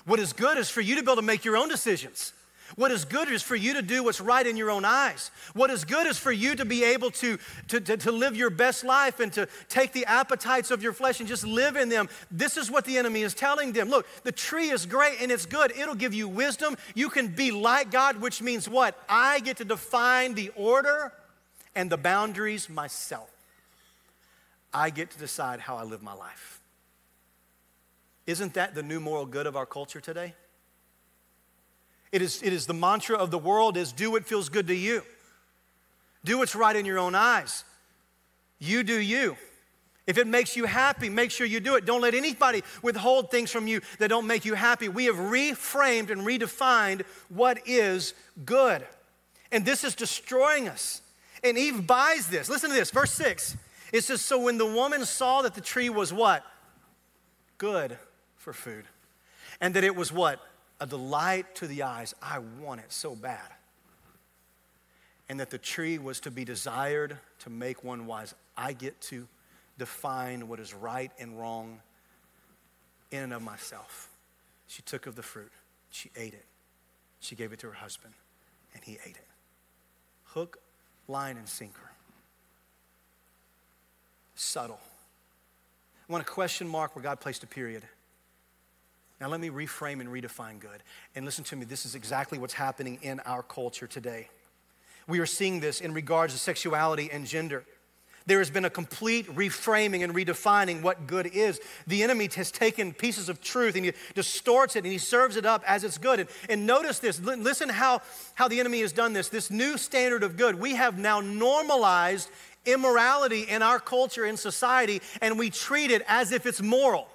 What 0.06 0.20
is 0.20 0.34
good 0.34 0.58
is 0.58 0.70
for 0.70 0.82
you 0.82 0.96
to 0.96 1.02
be 1.02 1.06
able 1.08 1.15
to 1.15 1.22
make 1.22 1.44
your 1.44 1.58
own 1.58 1.68
decisions. 1.68 2.34
What 2.76 2.91
is 2.91 3.06
good 3.06 3.30
is 3.30 3.44
for 3.44 3.56
you 3.56 3.76
to 3.76 3.82
do 3.82 4.04
what's 4.04 4.20
right 4.20 4.46
in 4.46 4.58
your 4.58 4.72
own 4.72 4.86
eyes. 4.86 5.30
What 5.54 5.70
is 5.70 5.86
good 5.86 6.08
is 6.08 6.18
for 6.18 6.32
you 6.32 6.56
to 6.56 6.65
be 6.65 6.84
able 6.84 7.12
to, 7.12 7.38
to, 7.68 7.80
to, 7.80 7.98
to, 7.98 8.12
live 8.12 8.36
your 8.36 8.50
best 8.50 8.84
life 8.84 9.20
and 9.20 9.32
to 9.34 9.48
take 9.70 9.94
the 9.94 10.06
appetites 10.06 10.72
of 10.72 10.82
your 10.82 10.91
flesh 10.91 11.20
and 11.20 11.30
just 11.30 11.46
live 11.46 11.76
in 11.76 11.89
them. 11.89 12.10
This 12.32 12.58
is 12.58 12.72
what 12.72 12.86
the 12.86 12.98
enemy 12.98 13.22
is 13.22 13.36
telling 13.36 13.72
them. 13.72 13.89
Look, 13.89 14.08
the 14.24 14.32
tree 14.32 14.70
is 14.70 14.86
great 14.86 15.22
and 15.22 15.32
it's 15.32 15.46
good. 15.46 15.74
It'll 15.78 15.96
give 15.96 16.13
you 16.13 16.28
wisdom. 16.28 16.76
You 16.96 17.10
can 17.10 17.28
be 17.28 17.52
like 17.52 17.91
God, 17.91 18.20
which 18.20 18.41
means 18.41 18.68
what? 18.68 19.00
I 19.08 19.39
get 19.41 19.58
to 19.58 19.65
define 19.65 20.34
the 20.34 20.52
order 20.56 21.12
and 21.76 21.90
the 21.90 21.98
boundaries 21.98 22.70
myself. 22.70 23.30
I 24.74 24.90
get 24.90 25.12
to 25.12 25.18
decide 25.18 25.60
how 25.60 25.76
I 25.76 25.84
live 25.84 26.02
my 26.02 26.14
life. 26.14 26.62
Isn't 28.28 28.56
that 28.56 28.76
the 28.76 28.84
new 28.84 29.00
moral 29.00 29.26
good 29.26 29.46
of 29.46 29.56
our 29.56 29.66
culture 29.66 30.02
today? 30.02 30.34
It 32.12 32.22
is, 32.22 32.42
it 32.42 32.54
is 32.54 32.66
the 32.66 32.74
mantra 32.74 33.18
of 33.18 33.30
the 33.30 33.38
world 33.38 33.78
is 33.78 33.92
do 33.92 34.12
what 34.12 34.26
feels 34.26 34.50
good 34.50 34.68
to 34.68 34.76
you. 34.76 35.04
Do 36.24 36.40
what's 36.40 36.56
right 36.56 36.76
in 36.76 36.86
your 36.86 36.98
own 36.98 37.14
eyes. 37.14 37.64
You 38.58 38.84
do 38.84 39.00
you. 39.00 39.38
If 40.08 40.18
it 40.18 40.28
makes 40.28 40.56
you 40.56 40.66
happy, 40.66 41.10
make 41.10 41.32
sure 41.32 41.48
you 41.48 41.60
do 41.60 41.76
it. 41.76 41.86
Don't 41.86 42.02
let 42.02 42.14
anybody 42.14 42.64
withhold 42.82 43.32
things 43.32 43.52
from 43.52 43.68
you 43.68 43.82
that 44.00 44.08
don't 44.08 44.28
make 44.28 44.46
you 44.46 44.54
happy. 44.54 44.88
We 44.88 45.06
have 45.06 45.16
reframed 45.16 46.12
and 46.12 46.22
redefined 46.22 47.04
what 47.30 47.68
is 47.68 48.14
good. 48.44 48.86
And 49.52 49.66
this 49.66 49.84
is 49.84 49.96
destroying 49.96 50.68
us. 50.68 51.02
And 51.46 51.60
Eve 51.60 51.86
buys 51.86 52.28
this. 52.28 52.50
Listen 52.50 52.72
to 52.72 52.76
this, 52.76 52.90
verse 52.90 53.12
6. 53.12 53.56
It 53.94 54.04
says, 54.04 54.22
So 54.22 54.40
when 54.40 54.58
the 54.58 54.66
woman 54.66 55.06
saw 55.06 55.44
that 55.44 55.54
the 55.54 55.62
tree 55.62 55.90
was 55.90 56.12
what? 56.12 56.44
Good 57.60 57.98
for 58.36 58.52
food. 58.52 58.86
And 59.62 59.76
that 59.76 59.84
it 59.84 59.96
was 59.96 60.12
what? 60.12 60.40
A 60.82 60.88
delight 60.88 61.54
to 61.56 61.68
the 61.68 61.84
eyes. 61.84 62.16
I 62.22 62.40
want 62.40 62.82
it 62.82 62.92
so 62.92 63.16
bad. 63.16 63.48
And 65.30 65.40
that 65.40 65.52
the 65.52 65.60
tree 65.60 66.00
was 66.00 66.20
to 66.22 66.32
be 66.32 66.46
desired 66.46 67.18
to 67.40 67.50
make 67.52 67.84
one 67.84 68.08
wise. 68.08 68.34
I 68.58 68.74
get 68.74 69.00
to 69.02 69.28
define 69.78 70.48
what 70.48 70.60
is 70.60 70.74
right 70.74 71.12
and 71.20 71.40
wrong 71.40 71.80
in 73.12 73.20
and 73.22 73.34
of 73.34 73.44
myself. 73.44 74.10
She 74.68 74.82
took 74.82 75.06
of 75.06 75.16
the 75.16 75.24
fruit, 75.24 75.52
she 75.92 76.10
ate 76.16 76.34
it, 76.34 76.46
she 77.20 77.36
gave 77.36 77.54
it 77.54 77.60
to 77.60 77.68
her 77.68 77.74
husband, 77.74 78.14
and 78.74 78.84
he 78.84 78.94
ate 79.06 79.16
it. 79.16 79.28
Hook, 80.26 80.60
line, 81.08 81.38
and 81.38 81.48
sinker. 81.48 81.91
Subtle. 84.36 84.80
I 86.08 86.12
want 86.12 86.24
a 86.24 86.30
question 86.30 86.68
mark 86.68 86.96
where 86.96 87.04
God 87.04 87.20
placed 87.20 87.44
a 87.44 87.48
period. 87.48 87.84
Now, 89.20 89.30
let 89.30 89.39
me 89.39 89.50
reframe 89.50 90.02
and 90.02 90.10
redefine 90.10 90.60
good. 90.60 90.84
And 91.15 91.26
listen 91.26 91.44
to 91.46 91.56
me, 91.56 91.65
this 91.65 91.86
is 91.86 91.96
exactly 91.96 92.38
what's 92.38 92.54
happening 92.54 93.00
in 93.02 93.22
our 93.22 93.44
culture 93.44 93.88
today. 93.88 94.28
We 95.08 95.20
are 95.20 95.26
seeing 95.26 95.60
this 95.60 95.82
in 95.82 95.94
regards 95.94 96.34
to 96.34 96.39
sexuality 96.39 97.10
and 97.12 97.26
gender. 97.26 97.63
There 98.28 98.40
has 98.40 98.50
been 98.50 98.66
a 98.66 98.70
complete 98.70 99.28
reframing 99.36 100.04
and 100.04 100.14
redefining 100.14 100.82
what 100.82 101.06
good 101.06 101.28
is. 101.28 101.60
The 101.86 102.02
enemy 102.02 102.30
has 102.36 102.50
taken 102.50 102.92
pieces 102.92 103.30
of 103.30 103.40
truth 103.40 103.76
and 103.76 103.86
he 103.86 103.94
distorts 104.16 104.76
it 104.76 104.84
and 104.84 104.92
he 104.92 104.98
serves 104.98 105.36
it 105.36 105.46
up 105.46 105.64
as 105.68 105.84
it's 105.84 106.00
good. 106.00 106.22
And, 106.22 106.30
and 106.50 106.66
notice 106.66 107.00
this 107.00 107.20
listen 107.20 107.70
how, 107.70 108.02
how 108.34 108.48
the 108.48 108.60
enemy 108.60 108.82
has 108.82 108.92
done 108.92 109.14
this. 109.14 109.30
This 109.30 109.52
new 109.52 109.78
standard 109.78 110.24
of 110.24 110.38
good, 110.38 110.56
we 110.56 110.76
have 110.76 110.98
now 110.98 111.22
normalized 111.22 112.30
immorality 112.66 113.44
in 113.44 113.62
our 113.62 113.80
culture, 113.80 114.26
in 114.26 114.38
society, 114.38 115.02
and 115.22 115.38
we 115.38 115.52
treat 115.52 115.92
it 115.92 116.04
as 116.08 116.32
if 116.32 116.46
it's 116.46 116.62
moral. 116.62 117.08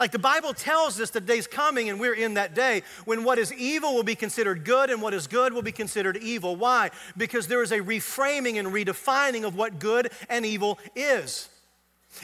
Like 0.00 0.12
the 0.12 0.18
Bible 0.18 0.54
tells 0.54 0.98
us 0.98 1.10
the 1.10 1.20
day's 1.20 1.46
coming, 1.46 1.90
and 1.90 2.00
we're 2.00 2.14
in 2.14 2.34
that 2.34 2.54
day 2.54 2.82
when 3.04 3.22
what 3.22 3.38
is 3.38 3.52
evil 3.52 3.94
will 3.94 4.02
be 4.02 4.14
considered 4.14 4.64
good 4.64 4.88
and 4.88 5.02
what 5.02 5.12
is 5.12 5.26
good 5.26 5.52
will 5.52 5.60
be 5.60 5.72
considered 5.72 6.16
evil. 6.16 6.56
Why? 6.56 6.90
Because 7.18 7.48
there 7.48 7.62
is 7.62 7.70
a 7.70 7.80
reframing 7.80 8.58
and 8.58 8.68
redefining 8.68 9.46
of 9.46 9.54
what 9.54 9.78
good 9.78 10.10
and 10.30 10.46
evil 10.46 10.78
is. 10.96 11.50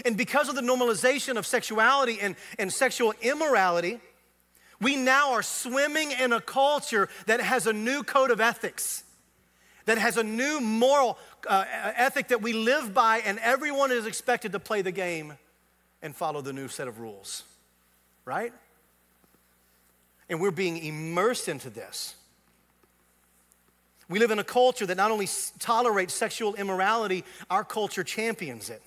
And 0.06 0.16
because 0.16 0.48
of 0.48 0.54
the 0.54 0.62
normalization 0.62 1.36
of 1.36 1.46
sexuality 1.46 2.18
and, 2.18 2.34
and 2.58 2.72
sexual 2.72 3.12
immorality, 3.20 4.00
we 4.80 4.96
now 4.96 5.32
are 5.32 5.42
swimming 5.42 6.12
in 6.12 6.32
a 6.32 6.40
culture 6.40 7.10
that 7.26 7.40
has 7.40 7.66
a 7.66 7.74
new 7.74 8.02
code 8.02 8.30
of 8.30 8.40
ethics, 8.40 9.04
that 9.84 9.98
has 9.98 10.16
a 10.16 10.24
new 10.24 10.62
moral 10.62 11.18
uh, 11.46 11.66
ethic 11.94 12.28
that 12.28 12.40
we 12.40 12.54
live 12.54 12.94
by, 12.94 13.18
and 13.18 13.38
everyone 13.40 13.92
is 13.92 14.06
expected 14.06 14.52
to 14.52 14.58
play 14.58 14.80
the 14.80 14.92
game 14.92 15.34
and 16.00 16.16
follow 16.16 16.40
the 16.40 16.54
new 16.54 16.68
set 16.68 16.88
of 16.88 17.00
rules 17.00 17.44
right? 18.26 18.52
And 20.28 20.40
we're 20.40 20.50
being 20.50 20.76
immersed 20.76 21.48
into 21.48 21.70
this. 21.70 22.14
We 24.08 24.18
live 24.18 24.30
in 24.30 24.38
a 24.38 24.44
culture 24.44 24.84
that 24.86 24.96
not 24.96 25.10
only 25.10 25.28
tolerates 25.58 26.12
sexual 26.12 26.54
immorality, 26.54 27.24
our 27.48 27.64
culture 27.64 28.04
champions 28.04 28.68
it. 28.68 28.82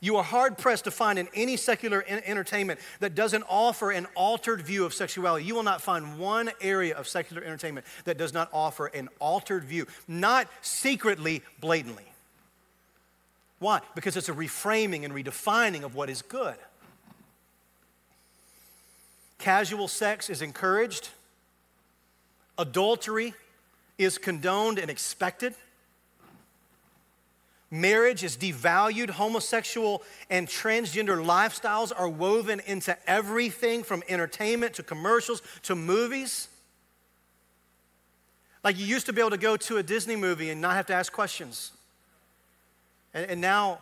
You 0.00 0.16
are 0.16 0.24
hard 0.24 0.58
pressed 0.58 0.84
to 0.84 0.90
find 0.90 1.16
in 1.16 1.28
any 1.32 1.56
secular 1.56 2.04
entertainment 2.08 2.80
that 2.98 3.14
doesn't 3.14 3.44
offer 3.48 3.92
an 3.92 4.08
altered 4.16 4.60
view 4.62 4.84
of 4.84 4.92
sexuality. 4.92 5.44
You 5.44 5.54
will 5.54 5.62
not 5.62 5.80
find 5.80 6.18
one 6.18 6.50
area 6.60 6.96
of 6.96 7.06
secular 7.06 7.40
entertainment 7.40 7.86
that 8.04 8.18
does 8.18 8.34
not 8.34 8.48
offer 8.52 8.86
an 8.86 9.08
altered 9.20 9.62
view, 9.62 9.86
not 10.08 10.48
secretly, 10.60 11.42
blatantly. 11.60 12.06
Why? 13.60 13.80
Because 13.94 14.16
it's 14.16 14.28
a 14.28 14.34
reframing 14.34 15.04
and 15.04 15.14
redefining 15.14 15.84
of 15.84 15.94
what 15.94 16.10
is 16.10 16.20
good. 16.20 16.56
Casual 19.42 19.88
sex 19.88 20.30
is 20.30 20.40
encouraged. 20.40 21.08
Adultery 22.56 23.34
is 23.98 24.16
condoned 24.16 24.78
and 24.78 24.88
expected. 24.88 25.52
Marriage 27.68 28.22
is 28.22 28.36
devalued. 28.36 29.10
Homosexual 29.10 30.04
and 30.30 30.46
transgender 30.46 31.20
lifestyles 31.20 31.90
are 31.94 32.08
woven 32.08 32.60
into 32.66 32.96
everything 33.10 33.82
from 33.82 34.04
entertainment 34.08 34.74
to 34.74 34.84
commercials 34.84 35.42
to 35.62 35.74
movies. 35.74 36.46
Like 38.62 38.78
you 38.78 38.86
used 38.86 39.06
to 39.06 39.12
be 39.12 39.20
able 39.20 39.30
to 39.30 39.38
go 39.38 39.56
to 39.56 39.78
a 39.78 39.82
Disney 39.82 40.14
movie 40.14 40.50
and 40.50 40.60
not 40.60 40.74
have 40.74 40.86
to 40.86 40.94
ask 40.94 41.12
questions. 41.12 41.72
And, 43.12 43.28
and 43.28 43.40
now, 43.40 43.80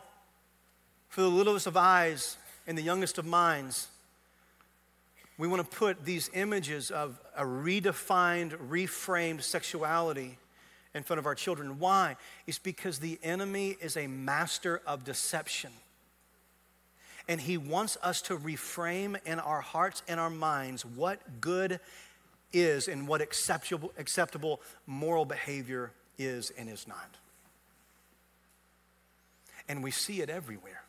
for 1.10 1.20
the 1.20 1.28
littlest 1.28 1.66
of 1.66 1.76
eyes 1.76 2.38
and 2.66 2.78
the 2.78 2.82
youngest 2.82 3.18
of 3.18 3.26
minds, 3.26 3.88
we 5.40 5.48
want 5.48 5.68
to 5.68 5.76
put 5.76 6.04
these 6.04 6.28
images 6.34 6.90
of 6.90 7.18
a 7.34 7.44
redefined, 7.44 8.50
reframed 8.68 9.42
sexuality 9.42 10.36
in 10.94 11.02
front 11.02 11.18
of 11.18 11.24
our 11.24 11.34
children. 11.34 11.78
Why? 11.78 12.16
It's 12.46 12.58
because 12.58 12.98
the 12.98 13.18
enemy 13.22 13.74
is 13.80 13.96
a 13.96 14.06
master 14.06 14.82
of 14.86 15.02
deception. 15.02 15.70
And 17.26 17.40
he 17.40 17.56
wants 17.56 17.96
us 18.02 18.20
to 18.22 18.36
reframe 18.36 19.16
in 19.24 19.40
our 19.40 19.62
hearts 19.62 20.02
and 20.06 20.20
our 20.20 20.28
minds 20.28 20.84
what 20.84 21.40
good 21.40 21.80
is 22.52 22.86
and 22.86 23.08
what 23.08 23.22
acceptable, 23.22 23.92
acceptable 23.96 24.60
moral 24.86 25.24
behavior 25.24 25.90
is 26.18 26.52
and 26.58 26.68
is 26.68 26.86
not. 26.86 27.16
And 29.70 29.82
we 29.82 29.90
see 29.90 30.20
it 30.20 30.28
everywhere. 30.28 30.82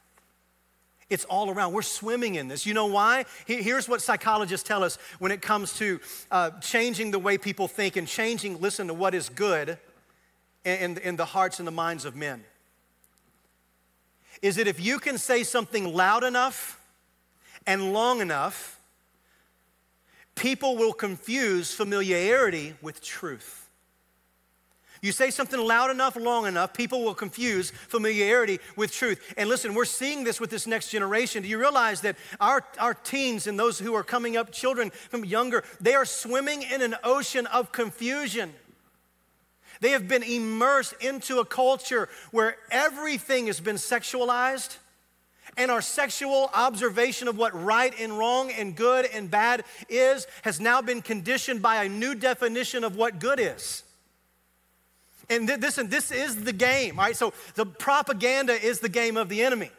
It's 1.11 1.25
all 1.25 1.51
around. 1.51 1.73
We're 1.73 1.83
swimming 1.83 2.35
in 2.35 2.47
this. 2.47 2.65
You 2.65 2.73
know 2.73 2.87
why? 2.87 3.25
Here's 3.45 3.87
what 3.87 4.01
psychologists 4.01 4.67
tell 4.67 4.83
us 4.83 4.97
when 5.19 5.31
it 5.31 5.41
comes 5.41 5.73
to 5.77 5.99
uh, 6.31 6.51
changing 6.61 7.11
the 7.11 7.19
way 7.19 7.37
people 7.37 7.67
think 7.67 7.97
and 7.97 8.07
changing, 8.07 8.59
listen 8.59 8.87
to 8.87 8.93
what 8.93 9.13
is 9.13 9.29
good 9.29 9.77
in, 10.65 10.97
in 10.97 11.17
the 11.17 11.25
hearts 11.25 11.59
and 11.59 11.67
the 11.67 11.71
minds 11.71 12.05
of 12.05 12.15
men 12.15 12.43
is 14.41 14.55
that 14.55 14.67
if 14.67 14.79
you 14.79 14.99
can 14.99 15.17
say 15.17 15.43
something 15.43 15.93
loud 15.93 16.23
enough 16.23 16.79
and 17.67 17.93
long 17.93 18.21
enough, 18.21 18.79
people 20.35 20.77
will 20.77 20.93
confuse 20.93 21.73
familiarity 21.73 22.73
with 22.81 23.01
truth. 23.01 23.60
You 25.01 25.11
say 25.11 25.31
something 25.31 25.59
loud 25.59 25.89
enough, 25.89 26.15
long 26.15 26.45
enough, 26.45 26.75
people 26.75 27.03
will 27.03 27.15
confuse 27.15 27.71
familiarity 27.71 28.59
with 28.75 28.91
truth. 28.91 29.33
And 29.35 29.49
listen, 29.49 29.73
we're 29.73 29.85
seeing 29.85 30.23
this 30.23 30.39
with 30.39 30.51
this 30.51 30.67
next 30.67 30.89
generation. 30.89 31.41
Do 31.41 31.49
you 31.49 31.57
realize 31.57 32.01
that 32.01 32.17
our, 32.39 32.63
our 32.77 32.93
teens 32.93 33.47
and 33.47 33.57
those 33.57 33.79
who 33.79 33.95
are 33.95 34.03
coming 34.03 34.37
up, 34.37 34.51
children 34.51 34.91
from 35.09 35.25
younger, 35.25 35.63
they 35.79 35.95
are 35.95 36.05
swimming 36.05 36.61
in 36.61 36.83
an 36.83 36.95
ocean 37.03 37.47
of 37.47 37.71
confusion? 37.71 38.53
They 39.79 39.89
have 39.89 40.07
been 40.07 40.21
immersed 40.21 40.93
into 41.01 41.39
a 41.39 41.45
culture 41.45 42.07
where 42.29 42.57
everything 42.69 43.47
has 43.47 43.59
been 43.59 43.77
sexualized. 43.77 44.77
And 45.57 45.71
our 45.71 45.81
sexual 45.81 46.51
observation 46.53 47.27
of 47.27 47.37
what 47.37 47.59
right 47.59 47.93
and 47.99 48.17
wrong 48.17 48.51
and 48.51 48.75
good 48.75 49.07
and 49.07 49.29
bad 49.29 49.63
is 49.89 50.27
has 50.43 50.61
now 50.61 50.81
been 50.81 51.01
conditioned 51.01 51.63
by 51.63 51.83
a 51.83 51.89
new 51.89 52.13
definition 52.13 52.83
of 52.83 52.95
what 52.95 53.19
good 53.19 53.39
is. 53.39 53.83
And 55.29 55.47
this, 55.47 55.77
and 55.77 55.89
this 55.89 56.11
is 56.11 56.43
the 56.43 56.53
game, 56.53 56.97
right? 56.97 57.15
So 57.15 57.33
the 57.55 57.65
propaganda 57.65 58.53
is 58.53 58.79
the 58.79 58.89
game 58.89 59.17
of 59.17 59.29
the 59.29 59.43
enemy. 59.43 59.71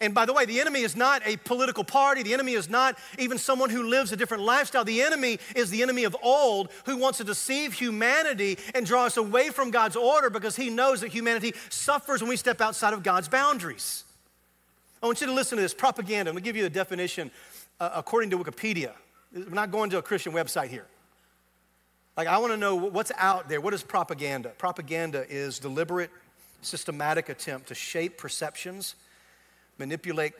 And 0.00 0.12
by 0.12 0.26
the 0.26 0.32
way, 0.32 0.44
the 0.44 0.60
enemy 0.60 0.80
is 0.80 0.96
not 0.96 1.22
a 1.24 1.36
political 1.38 1.84
party. 1.84 2.22
The 2.22 2.34
enemy 2.34 2.52
is 2.52 2.68
not 2.68 2.98
even 3.18 3.38
someone 3.38 3.70
who 3.70 3.84
lives 3.84 4.12
a 4.12 4.16
different 4.16 4.42
lifestyle. 4.42 4.84
The 4.84 5.00
enemy 5.02 5.38
is 5.54 5.70
the 5.70 5.82
enemy 5.82 6.04
of 6.04 6.16
old 6.22 6.70
who 6.84 6.96
wants 6.96 7.18
to 7.18 7.24
deceive 7.24 7.72
humanity 7.72 8.58
and 8.74 8.84
draw 8.84 9.06
us 9.06 9.16
away 9.16 9.50
from 9.50 9.70
God's 9.70 9.96
order 9.96 10.30
because 10.30 10.56
he 10.56 10.68
knows 10.68 11.00
that 11.00 11.08
humanity 11.08 11.54
suffers 11.70 12.20
when 12.20 12.28
we 12.28 12.36
step 12.36 12.60
outside 12.60 12.92
of 12.92 13.02
God's 13.02 13.28
boundaries. 13.28 14.04
I 15.02 15.06
want 15.06 15.20
you 15.20 15.26
to 15.26 15.32
listen 15.32 15.56
to 15.56 15.62
this 15.62 15.74
propaganda. 15.74 16.30
I'm 16.30 16.34
going 16.34 16.42
to 16.42 16.48
give 16.48 16.56
you 16.56 16.64
the 16.64 16.70
definition 16.70 17.30
uh, 17.78 17.90
according 17.94 18.30
to 18.30 18.38
Wikipedia. 18.38 18.92
We're 19.32 19.48
not 19.50 19.70
going 19.70 19.90
to 19.90 19.98
a 19.98 20.02
Christian 20.02 20.32
website 20.32 20.68
here. 20.68 20.86
Like, 22.16 22.28
I 22.28 22.38
want 22.38 22.52
to 22.52 22.56
know 22.56 22.76
what's 22.76 23.12
out 23.16 23.48
there. 23.48 23.60
What 23.60 23.74
is 23.74 23.82
propaganda? 23.82 24.50
Propaganda 24.50 25.26
is 25.28 25.58
deliberate, 25.58 26.10
systematic 26.62 27.28
attempt 27.28 27.68
to 27.68 27.74
shape 27.74 28.18
perceptions 28.18 28.94
manipulate 29.78 30.34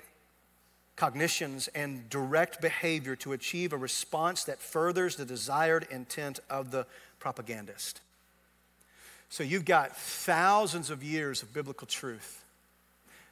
cognitions, 0.97 1.69
and 1.75 2.09
direct 2.09 2.61
behavior 2.61 3.17
to 3.17 3.33
achieve 3.33 3.73
a 3.73 3.77
response 3.77 4.45
that 4.45 4.61
furthers 4.61 5.17
the 5.17 5.25
desired 5.25 5.87
intent 5.91 6.39
of 6.49 6.71
the 6.71 6.87
propagandist. 7.19 8.01
So 9.29 9.43
you've 9.43 9.65
got 9.65 9.97
thousands 9.97 10.91
of 10.91 11.03
years 11.03 11.43
of 11.43 11.53
biblical 11.53 11.87
truth. 11.87 12.45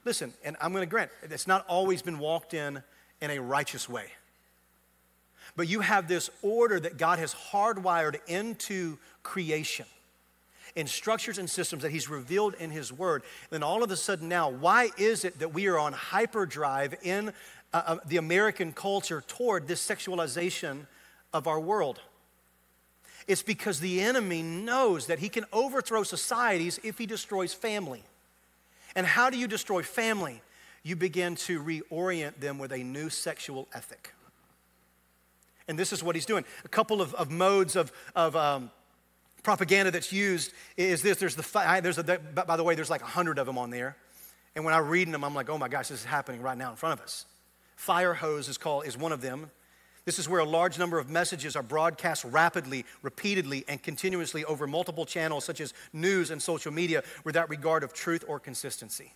Listen, 0.04 0.32
and 0.44 0.56
I'm 0.60 0.72
going 0.72 0.82
to 0.82 0.90
grant 0.90 1.12
it's 1.22 1.46
not 1.46 1.64
always 1.68 2.02
been 2.02 2.18
walked 2.18 2.54
in 2.54 2.82
in 3.20 3.30
a 3.30 3.38
righteous 3.38 3.88
way. 3.88 4.06
But 5.56 5.68
you 5.68 5.80
have 5.80 6.08
this 6.08 6.30
order 6.42 6.80
that 6.80 6.96
God 6.96 7.18
has 7.18 7.34
hardwired 7.34 8.16
into 8.26 8.98
creation 9.22 9.86
in 10.74 10.86
structures 10.86 11.38
and 11.38 11.48
systems 11.48 11.82
that 11.82 11.90
He's 11.90 12.08
revealed 12.08 12.54
in 12.54 12.70
His 12.70 12.92
Word. 12.92 13.22
And 13.42 13.50
then 13.50 13.62
all 13.62 13.82
of 13.82 13.90
a 13.90 13.96
sudden 13.96 14.28
now, 14.28 14.48
why 14.48 14.90
is 14.96 15.24
it 15.24 15.38
that 15.38 15.52
we 15.52 15.66
are 15.66 15.78
on 15.78 15.92
hyperdrive 15.92 16.94
in 17.02 17.32
uh, 17.72 17.82
uh, 17.86 17.96
the 18.06 18.16
American 18.16 18.72
culture 18.72 19.22
toward 19.26 19.68
this 19.68 19.86
sexualization 19.86 20.86
of 21.32 21.46
our 21.46 21.60
world? 21.60 22.00
It's 23.28 23.42
because 23.42 23.80
the 23.80 24.00
enemy 24.00 24.42
knows 24.42 25.06
that 25.06 25.20
he 25.20 25.28
can 25.28 25.44
overthrow 25.52 26.02
societies 26.02 26.80
if 26.82 26.98
he 26.98 27.06
destroys 27.06 27.54
family. 27.54 28.02
And 28.96 29.06
how 29.06 29.30
do 29.30 29.38
you 29.38 29.46
destroy 29.46 29.82
family? 29.82 30.42
You 30.82 30.96
begin 30.96 31.36
to 31.36 31.62
reorient 31.62 32.40
them 32.40 32.58
with 32.58 32.72
a 32.72 32.78
new 32.78 33.08
sexual 33.10 33.68
ethic. 33.72 34.12
And 35.68 35.78
this 35.78 35.92
is 35.92 36.02
what 36.02 36.14
he's 36.14 36.26
doing. 36.26 36.44
A 36.64 36.68
couple 36.68 37.00
of, 37.00 37.14
of 37.14 37.30
modes 37.30 37.76
of, 37.76 37.92
of 38.14 38.34
um, 38.36 38.70
propaganda 39.42 39.90
that's 39.90 40.12
used 40.12 40.52
is 40.76 41.02
this. 41.02 41.18
There's 41.18 41.36
the 41.36 41.80
there's 41.82 41.98
a, 41.98 42.04
by 42.46 42.56
the 42.56 42.64
way 42.64 42.74
there's 42.74 42.90
like 42.90 43.02
a 43.02 43.06
hundred 43.06 43.38
of 43.38 43.46
them 43.46 43.58
on 43.58 43.70
there. 43.70 43.96
And 44.54 44.64
when 44.64 44.74
i 44.74 44.78
read 44.78 45.10
them 45.10 45.24
i'm 45.24 45.34
like 45.34 45.48
oh 45.48 45.56
my 45.56 45.68
gosh 45.68 45.88
this 45.88 46.00
is 46.00 46.04
happening 46.04 46.42
right 46.42 46.58
now 46.58 46.70
in 46.70 46.76
front 46.76 46.98
of 46.98 47.04
us. 47.04 47.26
Fire 47.76 48.14
hose 48.14 48.48
is 48.48 48.58
called 48.58 48.86
is 48.86 48.96
one 48.96 49.12
of 49.12 49.20
them. 49.20 49.50
This 50.04 50.18
is 50.18 50.28
where 50.28 50.40
a 50.40 50.44
large 50.44 50.80
number 50.80 50.98
of 50.98 51.08
messages 51.08 51.54
are 51.54 51.62
broadcast 51.62 52.24
rapidly 52.24 52.84
repeatedly 53.02 53.64
and 53.68 53.82
continuously 53.82 54.44
over 54.44 54.66
multiple 54.66 55.06
channels 55.06 55.44
such 55.44 55.60
as 55.60 55.72
news 55.92 56.30
and 56.30 56.42
social 56.42 56.72
media 56.72 57.02
without 57.24 57.48
regard 57.48 57.82
of 57.84 57.92
truth 57.92 58.24
or 58.26 58.38
consistency 58.38 59.12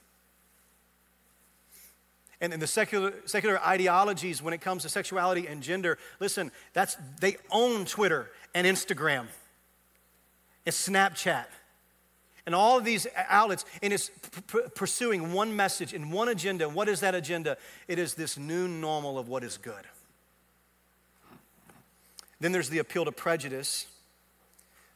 and 2.40 2.52
the 2.52 2.66
secular, 2.66 3.12
secular 3.24 3.60
ideologies 3.60 4.42
when 4.42 4.54
it 4.54 4.60
comes 4.60 4.82
to 4.82 4.88
sexuality 4.88 5.46
and 5.46 5.62
gender 5.62 5.98
listen 6.20 6.50
that's 6.72 6.96
they 7.20 7.36
own 7.50 7.84
twitter 7.84 8.30
and 8.54 8.66
instagram 8.66 9.26
it's 10.66 10.88
Snapchat. 10.88 11.46
And 12.44 12.54
all 12.54 12.76
of 12.76 12.84
these 12.84 13.06
outlets, 13.28 13.64
and 13.82 13.92
it's 13.92 14.10
p- 14.48 14.58
pursuing 14.74 15.32
one 15.32 15.56
message 15.56 15.94
and 15.94 16.12
one 16.12 16.28
agenda. 16.28 16.68
What 16.68 16.88
is 16.88 17.00
that 17.00 17.14
agenda? 17.14 17.56
It 17.88 17.98
is 17.98 18.14
this 18.14 18.36
new 18.36 18.68
normal 18.68 19.18
of 19.18 19.28
what 19.28 19.42
is 19.42 19.56
good. 19.56 19.84
Then 22.40 22.52
there's 22.52 22.68
the 22.68 22.78
appeal 22.78 23.04
to 23.04 23.12
prejudice. 23.12 23.86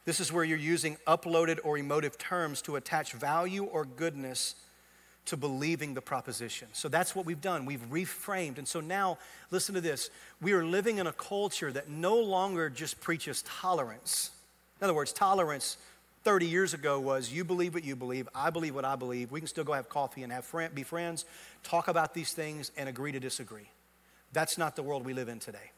This 0.05 0.19
is 0.19 0.31
where 0.31 0.43
you're 0.43 0.57
using 0.57 0.97
uploaded 1.07 1.59
or 1.63 1.77
emotive 1.77 2.17
terms 2.17 2.61
to 2.63 2.75
attach 2.75 3.13
value 3.13 3.63
or 3.63 3.85
goodness 3.85 4.55
to 5.25 5.37
believing 5.37 5.93
the 5.93 6.01
proposition. 6.01 6.67
So 6.73 6.89
that's 6.89 7.15
what 7.15 7.25
we've 7.25 7.41
done. 7.41 7.65
We've 7.65 7.85
reframed. 7.91 8.57
And 8.57 8.67
so 8.67 8.81
now, 8.81 9.17
listen 9.51 9.75
to 9.75 9.81
this. 9.81 10.09
We 10.41 10.53
are 10.53 10.65
living 10.65 10.97
in 10.97 11.07
a 11.07 11.13
culture 11.13 11.71
that 11.71 11.89
no 11.89 12.19
longer 12.19 12.69
just 12.69 12.99
preaches 12.99 13.43
tolerance 13.43 14.31
in 14.81 14.85
other 14.85 14.95
words, 14.95 15.13
tolerance 15.13 15.77
30 16.23 16.47
years 16.47 16.73
ago 16.73 16.99
was 16.99 17.31
you 17.31 17.43
believe 17.43 17.75
what 17.75 17.83
you 17.83 17.95
believe, 17.95 18.27
I 18.33 18.49
believe 18.49 18.73
what 18.73 18.83
I 18.83 18.95
believe. 18.95 19.31
We 19.31 19.39
can 19.39 19.47
still 19.47 19.63
go 19.63 19.73
have 19.73 19.89
coffee 19.89 20.23
and 20.23 20.33
have 20.33 20.43
friend, 20.43 20.73
be 20.73 20.81
friends, 20.81 21.25
talk 21.63 21.87
about 21.87 22.15
these 22.15 22.33
things, 22.33 22.71
and 22.75 22.89
agree 22.89 23.11
to 23.11 23.19
disagree. 23.19 23.69
That's 24.33 24.57
not 24.57 24.75
the 24.75 24.81
world 24.81 25.05
we 25.05 25.13
live 25.13 25.29
in 25.29 25.39
today. 25.39 25.71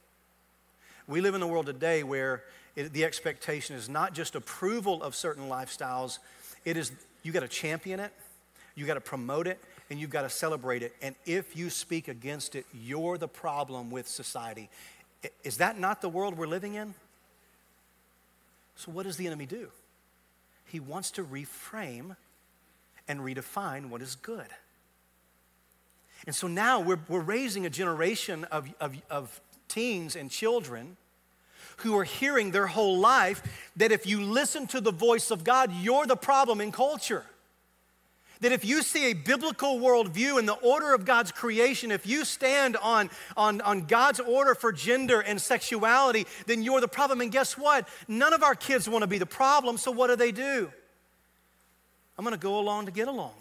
We 1.06 1.20
live 1.20 1.36
in 1.36 1.42
a 1.42 1.48
world 1.48 1.66
today 1.66 2.04
where 2.04 2.44
it, 2.78 2.94
the 2.94 3.04
expectation 3.04 3.76
is 3.76 3.90
not 3.90 4.14
just 4.14 4.36
approval 4.36 5.04
of 5.04 5.16
certain 5.16 5.50
lifestyles, 5.50 6.20
it 6.64 6.78
is 6.78 6.94
you 7.24 7.34
got 7.34 7.42
to 7.42 7.50
champion 7.50 8.00
it, 8.00 8.14
you 8.76 8.86
got 8.86 8.96
to 8.96 9.02
promote 9.02 9.48
it, 9.48 9.60
and 9.90 10.00
you've 10.00 10.10
got 10.10 10.24
to 10.24 10.30
celebrate 10.30 10.84
it. 10.84 10.94
And 11.02 11.16
if 11.26 11.56
you 11.56 11.70
speak 11.70 12.08
against 12.08 12.56
it, 12.56 12.66
you're 12.74 13.18
the 13.18 13.28
problem 13.28 13.92
with 13.92 14.08
society. 14.08 14.70
Is 15.44 15.58
that 15.58 15.80
not 15.80 16.02
the 16.02 16.10
world 16.10 16.38
we're 16.38 16.48
living 16.48 16.74
in? 16.74 16.94
So, 18.76 18.92
what 18.92 19.06
does 19.06 19.18
the 19.18 19.28
enemy 19.28 19.46
do? 19.46 19.70
He 20.66 20.80
wants 20.80 21.12
to 21.12 21.24
reframe 21.24 22.16
and 23.08 23.20
redefine 23.20 23.90
what 23.90 24.02
is 24.02 24.16
good. 24.16 24.48
And 26.26 26.36
so 26.36 26.48
now 26.48 26.80
we're, 26.80 27.00
we're 27.08 27.20
raising 27.20 27.66
a 27.66 27.70
generation 27.70 28.46
of, 28.46 28.68
of, 28.80 28.96
of 29.10 29.42
teens 29.68 30.16
and 30.16 30.32
children 30.32 30.98
who 31.78 31.98
are 31.98 32.04
hearing 32.04 32.52
their 32.52 32.68
whole 32.68 32.98
life 32.98 33.42
that 33.76 33.92
if 33.92 34.06
you 34.06 34.22
listen 34.22 34.68
to 34.68 34.80
the 34.80 34.92
voice 34.92 35.32
of 35.32 35.44
God, 35.44 35.72
you're 35.74 36.06
the 36.06 36.16
problem 36.16 36.62
in 36.62 36.72
culture. 36.72 37.26
That 38.44 38.52
if 38.52 38.66
you 38.66 38.82
see 38.82 39.10
a 39.10 39.14
biblical 39.14 39.80
worldview 39.80 40.38
in 40.38 40.46
the 40.46 40.54
order 40.56 40.94
of 40.94 41.06
God's 41.06 41.32
creation, 41.32 41.92
if 41.92 42.06
you 42.06 42.26
stand 42.26 42.76
on, 42.76 43.10
on, 43.38 43.62
on 43.62 43.86
God's 43.86 44.20
order 44.20 44.54
for 44.54 44.74
gender 44.74 45.22
and 45.22 45.42
sexuality, 45.42 46.28
then 46.46 46.62
you're 46.62 46.82
the 46.82 46.90
problem. 46.90 47.22
And 47.22 47.32
guess 47.32 47.58
what? 47.58 47.88
None 48.10 48.34
of 48.34 48.44
our 48.44 48.54
kids 48.54 48.90
want 48.90 49.04
to 49.04 49.08
be 49.08 49.18
the 49.18 49.26
problem, 49.26 49.78
so 49.78 49.92
what 49.92 50.08
do 50.08 50.18
they 50.18 50.34
do? 50.34 50.70
I'm 52.18 52.26
going 52.26 52.36
to 52.36 52.42
go 52.42 52.60
along 52.60 52.88
to 52.88 52.92
get 52.92 53.08
along 53.08 53.34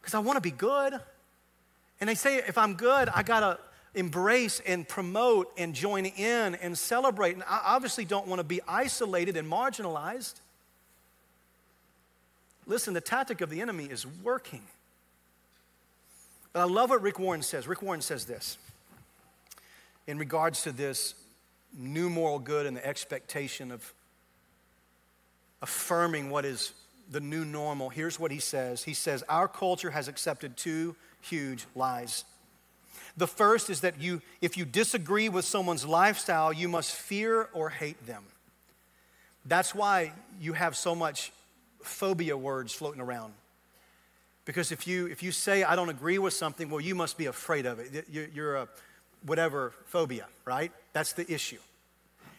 because 0.00 0.14
I 0.14 0.20
want 0.20 0.38
to 0.38 0.40
be 0.40 0.52
good. 0.52 0.98
And 2.00 2.08
they 2.08 2.14
say 2.14 2.36
if 2.36 2.56
I'm 2.56 2.76
good, 2.76 3.10
I 3.14 3.22
got 3.22 3.40
to 3.40 3.58
embrace 3.94 4.62
and 4.66 4.88
promote 4.88 5.52
and 5.58 5.74
join 5.74 6.06
in 6.06 6.54
and 6.54 6.78
celebrate. 6.78 7.34
And 7.34 7.42
I 7.42 7.60
obviously 7.66 8.06
don't 8.06 8.26
want 8.26 8.40
to 8.40 8.44
be 8.44 8.62
isolated 8.66 9.36
and 9.36 9.46
marginalized. 9.46 10.40
Listen, 12.66 12.94
the 12.94 13.00
tactic 13.00 13.40
of 13.40 13.50
the 13.50 13.60
enemy 13.60 13.84
is 13.84 14.06
working. 14.22 14.62
But 16.52 16.60
I 16.60 16.64
love 16.64 16.90
what 16.90 17.02
Rick 17.02 17.18
Warren 17.18 17.42
says. 17.42 17.68
Rick 17.68 17.82
Warren 17.82 18.00
says 18.00 18.24
this 18.24 18.58
in 20.06 20.18
regards 20.18 20.62
to 20.62 20.72
this 20.72 21.14
new 21.76 22.08
moral 22.08 22.38
good 22.38 22.66
and 22.66 22.76
the 22.76 22.86
expectation 22.86 23.70
of 23.70 23.92
affirming 25.62 26.30
what 26.30 26.44
is 26.44 26.72
the 27.10 27.20
new 27.20 27.44
normal. 27.44 27.88
Here's 27.88 28.18
what 28.18 28.30
he 28.30 28.40
says 28.40 28.82
He 28.82 28.94
says, 28.94 29.22
Our 29.28 29.48
culture 29.48 29.90
has 29.90 30.08
accepted 30.08 30.56
two 30.56 30.96
huge 31.20 31.66
lies. 31.74 32.24
The 33.16 33.26
first 33.26 33.70
is 33.70 33.80
that 33.80 34.00
you, 34.00 34.20
if 34.42 34.56
you 34.56 34.64
disagree 34.64 35.28
with 35.28 35.44
someone's 35.44 35.86
lifestyle, 35.86 36.52
you 36.52 36.68
must 36.68 36.92
fear 36.92 37.48
or 37.54 37.70
hate 37.70 38.06
them. 38.06 38.24
That's 39.46 39.74
why 39.74 40.12
you 40.40 40.52
have 40.52 40.76
so 40.76 40.94
much 40.94 41.32
phobia 41.86 42.36
words 42.36 42.72
floating 42.72 43.00
around. 43.00 43.32
Because 44.44 44.70
if 44.70 44.86
you, 44.86 45.06
if 45.06 45.22
you 45.22 45.32
say, 45.32 45.64
I 45.64 45.74
don't 45.74 45.88
agree 45.88 46.18
with 46.18 46.32
something, 46.32 46.70
well, 46.70 46.80
you 46.80 46.94
must 46.94 47.18
be 47.18 47.26
afraid 47.26 47.66
of 47.66 47.80
it. 47.80 48.06
You're 48.08 48.56
a 48.56 48.68
whatever 49.24 49.72
phobia, 49.86 50.26
right? 50.44 50.70
That's 50.92 51.12
the 51.12 51.30
issue. 51.32 51.58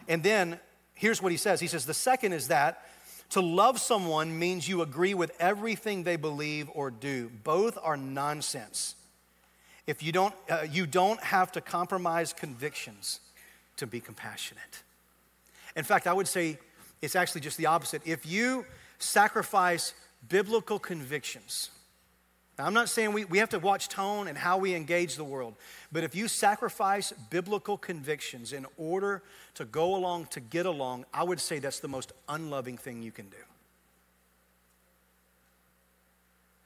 And 0.07 0.23
then 0.23 0.59
here's 0.93 1.21
what 1.21 1.31
he 1.31 1.37
says 1.37 1.59
He 1.59 1.67
says, 1.67 1.85
the 1.85 1.93
second 1.93 2.33
is 2.33 2.47
that 2.47 2.83
to 3.31 3.41
love 3.41 3.79
someone 3.79 4.39
means 4.39 4.69
you 4.69 4.81
agree 4.81 5.13
with 5.13 5.31
everything 5.39 6.03
they 6.03 6.15
believe 6.15 6.69
or 6.73 6.89
do. 6.89 7.29
Both 7.43 7.77
are 7.83 7.97
nonsense. 7.97 8.95
If 9.85 10.01
you 10.01 10.13
don't, 10.13 10.33
uh, 10.49 10.65
you 10.69 10.85
don't 10.85 11.21
have 11.21 11.51
to 11.53 11.61
compromise 11.61 12.31
convictions 12.31 13.19
to 13.77 13.85
be 13.85 13.99
compassionate. 13.99 14.83
In 15.75 15.83
fact, 15.83 16.07
I 16.07 16.13
would 16.13 16.27
say 16.27 16.57
it's 17.01 17.15
actually 17.15 17.41
just 17.41 17.57
the 17.57 17.65
opposite. 17.65 18.01
If 18.05 18.25
you 18.25 18.65
sacrifice 18.99 19.93
biblical 20.27 20.79
convictions. 20.79 21.69
Now, 22.57 22.65
I'm 22.65 22.73
not 22.73 22.89
saying 22.89 23.13
we, 23.13 23.25
we 23.25 23.37
have 23.37 23.49
to 23.49 23.59
watch 23.59 23.87
tone 23.87 24.27
and 24.27 24.37
how 24.37 24.57
we 24.57 24.73
engage 24.73 25.15
the 25.15 25.23
world, 25.23 25.53
but 25.91 26.03
if 26.03 26.15
you 26.15 26.27
sacrifice 26.27 27.11
biblical 27.29 27.77
convictions 27.77 28.51
in 28.51 28.65
order 28.77 29.21
to 29.55 29.65
go 29.65 29.95
along, 29.95 30.27
to 30.31 30.39
get 30.39 30.65
along, 30.65 31.05
I 31.13 31.23
would 31.23 31.39
say 31.39 31.59
that's 31.59 31.79
the 31.79 31.87
most 31.87 32.13
unloving 32.27 32.77
thing 32.77 33.03
you 33.03 33.11
can 33.11 33.29
do. 33.29 33.37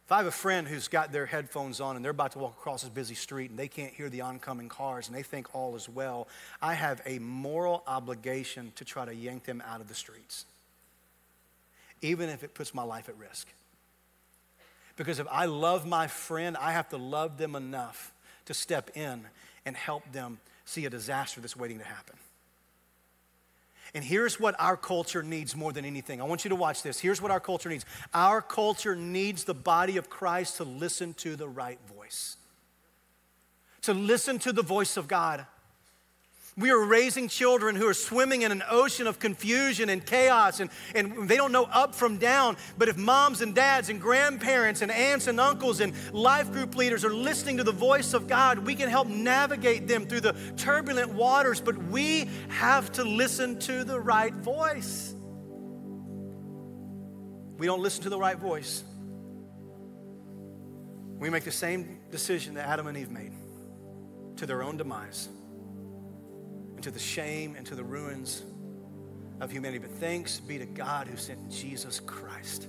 If 0.06 0.14
I 0.14 0.18
have 0.18 0.26
a 0.26 0.32
friend 0.32 0.68
who's 0.68 0.88
got 0.88 1.14
their 1.14 1.26
headphones 1.26 1.80
on 1.80 1.96
and 1.96 2.04
they're 2.04 2.12
about 2.12 2.34
to 2.34 2.40
walk 2.40 2.58
across 2.58 2.86
a 2.86 2.90
busy 2.90 3.16
street 3.16 3.50
and 3.50 3.58
they 3.58 3.70
can't 3.70 3.94
hear 3.94 4.10
the 4.10 4.22
oncoming 4.22 4.68
cars 4.68 5.08
and 5.08 5.16
they 5.16 5.24
think 5.24 5.54
all 5.56 5.76
is 5.76 5.88
well, 5.88 6.28
I 6.62 6.74
have 6.74 7.02
a 7.06 7.20
moral 7.20 7.84
obligation 7.88 8.74
to 8.76 8.84
try 8.84 9.06
to 9.06 9.16
yank 9.16 9.46
them 9.46 9.64
out 9.66 9.80
of 9.80 9.88
the 9.88 9.94
streets 9.94 10.46
even 12.02 12.30
if 12.30 12.44
it 12.44 12.54
puts 12.54 12.74
my 12.74 12.84
life 12.84 13.10
at 13.10 13.18
risk. 13.18 13.48
Because 14.96 15.20
if 15.20 15.28
I 15.32 15.46
love 15.46 15.88
my 15.88 16.08
friend, 16.08 16.58
I 16.58 16.74
have 16.74 16.90
to 16.90 16.98
love 16.98 17.38
them 17.38 17.56
enough 17.56 18.14
to 18.46 18.54
step 18.54 18.92
in 18.96 19.26
and 19.66 19.76
help 19.76 20.12
them 20.12 20.40
see 20.66 20.86
a 20.86 20.90
disaster 20.90 21.42
that's 21.42 21.56
waiting 21.56 21.80
to 21.80 21.86
happen. 21.86 22.16
And 23.94 24.04
here's 24.04 24.40
what 24.40 24.56
our 24.58 24.78
culture 24.78 25.22
needs 25.22 25.56
more 25.56 25.74
than 25.74 25.84
anything. 25.84 26.22
I 26.22 26.24
want 26.24 26.46
you 26.46 26.50
to 26.50 26.56
watch 26.56 26.82
this. 26.82 27.00
Here's 27.00 27.22
what 27.22 27.30
our 27.30 27.42
culture 27.42 27.68
needs 27.68 27.86
our 28.14 28.42
culture 28.42 28.96
needs 28.96 29.44
the 29.44 29.54
body 29.54 29.98
of 29.98 30.10
Christ 30.10 30.58
to 30.58 30.64
listen 30.64 31.14
to 31.16 31.36
the 31.36 31.48
right 31.48 31.80
voice, 31.94 32.38
to 33.82 33.94
listen 33.94 34.40
to 34.40 34.54
the 34.54 34.64
voice 34.64 34.96
of 34.98 35.08
God. 35.08 35.46
We 36.58 36.70
are 36.70 36.84
raising 36.84 37.30
children 37.30 37.78
who 37.78 37.88
are 37.88 37.94
swimming 37.94 38.42
in 38.42 38.52
an 38.52 38.62
ocean 38.70 39.08
of 39.08 39.20
confusion 39.20 39.88
and 39.88 40.06
chaos, 40.06 40.60
and, 40.60 40.70
and 40.94 41.30
they 41.30 41.38
don't 41.38 41.54
know 41.54 41.64
up 41.64 41.96
from 41.96 42.18
down. 42.18 42.58
But 42.78 42.90
if 42.90 42.98
moms 42.98 43.42
and 43.42 43.56
dads 43.56 43.88
and 43.88 44.02
grandparents 44.02 44.82
and 44.82 44.92
aunts 44.92 45.28
and 45.28 45.40
uncles 45.40 45.80
and 45.80 45.94
life 46.14 46.52
group 46.52 46.76
leaders 46.76 47.06
are 47.06 47.14
listening 47.14 47.58
to 47.58 47.64
the 47.64 47.72
voice 47.72 48.14
of 48.14 48.28
God, 48.28 48.60
we 48.60 48.76
can 48.76 48.90
help 48.90 49.08
navigate 49.08 49.88
them 49.88 50.06
through 50.06 50.22
the 50.22 50.34
turbulent 50.58 51.14
waters. 51.14 51.62
But 51.62 51.78
we 51.86 52.30
have 52.50 52.92
to 52.94 53.06
listen 53.06 53.58
to 53.60 53.86
the 53.86 54.00
right 54.00 54.34
voice. 54.34 55.16
We 57.58 57.66
don't 57.66 57.82
listen 57.82 58.04
to 58.04 58.10
the 58.10 58.20
right 58.20 58.38
voice. 58.38 58.84
We 61.18 61.30
make 61.30 61.46
the 61.46 61.52
same 61.52 62.00
decision 62.10 62.56
that 62.56 62.68
Adam 62.68 62.88
and 62.88 62.98
Eve 62.98 63.12
made 63.12 63.32
to 64.36 64.46
their 64.46 64.64
own 64.64 64.76
demise 64.76 65.30
to 66.82 66.92
the 66.92 67.00
shame 67.00 67.56
and 67.56 67.66
to 67.68 67.76
the 67.76 67.84
ruins 67.84 68.44
of 69.40 69.52
humanity. 69.52 69.80
But 69.80 69.98
thanks 70.00 70.40
be 70.40 70.58
to 70.58 70.66
God 70.66 71.08
who 71.08 71.18
sent 71.18 71.50
Jesus 71.50 72.00
Christ, 72.00 72.68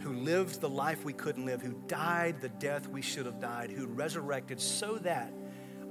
who 0.00 0.12
lived 0.12 0.60
the 0.60 0.68
life 0.68 1.04
we 1.04 1.12
couldn't 1.12 1.44
live, 1.44 1.60
who 1.62 1.74
died 1.86 2.40
the 2.40 2.48
death 2.48 2.88
we 2.88 3.02
should 3.02 3.26
have 3.26 3.40
died, 3.40 3.70
who 3.70 3.86
resurrected 3.86 4.60
so 4.60 4.96
that 4.98 5.32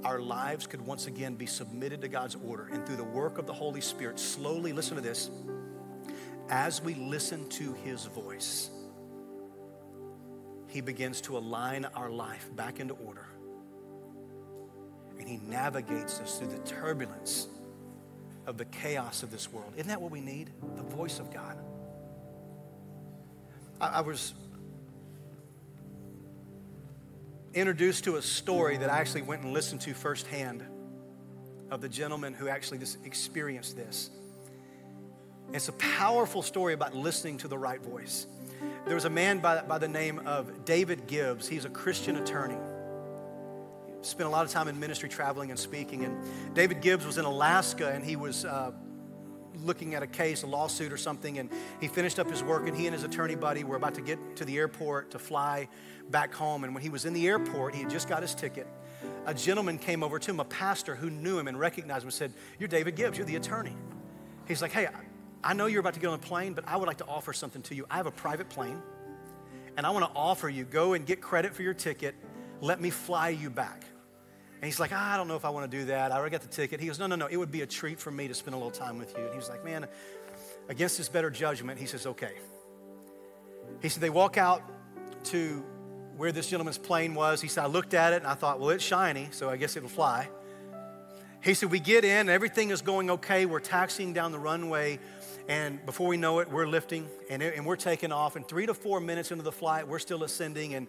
our 0.04 0.20
lives 0.20 0.66
could 0.66 0.80
once 0.80 1.06
again 1.06 1.34
be 1.34 1.46
submitted 1.46 2.00
to 2.02 2.08
God's 2.08 2.36
order. 2.46 2.68
And 2.72 2.84
through 2.86 2.96
the 2.96 3.04
work 3.04 3.38
of 3.38 3.46
the 3.46 3.52
Holy 3.52 3.80
Spirit, 3.80 4.18
slowly, 4.18 4.72
listen 4.72 4.96
to 4.96 5.02
this, 5.02 5.30
as 6.48 6.82
we 6.82 6.94
listen 6.94 7.48
to 7.50 7.74
his 7.84 8.06
voice, 8.06 8.70
he 10.68 10.80
begins 10.80 11.20
to 11.22 11.36
align 11.36 11.84
our 11.94 12.10
life 12.10 12.48
back 12.54 12.80
into 12.80 12.94
order 12.94 13.27
and 15.18 15.28
He 15.28 15.38
navigates 15.38 16.20
us 16.20 16.38
through 16.38 16.48
the 16.48 16.58
turbulence 16.58 17.48
of 18.46 18.56
the 18.56 18.64
chaos 18.64 19.22
of 19.22 19.30
this 19.30 19.52
world. 19.52 19.72
Isn't 19.76 19.88
that 19.88 20.00
what 20.00 20.10
we 20.10 20.20
need? 20.20 20.50
The 20.76 20.82
voice 20.82 21.18
of 21.18 21.32
God. 21.32 21.58
I, 23.80 23.88
I 23.88 24.00
was 24.00 24.32
introduced 27.54 28.04
to 28.04 28.16
a 28.16 28.22
story 28.22 28.76
that 28.78 28.90
I 28.90 28.98
actually 28.98 29.22
went 29.22 29.42
and 29.42 29.52
listened 29.52 29.80
to 29.82 29.94
firsthand 29.94 30.64
of 31.70 31.80
the 31.80 31.88
gentleman 31.88 32.32
who 32.32 32.48
actually 32.48 32.80
experienced 33.04 33.76
this. 33.76 34.10
It's 35.52 35.68
a 35.68 35.72
powerful 35.72 36.42
story 36.42 36.74
about 36.74 36.94
listening 36.94 37.38
to 37.38 37.48
the 37.48 37.58
right 37.58 37.80
voice. 37.80 38.26
There 38.86 38.94
was 38.94 39.06
a 39.06 39.10
man 39.10 39.38
by, 39.38 39.62
by 39.62 39.78
the 39.78 39.88
name 39.88 40.20
of 40.26 40.64
David 40.64 41.06
Gibbs. 41.06 41.48
He's 41.48 41.64
a 41.64 41.70
Christian 41.70 42.16
attorney 42.16 42.58
spent 44.02 44.26
a 44.26 44.30
lot 44.30 44.44
of 44.44 44.50
time 44.50 44.68
in 44.68 44.78
ministry 44.78 45.08
traveling 45.08 45.50
and 45.50 45.58
speaking. 45.58 46.04
And 46.04 46.16
David 46.54 46.80
Gibbs 46.80 47.06
was 47.06 47.18
in 47.18 47.24
Alaska 47.24 47.90
and 47.92 48.04
he 48.04 48.16
was 48.16 48.44
uh, 48.44 48.72
looking 49.64 49.94
at 49.94 50.02
a 50.02 50.06
case, 50.06 50.42
a 50.42 50.46
lawsuit 50.46 50.92
or 50.92 50.96
something. 50.96 51.38
And 51.38 51.50
he 51.80 51.88
finished 51.88 52.18
up 52.18 52.30
his 52.30 52.42
work 52.42 52.68
and 52.68 52.76
he 52.76 52.86
and 52.86 52.94
his 52.94 53.04
attorney 53.04 53.34
buddy 53.34 53.64
were 53.64 53.76
about 53.76 53.94
to 53.94 54.00
get 54.00 54.36
to 54.36 54.44
the 54.44 54.56
airport 54.56 55.10
to 55.12 55.18
fly 55.18 55.68
back 56.10 56.32
home. 56.32 56.64
And 56.64 56.74
when 56.74 56.82
he 56.82 56.90
was 56.90 57.04
in 57.04 57.12
the 57.12 57.26
airport, 57.26 57.74
he 57.74 57.82
had 57.82 57.90
just 57.90 58.08
got 58.08 58.22
his 58.22 58.34
ticket. 58.34 58.66
A 59.26 59.34
gentleman 59.34 59.78
came 59.78 60.02
over 60.02 60.18
to 60.18 60.30
him, 60.30 60.40
a 60.40 60.44
pastor 60.44 60.94
who 60.94 61.10
knew 61.10 61.38
him 61.38 61.48
and 61.48 61.58
recognized 61.58 62.02
him 62.02 62.08
and 62.08 62.14
said, 62.14 62.32
You're 62.58 62.68
David 62.68 62.96
Gibbs, 62.96 63.18
you're 63.18 63.26
the 63.26 63.36
attorney. 63.36 63.76
He's 64.46 64.62
like, 64.62 64.72
Hey, 64.72 64.88
I 65.44 65.54
know 65.54 65.66
you're 65.66 65.80
about 65.80 65.94
to 65.94 66.00
get 66.00 66.08
on 66.08 66.14
a 66.14 66.18
plane, 66.18 66.54
but 66.54 66.64
I 66.66 66.76
would 66.76 66.86
like 66.86 66.98
to 66.98 67.06
offer 67.06 67.32
something 67.32 67.62
to 67.62 67.74
you. 67.74 67.86
I 67.90 67.96
have 67.96 68.06
a 68.06 68.10
private 68.10 68.48
plane, 68.48 68.80
and 69.76 69.86
I 69.86 69.90
want 69.90 70.04
to 70.06 70.18
offer 70.18 70.48
you 70.48 70.64
go 70.64 70.94
and 70.94 71.04
get 71.04 71.20
credit 71.20 71.54
for 71.54 71.62
your 71.62 71.74
ticket 71.74 72.14
let 72.60 72.80
me 72.80 72.90
fly 72.90 73.30
you 73.30 73.50
back. 73.50 73.84
And 74.60 74.64
he's 74.64 74.80
like, 74.80 74.92
I 74.92 75.16
don't 75.16 75.28
know 75.28 75.36
if 75.36 75.44
I 75.44 75.50
want 75.50 75.70
to 75.70 75.78
do 75.78 75.84
that. 75.86 76.10
I 76.10 76.16
already 76.16 76.32
got 76.32 76.40
the 76.40 76.48
ticket. 76.48 76.80
He 76.80 76.88
goes, 76.88 76.98
No, 76.98 77.06
no, 77.06 77.14
no. 77.14 77.26
It 77.26 77.36
would 77.36 77.52
be 77.52 77.62
a 77.62 77.66
treat 77.66 78.00
for 78.00 78.10
me 78.10 78.26
to 78.26 78.34
spend 78.34 78.54
a 78.54 78.56
little 78.56 78.72
time 78.72 78.98
with 78.98 79.16
you. 79.16 79.22
And 79.22 79.30
he 79.30 79.36
was 79.36 79.48
like, 79.48 79.64
Man, 79.64 79.86
against 80.68 80.96
his 80.96 81.08
better 81.08 81.30
judgment, 81.30 81.78
he 81.78 81.86
says, 81.86 82.06
Okay. 82.06 82.32
He 83.80 83.88
said, 83.88 84.02
They 84.02 84.10
walk 84.10 84.36
out 84.36 84.62
to 85.24 85.64
where 86.16 86.32
this 86.32 86.48
gentleman's 86.48 86.78
plane 86.78 87.14
was. 87.14 87.40
He 87.40 87.46
said, 87.46 87.62
I 87.62 87.66
looked 87.68 87.94
at 87.94 88.12
it 88.12 88.16
and 88.16 88.26
I 88.26 88.34
thought, 88.34 88.58
Well, 88.58 88.70
it's 88.70 88.82
shiny, 88.82 89.28
so 89.30 89.48
I 89.48 89.56
guess 89.56 89.76
it'll 89.76 89.88
fly. 89.88 90.28
He 91.40 91.54
said, 91.54 91.70
We 91.70 91.78
get 91.78 92.04
in, 92.04 92.28
everything 92.28 92.70
is 92.70 92.82
going 92.82 93.10
okay. 93.10 93.46
We're 93.46 93.60
taxiing 93.60 94.12
down 94.12 94.32
the 94.32 94.40
runway. 94.40 94.98
And 95.48 95.84
before 95.86 96.08
we 96.08 96.16
know 96.16 96.40
it, 96.40 96.50
we're 96.50 96.66
lifting 96.66 97.08
and, 97.30 97.42
and 97.42 97.64
we're 97.64 97.76
taking 97.76 98.10
off. 98.10 98.34
And 98.34 98.46
three 98.46 98.66
to 98.66 98.74
four 98.74 99.00
minutes 99.00 99.30
into 99.30 99.44
the 99.44 99.52
flight, 99.52 99.86
we're 99.86 100.00
still 100.00 100.24
ascending. 100.24 100.74
And 100.74 100.88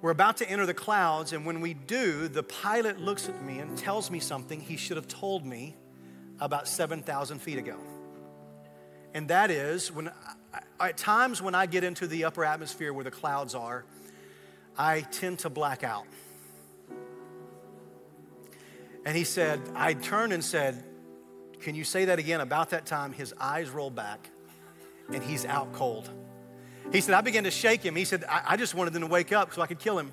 we're 0.00 0.10
about 0.10 0.36
to 0.38 0.48
enter 0.48 0.64
the 0.64 0.74
clouds, 0.74 1.32
and 1.32 1.44
when 1.44 1.60
we 1.60 1.74
do, 1.74 2.28
the 2.28 2.42
pilot 2.42 3.00
looks 3.00 3.28
at 3.28 3.42
me 3.42 3.58
and 3.58 3.76
tells 3.76 4.10
me 4.10 4.20
something 4.20 4.60
he 4.60 4.76
should 4.76 4.96
have 4.96 5.08
told 5.08 5.44
me 5.44 5.74
about 6.40 6.68
7,000 6.68 7.40
feet 7.40 7.58
ago. 7.58 7.76
And 9.12 9.28
that 9.28 9.50
is 9.50 9.90
when, 9.90 10.10
I, 10.80 10.88
at 10.88 10.96
times 10.96 11.42
when 11.42 11.54
I 11.54 11.66
get 11.66 11.82
into 11.82 12.06
the 12.06 12.24
upper 12.24 12.44
atmosphere 12.44 12.92
where 12.92 13.04
the 13.04 13.10
clouds 13.10 13.56
are, 13.56 13.84
I 14.76 15.00
tend 15.00 15.40
to 15.40 15.50
black 15.50 15.82
out. 15.82 16.06
And 19.04 19.16
he 19.16 19.24
said, 19.24 19.60
I 19.74 19.94
turned 19.94 20.32
and 20.32 20.44
said, 20.44 20.84
Can 21.60 21.74
you 21.74 21.82
say 21.82 22.04
that 22.04 22.18
again? 22.18 22.40
About 22.40 22.70
that 22.70 22.86
time, 22.86 23.12
his 23.12 23.34
eyes 23.40 23.70
roll 23.70 23.90
back 23.90 24.30
and 25.12 25.22
he's 25.22 25.44
out 25.44 25.72
cold. 25.72 26.08
He 26.92 27.02
said, 27.02 27.14
I 27.14 27.20
began 27.20 27.44
to 27.44 27.50
shake 27.50 27.82
him. 27.82 27.94
He 27.96 28.04
said, 28.04 28.24
I, 28.28 28.42
I 28.48 28.56
just 28.56 28.74
wanted 28.74 28.94
them 28.94 29.02
to 29.02 29.08
wake 29.08 29.32
up 29.32 29.52
so 29.52 29.60
I 29.60 29.66
could 29.66 29.78
kill 29.78 29.98
him. 29.98 30.12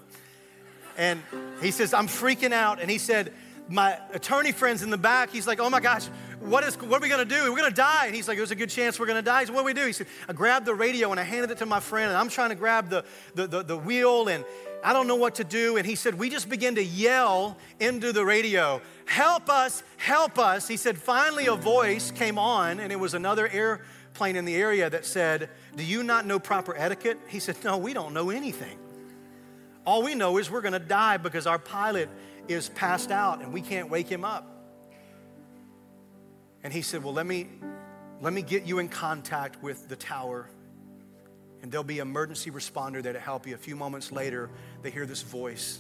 And 0.98 1.22
he 1.62 1.72
says, 1.72 1.94
I'm 1.94 2.08
freaking 2.08 2.52
out. 2.52 2.82
And 2.82 2.90
he 2.90 2.98
said, 2.98 3.34
My 3.70 3.98
attorney 4.14 4.52
friend's 4.52 4.82
in 4.84 4.90
the 4.90 4.98
back. 4.98 5.30
He's 5.30 5.48
like, 5.48 5.60
Oh 5.60 5.70
my 5.70 5.80
gosh, 5.80 6.08
what, 6.42 6.64
is, 6.64 6.76
what 6.76 7.00
are 7.00 7.02
we 7.02 7.10
gonna 7.10 7.26
do? 7.26 7.52
We're 7.52 7.58
gonna 7.58 7.72
die. 7.72 8.08
And 8.08 8.16
he's 8.16 8.28
like, 8.28 8.38
There's 8.38 8.52
a 8.52 8.56
good 8.56 8.70
chance 8.70 9.00
we're 9.00 9.06
gonna 9.06 9.22
die. 9.22 9.42
He 9.42 9.46
said, 9.48 9.56
What 9.56 9.62
do 9.62 9.66
we 9.66 9.74
do? 9.74 9.86
He 9.86 9.94
said, 9.94 10.08
I 10.28 10.34
grabbed 10.34 10.66
the 10.66 10.76
radio 10.76 11.12
and 11.12 11.20
I 11.20 11.24
handed 11.24 11.52
it 11.52 11.58
to 11.60 11.66
my 11.66 11.80
friend, 11.80 12.10
and 12.10 12.18
I'm 12.18 12.30
trying 12.30 12.50
to 12.50 12.56
grab 12.56 12.90
the, 12.90 13.06
the, 13.36 13.48
the, 13.48 13.64
the 13.64 13.78
wheel, 13.78 14.28
and 14.28 14.44
I 14.84 14.94
don't 14.94 15.08
know 15.08 15.16
what 15.16 15.36
to 15.36 15.44
do. 15.44 15.78
And 15.78 15.86
he 15.86 15.96
said, 15.96 16.16
We 16.16 16.30
just 16.30 16.50
began 16.50 16.76
to 16.76 16.84
yell 16.84 17.58
into 17.80 18.12
the 18.12 18.26
radio, 18.26 18.82
Help 19.06 19.50
us, 19.50 19.82
help 19.98 20.38
us. 20.38 20.68
He 20.68 20.78
said, 20.78 20.98
Finally, 20.98 21.48
a 21.48 21.56
voice 21.56 22.12
came 22.12 22.38
on, 22.38 22.80
and 22.80 22.92
it 22.92 23.00
was 23.00 23.14
another 23.14 23.48
airplane 24.16 24.38
in 24.38 24.46
the 24.46 24.56
area 24.56 24.90
that 24.90 25.06
said, 25.06 25.50
Do 25.76 25.84
you 25.84 26.02
not 26.02 26.26
know 26.26 26.40
proper 26.40 26.74
etiquette? 26.74 27.20
He 27.28 27.40
said, 27.40 27.58
No, 27.66 27.78
we 27.78 27.94
don't 27.94 28.14
know 28.14 28.30
anything. 28.30 28.78
All 29.86 30.04
we 30.04 30.16
know 30.16 30.38
is 30.38 30.50
we're 30.50 30.62
gonna 30.62 30.80
die 30.80 31.18
because 31.18 31.46
our 31.46 31.60
pilot 31.60 32.08
is 32.48 32.70
passed 32.70 33.12
out 33.12 33.42
and 33.42 33.52
we 33.52 33.60
can't 33.60 33.90
wake 33.90 34.08
him 34.08 34.24
up. 34.24 34.48
And 36.64 36.72
he 36.72 36.82
said, 36.82 37.04
Well, 37.04 37.14
let 37.14 37.26
me, 37.26 37.50
let 38.22 38.32
me 38.32 38.42
get 38.42 38.66
you 38.66 38.80
in 38.80 38.88
contact 38.88 39.62
with 39.62 39.90
the 39.90 39.98
tower 39.98 40.48
and 41.62 41.70
there'll 41.70 41.84
be 41.84 42.00
an 42.00 42.08
emergency 42.08 42.52
responder 42.52 43.04
there 43.04 43.12
to 43.12 43.20
help 43.20 43.46
you. 43.46 43.54
A 43.54 43.58
few 43.58 43.76
moments 43.76 44.14
later, 44.14 44.50
they 44.82 44.92
hear 44.92 45.06
this 45.06 45.24
voice. 45.24 45.80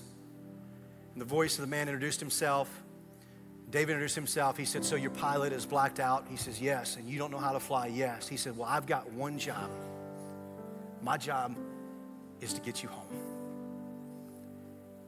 And 1.13 1.21
the 1.21 1.25
voice 1.25 1.55
of 1.55 1.61
the 1.61 1.67
man 1.67 1.87
introduced 1.87 2.19
himself. 2.19 2.83
David 3.75 3.91
introduced 3.91 4.15
himself. 4.15 4.55
He 4.55 4.63
said, 4.63 4.85
So 4.85 4.95
your 4.95 5.11
pilot 5.11 5.51
is 5.51 5.65
blacked 5.65 5.99
out? 5.99 6.27
He 6.29 6.37
says, 6.37 6.61
Yes. 6.61 6.95
And 6.95 7.09
you 7.09 7.19
don't 7.19 7.29
know 7.29 7.39
how 7.39 7.51
to 7.51 7.59
fly? 7.59 7.87
Yes. 7.87 8.25
He 8.25 8.37
said, 8.37 8.57
Well, 8.57 8.69
I've 8.69 8.85
got 8.85 9.11
one 9.11 9.37
job. 9.37 9.69
My 11.01 11.17
job 11.17 11.57
is 12.39 12.53
to 12.53 12.61
get 12.61 12.81
you 12.81 12.87
home. 12.87 13.09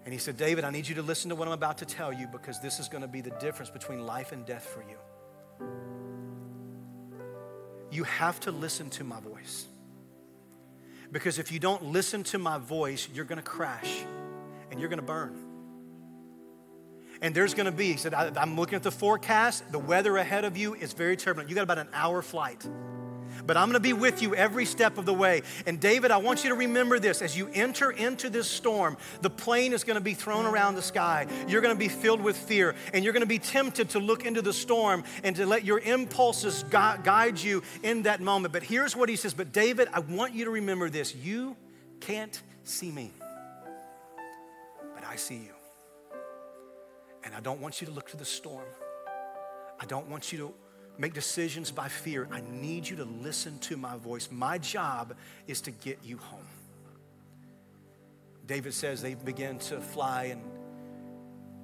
And 0.03 0.11
he 0.11 0.19
said, 0.19 0.35
David, 0.35 0.65
I 0.65 0.71
need 0.71 0.85
you 0.85 0.95
to 0.95 1.01
listen 1.01 1.29
to 1.29 1.35
what 1.35 1.47
I'm 1.47 1.53
about 1.53 1.77
to 1.77 1.85
tell 1.85 2.11
you 2.11 2.27
because 2.27 2.59
this 2.59 2.81
is 2.81 2.89
going 2.89 3.03
to 3.03 3.07
be 3.07 3.21
the 3.21 3.31
difference 3.39 3.69
between 3.69 4.05
life 4.05 4.33
and 4.33 4.45
death 4.45 4.65
for 4.65 4.81
you. 4.81 5.67
You 7.89 8.03
have 8.03 8.37
to 8.41 8.51
listen 8.51 8.89
to 8.91 9.05
my 9.05 9.21
voice. 9.21 9.65
Because 11.09 11.39
if 11.39 11.53
you 11.53 11.59
don't 11.59 11.85
listen 11.85 12.21
to 12.25 12.37
my 12.37 12.57
voice, 12.57 13.07
you're 13.13 13.23
going 13.23 13.37
to 13.37 13.49
crash 13.49 14.03
and 14.71 14.79
you're 14.81 14.89
going 14.89 14.99
to 14.99 15.05
burn. 15.05 15.46
And 17.21 17.33
there's 17.33 17.53
going 17.53 17.65
to 17.65 17.71
be, 17.71 17.91
he 17.91 17.97
said, 17.97 18.13
I'm 18.13 18.55
looking 18.55 18.75
at 18.75 18.83
the 18.83 18.91
forecast. 18.91 19.71
The 19.71 19.79
weather 19.79 20.17
ahead 20.17 20.45
of 20.45 20.57
you 20.57 20.73
is 20.73 20.93
very 20.93 21.17
turbulent. 21.17 21.49
You 21.49 21.55
got 21.55 21.63
about 21.63 21.79
an 21.79 21.89
hour 21.93 22.21
flight 22.21 22.67
but 23.45 23.57
I'm 23.57 23.69
gonna 23.69 23.79
be 23.79 23.93
with 23.93 24.21
you 24.21 24.35
every 24.35 24.65
step 24.65 24.97
of 24.97 25.05
the 25.05 25.13
way. 25.13 25.41
And 25.65 25.79
David, 25.79 26.11
I 26.11 26.17
want 26.17 26.43
you 26.43 26.49
to 26.49 26.55
remember 26.55 26.99
this 26.99 27.21
as 27.21 27.37
you 27.37 27.49
enter 27.53 27.91
into 27.91 28.29
this 28.29 28.49
storm, 28.49 28.97
the 29.21 29.29
plane 29.29 29.73
is 29.73 29.83
gonna 29.83 30.01
be 30.01 30.13
thrown 30.13 30.45
around 30.45 30.75
the 30.75 30.81
sky. 30.81 31.27
You're 31.47 31.61
gonna 31.61 31.75
be 31.75 31.87
filled 31.87 32.21
with 32.21 32.37
fear, 32.37 32.75
and 32.93 33.03
you're 33.03 33.13
gonna 33.13 33.25
be 33.25 33.39
tempted 33.39 33.89
to 33.91 33.99
look 33.99 34.25
into 34.25 34.41
the 34.41 34.53
storm 34.53 35.03
and 35.23 35.35
to 35.35 35.45
let 35.45 35.63
your 35.63 35.79
impulses 35.79 36.63
guide 36.63 37.39
you 37.39 37.63
in 37.83 38.03
that 38.03 38.21
moment. 38.21 38.53
But 38.53 38.63
here's 38.63 38.95
what 38.95 39.09
he 39.09 39.15
says 39.15 39.33
But 39.33 39.51
David, 39.51 39.87
I 39.93 39.99
want 39.99 40.33
you 40.33 40.45
to 40.45 40.51
remember 40.51 40.89
this 40.89 41.15
you 41.15 41.55
can't 41.99 42.39
see 42.63 42.91
me, 42.91 43.11
but 44.93 45.05
I 45.05 45.15
see 45.15 45.37
you. 45.37 45.56
And 47.27 47.35
I 47.35 47.41
don't 47.41 47.59
want 47.59 47.81
you 47.81 47.87
to 47.87 47.93
look 47.93 48.09
to 48.11 48.17
the 48.17 48.23
storm. 48.23 48.63
I 49.81 49.85
don't 49.85 50.07
want 50.07 50.31
you 50.31 50.37
to 50.37 50.53
make 50.97 51.13
decisions 51.13 51.71
by 51.71 51.89
fear. 51.89 52.25
I 52.31 52.41
need 52.49 52.87
you 52.87 52.95
to 52.95 53.03
listen 53.03 53.59
to 53.59 53.75
my 53.75 53.97
voice. 53.97 54.29
My 54.31 54.57
job 54.57 55.13
is 55.45 55.59
to 55.61 55.71
get 55.71 55.99
you 56.05 56.17
home. 56.19 56.47
David 58.45 58.73
says 58.73 59.01
they 59.01 59.15
began 59.15 59.59
to 59.59 59.81
fly 59.81 60.25
and 60.25 60.41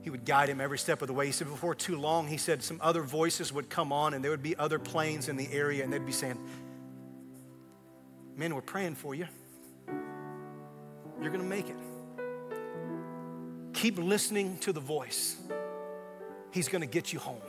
he 0.02 0.10
would 0.10 0.26
guide 0.26 0.50
him 0.50 0.60
every 0.60 0.78
step 0.78 1.02
of 1.02 1.08
the 1.08 1.14
way. 1.14 1.28
He 1.28 1.32
said, 1.32 1.48
before 1.48 1.74
too 1.74 1.98
long, 1.98 2.28
he 2.28 2.36
said 2.36 2.62
some 2.62 2.80
other 2.82 3.02
voices 3.02 3.54
would 3.54 3.70
come 3.70 3.94
on 3.94 4.14
and 4.14 4.22
there 4.22 4.32
would 4.32 4.44
be 4.44 4.58
other 4.58 4.80
planes 4.80 5.30
in 5.30 5.38
the 5.38 5.50
area 5.50 5.82
and 5.82 5.94
they'd 5.94 6.06
be 6.06 6.12
saying, 6.12 6.38
Men, 8.36 8.54
we're 8.54 8.62
praying 8.62 8.96
for 8.96 9.16
you. 9.16 9.28
You're 11.22 11.32
going 11.32 11.42
to 11.42 11.48
make 11.48 11.70
it. 11.70 11.78
Keep 13.74 13.98
listening 13.98 14.58
to 14.60 14.72
the 14.72 14.80
voice, 14.80 15.38
He's 16.52 16.68
going 16.68 16.82
to 16.82 16.88
get 16.88 17.12
you 17.12 17.20
home. 17.20 17.42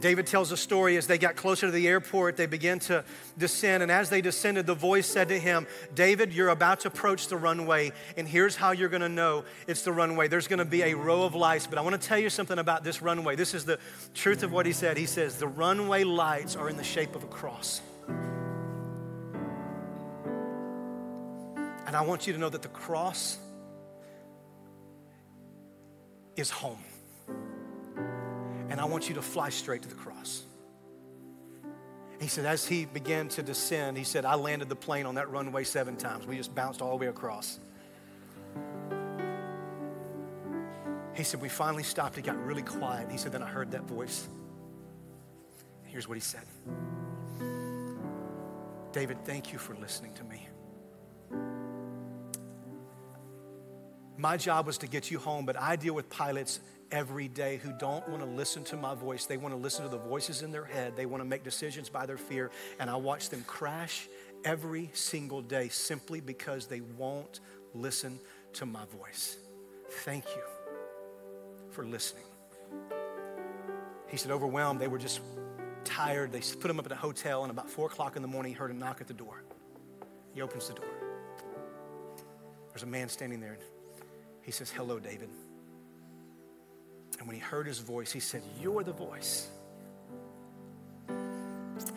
David 0.00 0.26
tells 0.26 0.50
a 0.50 0.56
story 0.56 0.96
as 0.96 1.06
they 1.06 1.18
got 1.18 1.36
closer 1.36 1.66
to 1.66 1.72
the 1.72 1.86
airport, 1.86 2.36
they 2.36 2.46
began 2.46 2.78
to 2.80 3.04
descend. 3.36 3.82
And 3.82 3.92
as 3.92 4.08
they 4.10 4.20
descended, 4.20 4.66
the 4.66 4.74
voice 4.74 5.06
said 5.06 5.28
to 5.28 5.38
him, 5.38 5.66
David, 5.94 6.32
you're 6.32 6.48
about 6.48 6.80
to 6.80 6.88
approach 6.88 7.28
the 7.28 7.36
runway, 7.36 7.92
and 8.16 8.26
here's 8.26 8.56
how 8.56 8.72
you're 8.72 8.88
gonna 8.88 9.08
know 9.08 9.44
it's 9.66 9.82
the 9.82 9.92
runway. 9.92 10.28
There's 10.28 10.48
gonna 10.48 10.64
be 10.64 10.82
a 10.82 10.94
row 10.94 11.24
of 11.24 11.34
lights, 11.34 11.66
but 11.66 11.78
I 11.78 11.82
wanna 11.82 11.98
tell 11.98 12.18
you 12.18 12.30
something 12.30 12.58
about 12.58 12.82
this 12.82 13.02
runway. 13.02 13.36
This 13.36 13.54
is 13.54 13.64
the 13.64 13.78
truth 14.14 14.42
of 14.42 14.52
what 14.52 14.66
he 14.66 14.72
said. 14.72 14.96
He 14.96 15.06
says, 15.06 15.36
The 15.36 15.48
runway 15.48 16.04
lights 16.04 16.56
are 16.56 16.68
in 16.68 16.76
the 16.76 16.84
shape 16.84 17.14
of 17.14 17.22
a 17.22 17.28
cross. 17.28 17.82
And 21.86 21.96
I 21.96 22.02
want 22.02 22.26
you 22.26 22.32
to 22.32 22.38
know 22.38 22.48
that 22.48 22.62
the 22.62 22.68
cross 22.68 23.38
is 26.36 26.50
home 26.50 26.82
and 28.70 28.80
I 28.80 28.84
want 28.84 29.08
you 29.08 29.16
to 29.16 29.22
fly 29.22 29.50
straight 29.50 29.82
to 29.82 29.88
the 29.88 29.96
cross. 29.96 30.44
He 32.20 32.28
said, 32.28 32.46
as 32.46 32.66
he 32.66 32.84
began 32.84 33.28
to 33.30 33.42
descend, 33.42 33.98
he 33.98 34.04
said, 34.04 34.24
I 34.24 34.36
landed 34.36 34.68
the 34.68 34.76
plane 34.76 35.06
on 35.06 35.16
that 35.16 35.30
runway 35.30 35.64
seven 35.64 35.96
times. 35.96 36.26
We 36.26 36.36
just 36.36 36.54
bounced 36.54 36.80
all 36.80 36.90
the 36.90 36.96
way 36.96 37.06
across. 37.08 37.58
He 41.14 41.24
said, 41.24 41.42
We 41.42 41.48
finally 41.48 41.82
stopped. 41.82 42.16
It 42.18 42.22
got 42.22 42.38
really 42.46 42.62
quiet. 42.62 43.10
He 43.10 43.18
said, 43.18 43.32
Then 43.32 43.42
I 43.42 43.48
heard 43.48 43.72
that 43.72 43.82
voice. 43.82 44.28
Here's 45.84 46.06
what 46.08 46.14
he 46.14 46.20
said 46.20 46.44
David, 48.92 49.24
thank 49.24 49.52
you 49.52 49.58
for 49.58 49.74
listening 49.76 50.14
to 50.14 50.24
me. 50.24 50.48
My 54.20 54.36
job 54.36 54.66
was 54.66 54.76
to 54.78 54.86
get 54.86 55.10
you 55.10 55.18
home, 55.18 55.46
but 55.46 55.58
I 55.58 55.76
deal 55.76 55.94
with 55.94 56.10
pilots 56.10 56.60
every 56.92 57.26
day 57.26 57.56
who 57.56 57.72
don't 57.72 58.06
want 58.06 58.22
to 58.22 58.28
listen 58.28 58.62
to 58.64 58.76
my 58.76 58.94
voice. 58.94 59.24
They 59.24 59.38
want 59.38 59.54
to 59.54 59.58
listen 59.58 59.82
to 59.84 59.90
the 59.90 59.96
voices 59.96 60.42
in 60.42 60.52
their 60.52 60.66
head. 60.66 60.94
They 60.94 61.06
want 61.06 61.22
to 61.22 61.24
make 61.24 61.42
decisions 61.42 61.88
by 61.88 62.04
their 62.04 62.18
fear. 62.18 62.50
And 62.78 62.90
I 62.90 62.96
watch 62.96 63.30
them 63.30 63.42
crash 63.46 64.08
every 64.44 64.90
single 64.92 65.40
day 65.40 65.70
simply 65.70 66.20
because 66.20 66.66
they 66.66 66.82
won't 66.82 67.40
listen 67.72 68.20
to 68.54 68.66
my 68.66 68.84
voice. 68.98 69.38
Thank 70.04 70.26
you 70.36 70.42
for 71.70 71.86
listening. 71.86 72.24
He 74.08 74.18
said, 74.18 74.32
overwhelmed, 74.32 74.80
they 74.80 74.88
were 74.88 74.98
just 74.98 75.22
tired. 75.84 76.30
They 76.30 76.42
put 76.60 76.70
him 76.70 76.78
up 76.78 76.84
at 76.84 76.92
a 76.92 76.96
hotel, 76.96 77.42
and 77.44 77.50
about 77.50 77.70
four 77.70 77.86
o'clock 77.86 78.16
in 78.16 78.22
the 78.22 78.28
morning, 78.28 78.52
he 78.52 78.58
heard 78.58 78.70
a 78.70 78.74
knock 78.74 79.00
at 79.00 79.06
the 79.06 79.14
door. 79.14 79.44
He 80.34 80.42
opens 80.42 80.68
the 80.68 80.74
door. 80.74 80.84
There's 82.68 82.82
a 82.82 82.86
man 82.86 83.08
standing 83.08 83.40
there. 83.40 83.56
He 84.50 84.52
says, 84.52 84.72
Hello, 84.72 84.98
David. 84.98 85.28
And 87.20 87.28
when 87.28 87.36
he 87.36 87.40
heard 87.40 87.68
his 87.68 87.78
voice, 87.78 88.10
he 88.10 88.18
said, 88.18 88.42
You're 88.60 88.82
the 88.82 88.92
voice. 88.92 89.48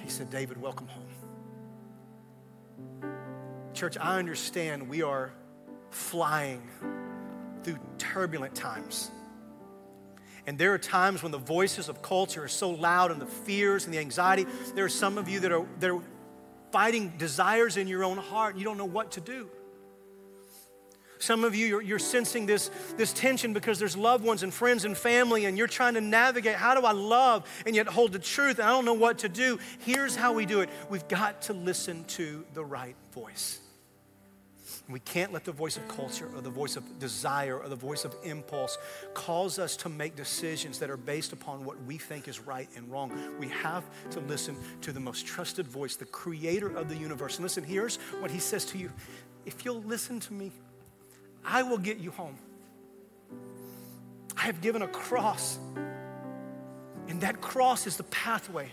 He 0.04 0.10
said, 0.10 0.30
David, 0.30 0.62
welcome 0.62 0.88
home. 0.88 1.08
Church, 3.74 3.98
I 4.00 4.20
understand 4.20 4.88
we 4.88 5.02
are 5.02 5.34
flying 5.90 6.62
through 7.64 7.80
turbulent 7.98 8.54
times. 8.54 9.10
And 10.46 10.56
there 10.56 10.76
are 10.76 10.78
times 10.78 11.24
when 11.24 11.32
the 11.32 11.40
voices 11.40 11.90
of 11.90 12.04
culture 12.04 12.44
are 12.44 12.48
so 12.48 12.70
loud 12.70 13.10
and 13.10 13.20
the 13.20 13.26
fears 13.26 13.86
and 13.86 13.94
the 13.96 13.98
anxiety. 13.98 14.46
There 14.76 14.86
are 14.86 14.90
some 14.90 15.18
of 15.18 15.28
you 15.28 15.40
that 15.40 15.52
are, 15.52 15.66
that 15.80 15.90
are 15.90 16.04
fighting 16.72 17.18
desires 17.18 17.78
in 17.78 17.88
your 17.88 18.04
own 18.04 18.20
heart 18.20 18.54
and 18.54 18.60
you 18.62 18.66
don't 18.66 18.78
know 18.78 18.86
what 18.86 19.14
to 19.14 19.22
do. 19.22 19.50
Some 21.24 21.46
of 21.46 21.56
you, 21.56 21.66
you're, 21.66 21.82
you're, 21.82 22.00
sensing 22.00 22.46
this, 22.46 22.70
this 22.98 23.14
tension 23.14 23.54
because 23.54 23.80
there's 23.80 23.96
loved 23.96 24.26
ones 24.26 24.44
and 24.44 24.54
friends 24.54 24.84
and 24.84 24.98
family, 24.98 25.46
and 25.46 25.58
you're 25.58 25.68
trying 25.68 25.94
to 25.94 26.02
navigate 26.02 26.56
how 26.56 26.76
do 26.76 26.86
I 26.86 26.92
love 26.92 27.50
and 27.66 27.74
yet 27.74 27.88
hold 27.88 28.12
the 28.12 28.20
truth, 28.20 28.60
and 28.60 28.68
I 28.68 28.72
don't 28.72 28.84
know 28.84 28.94
what 28.94 29.20
to 29.20 29.30
do. 29.30 29.58
Here's 29.80 30.18
how 30.18 30.34
we 30.34 30.46
do 30.46 30.60
it 30.60 30.70
we've 30.90 31.08
got 31.08 31.44
to 31.44 31.54
listen 31.54 32.04
to 32.06 32.44
the 32.54 32.66
right 32.66 32.98
voice. 33.14 33.62
We 34.90 35.00
can't 35.00 35.32
let 35.32 35.46
the 35.46 35.54
voice 35.54 35.78
of 35.78 35.88
culture 35.88 36.30
or 36.36 36.42
the 36.42 36.50
voice 36.50 36.76
of 36.76 37.00
desire 37.00 37.58
or 37.58 37.70
the 37.70 37.76
voice 37.78 38.04
of 38.04 38.14
impulse 38.24 38.78
cause 39.14 39.60
us 39.60 39.78
to 39.78 39.88
make 39.88 40.18
decisions 40.18 40.78
that 40.80 40.90
are 40.90 40.98
based 40.98 41.32
upon 41.32 41.64
what 41.64 41.82
we 41.86 41.98
think 41.98 42.28
is 42.28 42.42
right 42.42 42.68
and 42.76 42.92
wrong. 42.92 43.18
We 43.40 43.48
have 43.48 43.86
to 44.10 44.20
listen 44.20 44.58
to 44.82 44.92
the 44.92 45.00
most 45.00 45.26
trusted 45.26 45.70
voice, 45.70 45.96
the 45.96 46.04
creator 46.04 46.76
of 46.76 46.90
the 46.90 46.98
universe. 46.98 47.38
And 47.38 47.44
listen, 47.44 47.64
here's 47.64 47.96
what 48.20 48.30
he 48.30 48.40
says 48.40 48.66
to 48.66 48.78
you 48.78 48.92
If 49.46 49.64
you'll 49.64 49.84
listen 49.84 50.20
to 50.20 50.34
me, 50.34 50.52
I 51.46 51.64
will 51.64 51.78
get 51.78 51.98
you 51.98 52.12
home. 52.12 52.38
I 54.38 54.42
have 54.42 54.62
given 54.62 54.82
a 54.82 54.88
cross, 54.88 55.58
and 57.08 57.22
that 57.22 57.42
cross 57.42 57.88
is 57.88 57.98
the 57.98 58.04
pathway. 58.04 58.70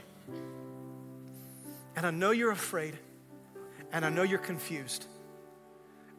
And 1.96 2.06
I 2.06 2.10
know 2.10 2.30
you're 2.30 2.52
afraid, 2.52 2.98
and 3.92 4.04
I 4.04 4.08
know 4.08 4.22
you're 4.22 4.38
confused. 4.38 5.06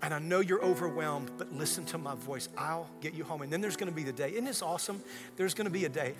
And 0.04 0.14
I 0.16 0.20
know 0.20 0.39
you're 0.39 0.64
overwhelmed, 0.64 1.32
but 1.38 1.54
listen 1.54 1.86
to 1.86 1.97
my 1.97 2.16
voice. 2.16 2.49
I'll 2.58 2.89
get 3.02 3.14
you 3.14 3.24
home. 3.24 3.43
And 3.43 3.54
then 3.54 3.62
there's 3.62 3.76
going 3.76 3.89
to 3.89 3.95
be 3.95 4.04
the 4.04 4.12
day. 4.12 4.32
Isn't 4.32 4.45
this 4.45 4.64
awesome? 4.64 5.02
There's 5.36 5.54
going 5.54 5.66
to 5.66 5.72
be 5.72 5.86
a 5.86 5.89
day. 5.89 6.16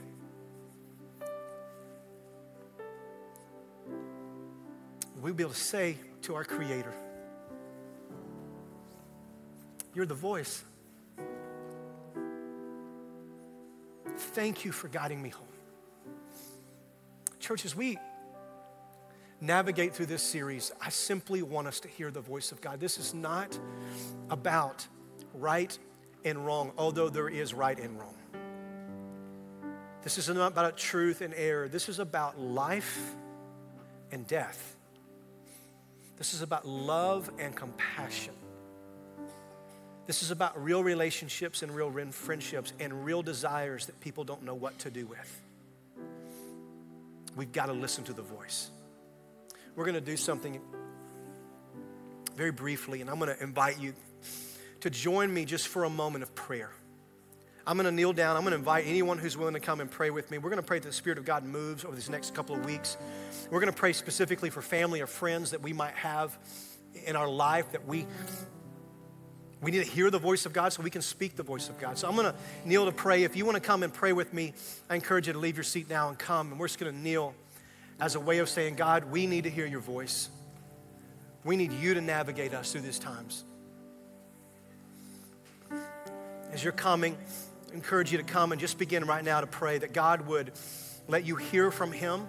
We'll 5.20 5.34
be 5.34 5.44
able 5.44 5.54
to 5.54 5.60
say 5.60 5.98
to 6.24 6.36
our 6.36 6.44
Creator, 6.44 6.94
You're 9.94 10.06
the 10.06 10.14
voice. 10.14 10.64
Thank 14.18 14.64
you 14.64 14.72
for 14.72 14.88
guiding 14.88 15.22
me 15.22 15.30
home. 15.30 15.48
Churches, 17.40 17.76
we 17.76 17.98
navigate 19.42 19.94
through 19.94 20.06
this 20.06 20.22
series, 20.22 20.72
I 20.80 20.90
simply 20.90 21.42
want 21.42 21.68
us 21.68 21.80
to 21.82 21.88
hear 21.88 22.12
the 22.12 22.22
voice 22.22 22.52
of 22.52 22.62
God. 22.62 22.80
This 22.80 22.98
is 22.98 23.14
not 23.14 23.58
about 24.30 24.88
right 25.34 25.78
and 26.24 26.46
wrong, 26.46 26.72
although 26.78 27.10
there 27.10 27.28
is 27.28 27.54
right 27.54 27.78
and 27.78 28.00
wrong. 28.00 28.16
This 30.04 30.18
is 30.18 30.30
not 30.30 30.52
about 30.52 30.78
truth 30.78 31.22
and 31.22 31.34
error. 31.34 31.68
This 31.68 31.90
is 31.90 32.00
about 32.00 32.40
life 32.40 33.16
and 34.12 34.26
death. 34.28 34.76
This 36.18 36.34
is 36.34 36.42
about 36.42 36.68
love 36.68 37.30
and 37.40 37.56
compassion. 37.56 38.34
This 40.08 40.24
is 40.24 40.32
about 40.32 40.62
real 40.62 40.84
relationships 40.84 41.62
and 41.62 41.74
real 41.74 41.92
friendships 42.12 42.74
and 42.80 43.06
real 43.06 43.22
desires 43.22 43.86
that 43.86 44.00
people 44.02 44.24
don't 44.24 44.44
know 44.44 44.56
what 44.56 44.78
to 44.80 44.92
do 44.92 45.06
with. 45.06 45.42
We've 47.36 47.52
got 47.52 47.68
to 47.68 47.74
listen 47.74 48.04
to 48.06 48.14
the 48.14 48.22
voice 48.22 48.70
we're 49.76 49.86
going 49.86 49.96
to 49.96 50.02
do 50.02 50.18
something 50.18 50.60
very 52.36 52.52
briefly, 52.52 53.02
and 53.02 53.10
I'm 53.10 53.20
going 53.20 53.36
to 53.36 53.42
invite 53.42 53.80
you 53.80 53.94
to 54.82 54.90
join 54.90 55.34
me 55.34 55.46
just 55.46 55.68
for 55.68 55.84
a 55.84 55.90
moment 55.90 56.24
of 56.24 56.34
prayer. 56.36 56.72
I'm 57.66 57.78
going 57.78 57.86
to 57.86 57.92
kneel 57.92 58.14
down. 58.14 58.36
I'm 58.36 58.42
going 58.42 58.52
to 58.52 58.58
invite 58.58 58.86
anyone 58.88 59.20
who's 59.20 59.38
willing 59.38 59.54
to 59.54 59.60
come 59.60 59.80
and 59.82 59.90
pray 59.90 60.10
with 60.10 60.32
me. 60.32 60.40
We're 60.40 60.50
going 60.50 60.62
to 60.62 60.68
pray 60.68 60.80
that 60.80 60.88
the 60.88 60.94
Spirit 60.94 61.20
of 61.20 61.26
God 61.26 61.44
moves 61.44 61.86
over 61.86 61.96
these 61.96 62.10
next 62.10 62.34
couple 62.34 62.56
of 62.56 62.66
weeks. 62.66 62.98
We're 63.50 63.60
going 63.60 63.72
to 63.72 63.78
pray 63.78 63.94
specifically 63.94 64.50
for 64.50 64.62
family 64.62 65.02
or 65.02 65.08
friends 65.08 65.52
that 65.52 65.62
we 65.62 65.72
might 65.72 65.94
have 65.94 66.38
in 67.06 67.16
our 67.16 67.30
life 67.30 67.72
that 67.74 67.86
we 67.86 68.08
we 69.62 69.70
need 69.70 69.84
to 69.84 69.90
hear 69.90 70.10
the 70.10 70.20
voice 70.20 70.46
of 70.48 70.54
God 70.54 70.74
so 70.74 70.82
we 70.82 70.90
can 70.90 71.04
speak 71.04 71.36
the 71.36 71.44
voice 71.44 71.70
of 71.70 71.80
God. 71.80 71.98
So 71.98 72.08
I'm 72.08 72.16
going 72.16 72.32
to 72.32 72.36
kneel 72.66 72.86
to 72.86 72.92
pray. 72.92 73.24
If 73.24 73.36
you 73.36 73.46
want 73.46 73.56
to 73.56 73.62
come 73.62 73.84
and 73.84 73.94
pray 73.94 74.12
with 74.12 74.34
me, 74.34 74.54
I 74.90 74.96
encourage 74.96 75.28
you 75.28 75.34
to 75.34 75.40
leave 75.40 75.56
your 75.56 75.64
seat 75.64 75.88
now 75.88 76.10
and 76.10 76.18
come. 76.18 76.52
And 76.52 76.60
we're 76.60 76.68
just 76.68 76.80
going 76.80 76.92
to 76.92 76.98
kneel 76.98 77.36
as 78.00 78.16
a 78.16 78.20
way 78.20 78.40
of 78.40 78.50
saying, 78.50 78.76
God, 78.76 79.06
we 79.06 79.28
need 79.28 79.44
to 79.44 79.52
hear 79.52 79.68
your 79.68 79.80
voice. 79.80 80.30
We 81.44 81.58
need 81.58 81.72
you 81.74 81.94
to 81.94 82.02
navigate 82.02 82.56
us 82.56 82.72
through 82.72 82.82
these 82.82 82.98
times. 82.98 83.44
As 86.52 86.64
you're 86.64 86.74
coming, 86.74 87.16
I 87.72 87.76
encourage 87.76 88.12
you 88.12 88.18
to 88.18 88.24
come 88.24 88.52
and 88.52 88.60
just 88.60 88.80
begin 88.80 89.06
right 89.06 89.24
now 89.24 89.42
to 89.42 89.48
pray 89.48 89.78
that 89.78 89.94
God 89.94 90.28
would 90.28 90.52
let 91.08 91.24
you 91.26 91.36
hear 91.36 91.70
from 91.70 91.92
Him. 91.92 92.28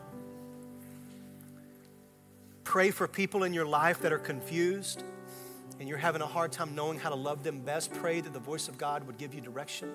Pray 2.62 2.90
for 2.90 3.08
people 3.08 3.42
in 3.42 3.54
your 3.54 3.66
life 3.66 4.02
that 4.02 4.12
are 4.12 4.18
confused 4.18 5.02
and 5.82 5.88
you're 5.88 5.98
having 5.98 6.22
a 6.22 6.26
hard 6.26 6.52
time 6.52 6.76
knowing 6.76 6.96
how 6.96 7.08
to 7.08 7.16
love 7.16 7.42
them 7.42 7.58
best. 7.58 7.92
Pray 7.92 8.20
that 8.20 8.32
the 8.32 8.38
voice 8.38 8.68
of 8.68 8.78
God 8.78 9.04
would 9.04 9.18
give 9.18 9.34
you 9.34 9.40
direction. 9.40 9.90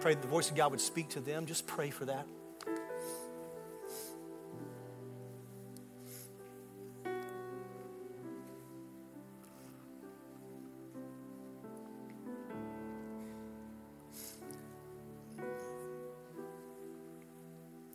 Pray 0.00 0.14
that 0.14 0.20
the 0.20 0.26
voice 0.26 0.50
of 0.50 0.56
God 0.56 0.72
would 0.72 0.80
speak 0.80 1.10
to 1.10 1.20
them. 1.20 1.46
Just 1.46 1.64
pray 1.68 1.90
for 1.90 2.06
that. 2.06 2.26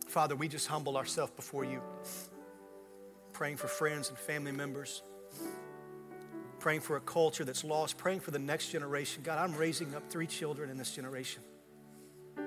Father, 0.08 0.34
we 0.34 0.48
just 0.48 0.66
humble 0.66 0.96
ourselves 0.96 1.32
before 1.36 1.66
you, 1.66 1.82
praying 3.34 3.58
for 3.58 3.68
friends 3.68 4.08
and 4.08 4.16
family 4.16 4.50
members, 4.50 5.02
praying 6.60 6.80
for 6.80 6.96
a 6.96 7.00
culture 7.00 7.44
that's 7.44 7.64
lost, 7.64 7.98
praying 7.98 8.20
for 8.20 8.30
the 8.30 8.38
next 8.38 8.68
generation. 8.68 9.22
God, 9.24 9.38
I'm 9.38 9.56
raising 9.56 9.94
up 9.94 10.08
three 10.10 10.26
children 10.26 10.70
in 10.70 10.76
this 10.76 10.94
generation. 10.94 11.42
And 12.36 12.46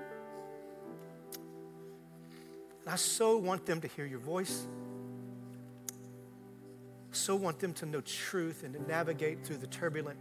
I 2.88 2.96
so 2.96 3.38
want 3.38 3.66
them 3.66 3.82
to 3.82 3.88
hear 3.88 4.06
your 4.06 4.20
voice. 4.20 4.66
so 7.12 7.36
want 7.36 7.60
them 7.60 7.74
to 7.74 7.86
know 7.86 8.02
truth 8.02 8.64
and 8.64 8.74
to 8.74 8.82
navigate 8.84 9.46
through 9.46 9.58
the 9.58 9.68
turbulent 9.68 10.18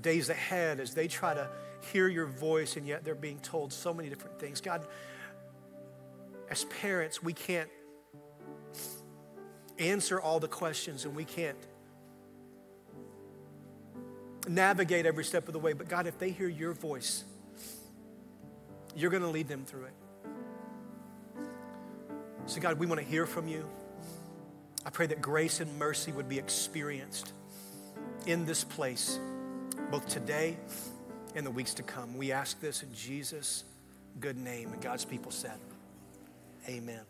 days 0.00 0.28
ahead 0.28 0.78
as 0.78 0.94
they 0.94 1.08
try 1.08 1.34
to 1.34 1.48
hear 1.92 2.08
your 2.08 2.26
voice 2.26 2.76
and 2.76 2.86
yet 2.86 3.04
they're 3.04 3.14
being 3.14 3.40
told 3.40 3.72
so 3.72 3.92
many 3.92 4.08
different 4.08 4.38
things. 4.38 4.60
God, 4.60 4.86
as 6.50 6.64
parents, 6.64 7.22
we 7.22 7.32
can't 7.32 7.68
answer 9.78 10.20
all 10.20 10.40
the 10.40 10.48
questions 10.48 11.04
and 11.04 11.14
we 11.14 11.24
can't 11.24 11.58
navigate 14.48 15.06
every 15.06 15.24
step 15.24 15.46
of 15.48 15.52
the 15.52 15.58
way. 15.58 15.72
But 15.72 15.88
God, 15.88 16.06
if 16.06 16.18
they 16.18 16.30
hear 16.30 16.48
your 16.48 16.72
voice, 16.72 17.24
you're 18.96 19.10
going 19.10 19.22
to 19.22 19.28
lead 19.28 19.48
them 19.48 19.64
through 19.64 19.84
it. 19.84 19.94
So, 22.46 22.60
God, 22.60 22.78
we 22.78 22.86
want 22.86 23.00
to 23.00 23.06
hear 23.06 23.26
from 23.26 23.46
you. 23.46 23.68
I 24.86 24.90
pray 24.90 25.06
that 25.06 25.20
grace 25.20 25.60
and 25.60 25.78
mercy 25.78 26.12
would 26.12 26.28
be 26.28 26.38
experienced 26.38 27.32
in 28.26 28.46
this 28.46 28.64
place, 28.64 29.18
both 29.90 30.08
today 30.08 30.56
and 31.34 31.44
the 31.44 31.50
weeks 31.50 31.74
to 31.74 31.82
come. 31.82 32.16
We 32.16 32.32
ask 32.32 32.60
this 32.60 32.82
in 32.82 32.94
Jesus' 32.94 33.64
good 34.18 34.36
name. 34.36 34.72
And 34.72 34.80
God's 34.80 35.04
people 35.04 35.30
said, 35.30 35.58
Amen. 36.66 37.02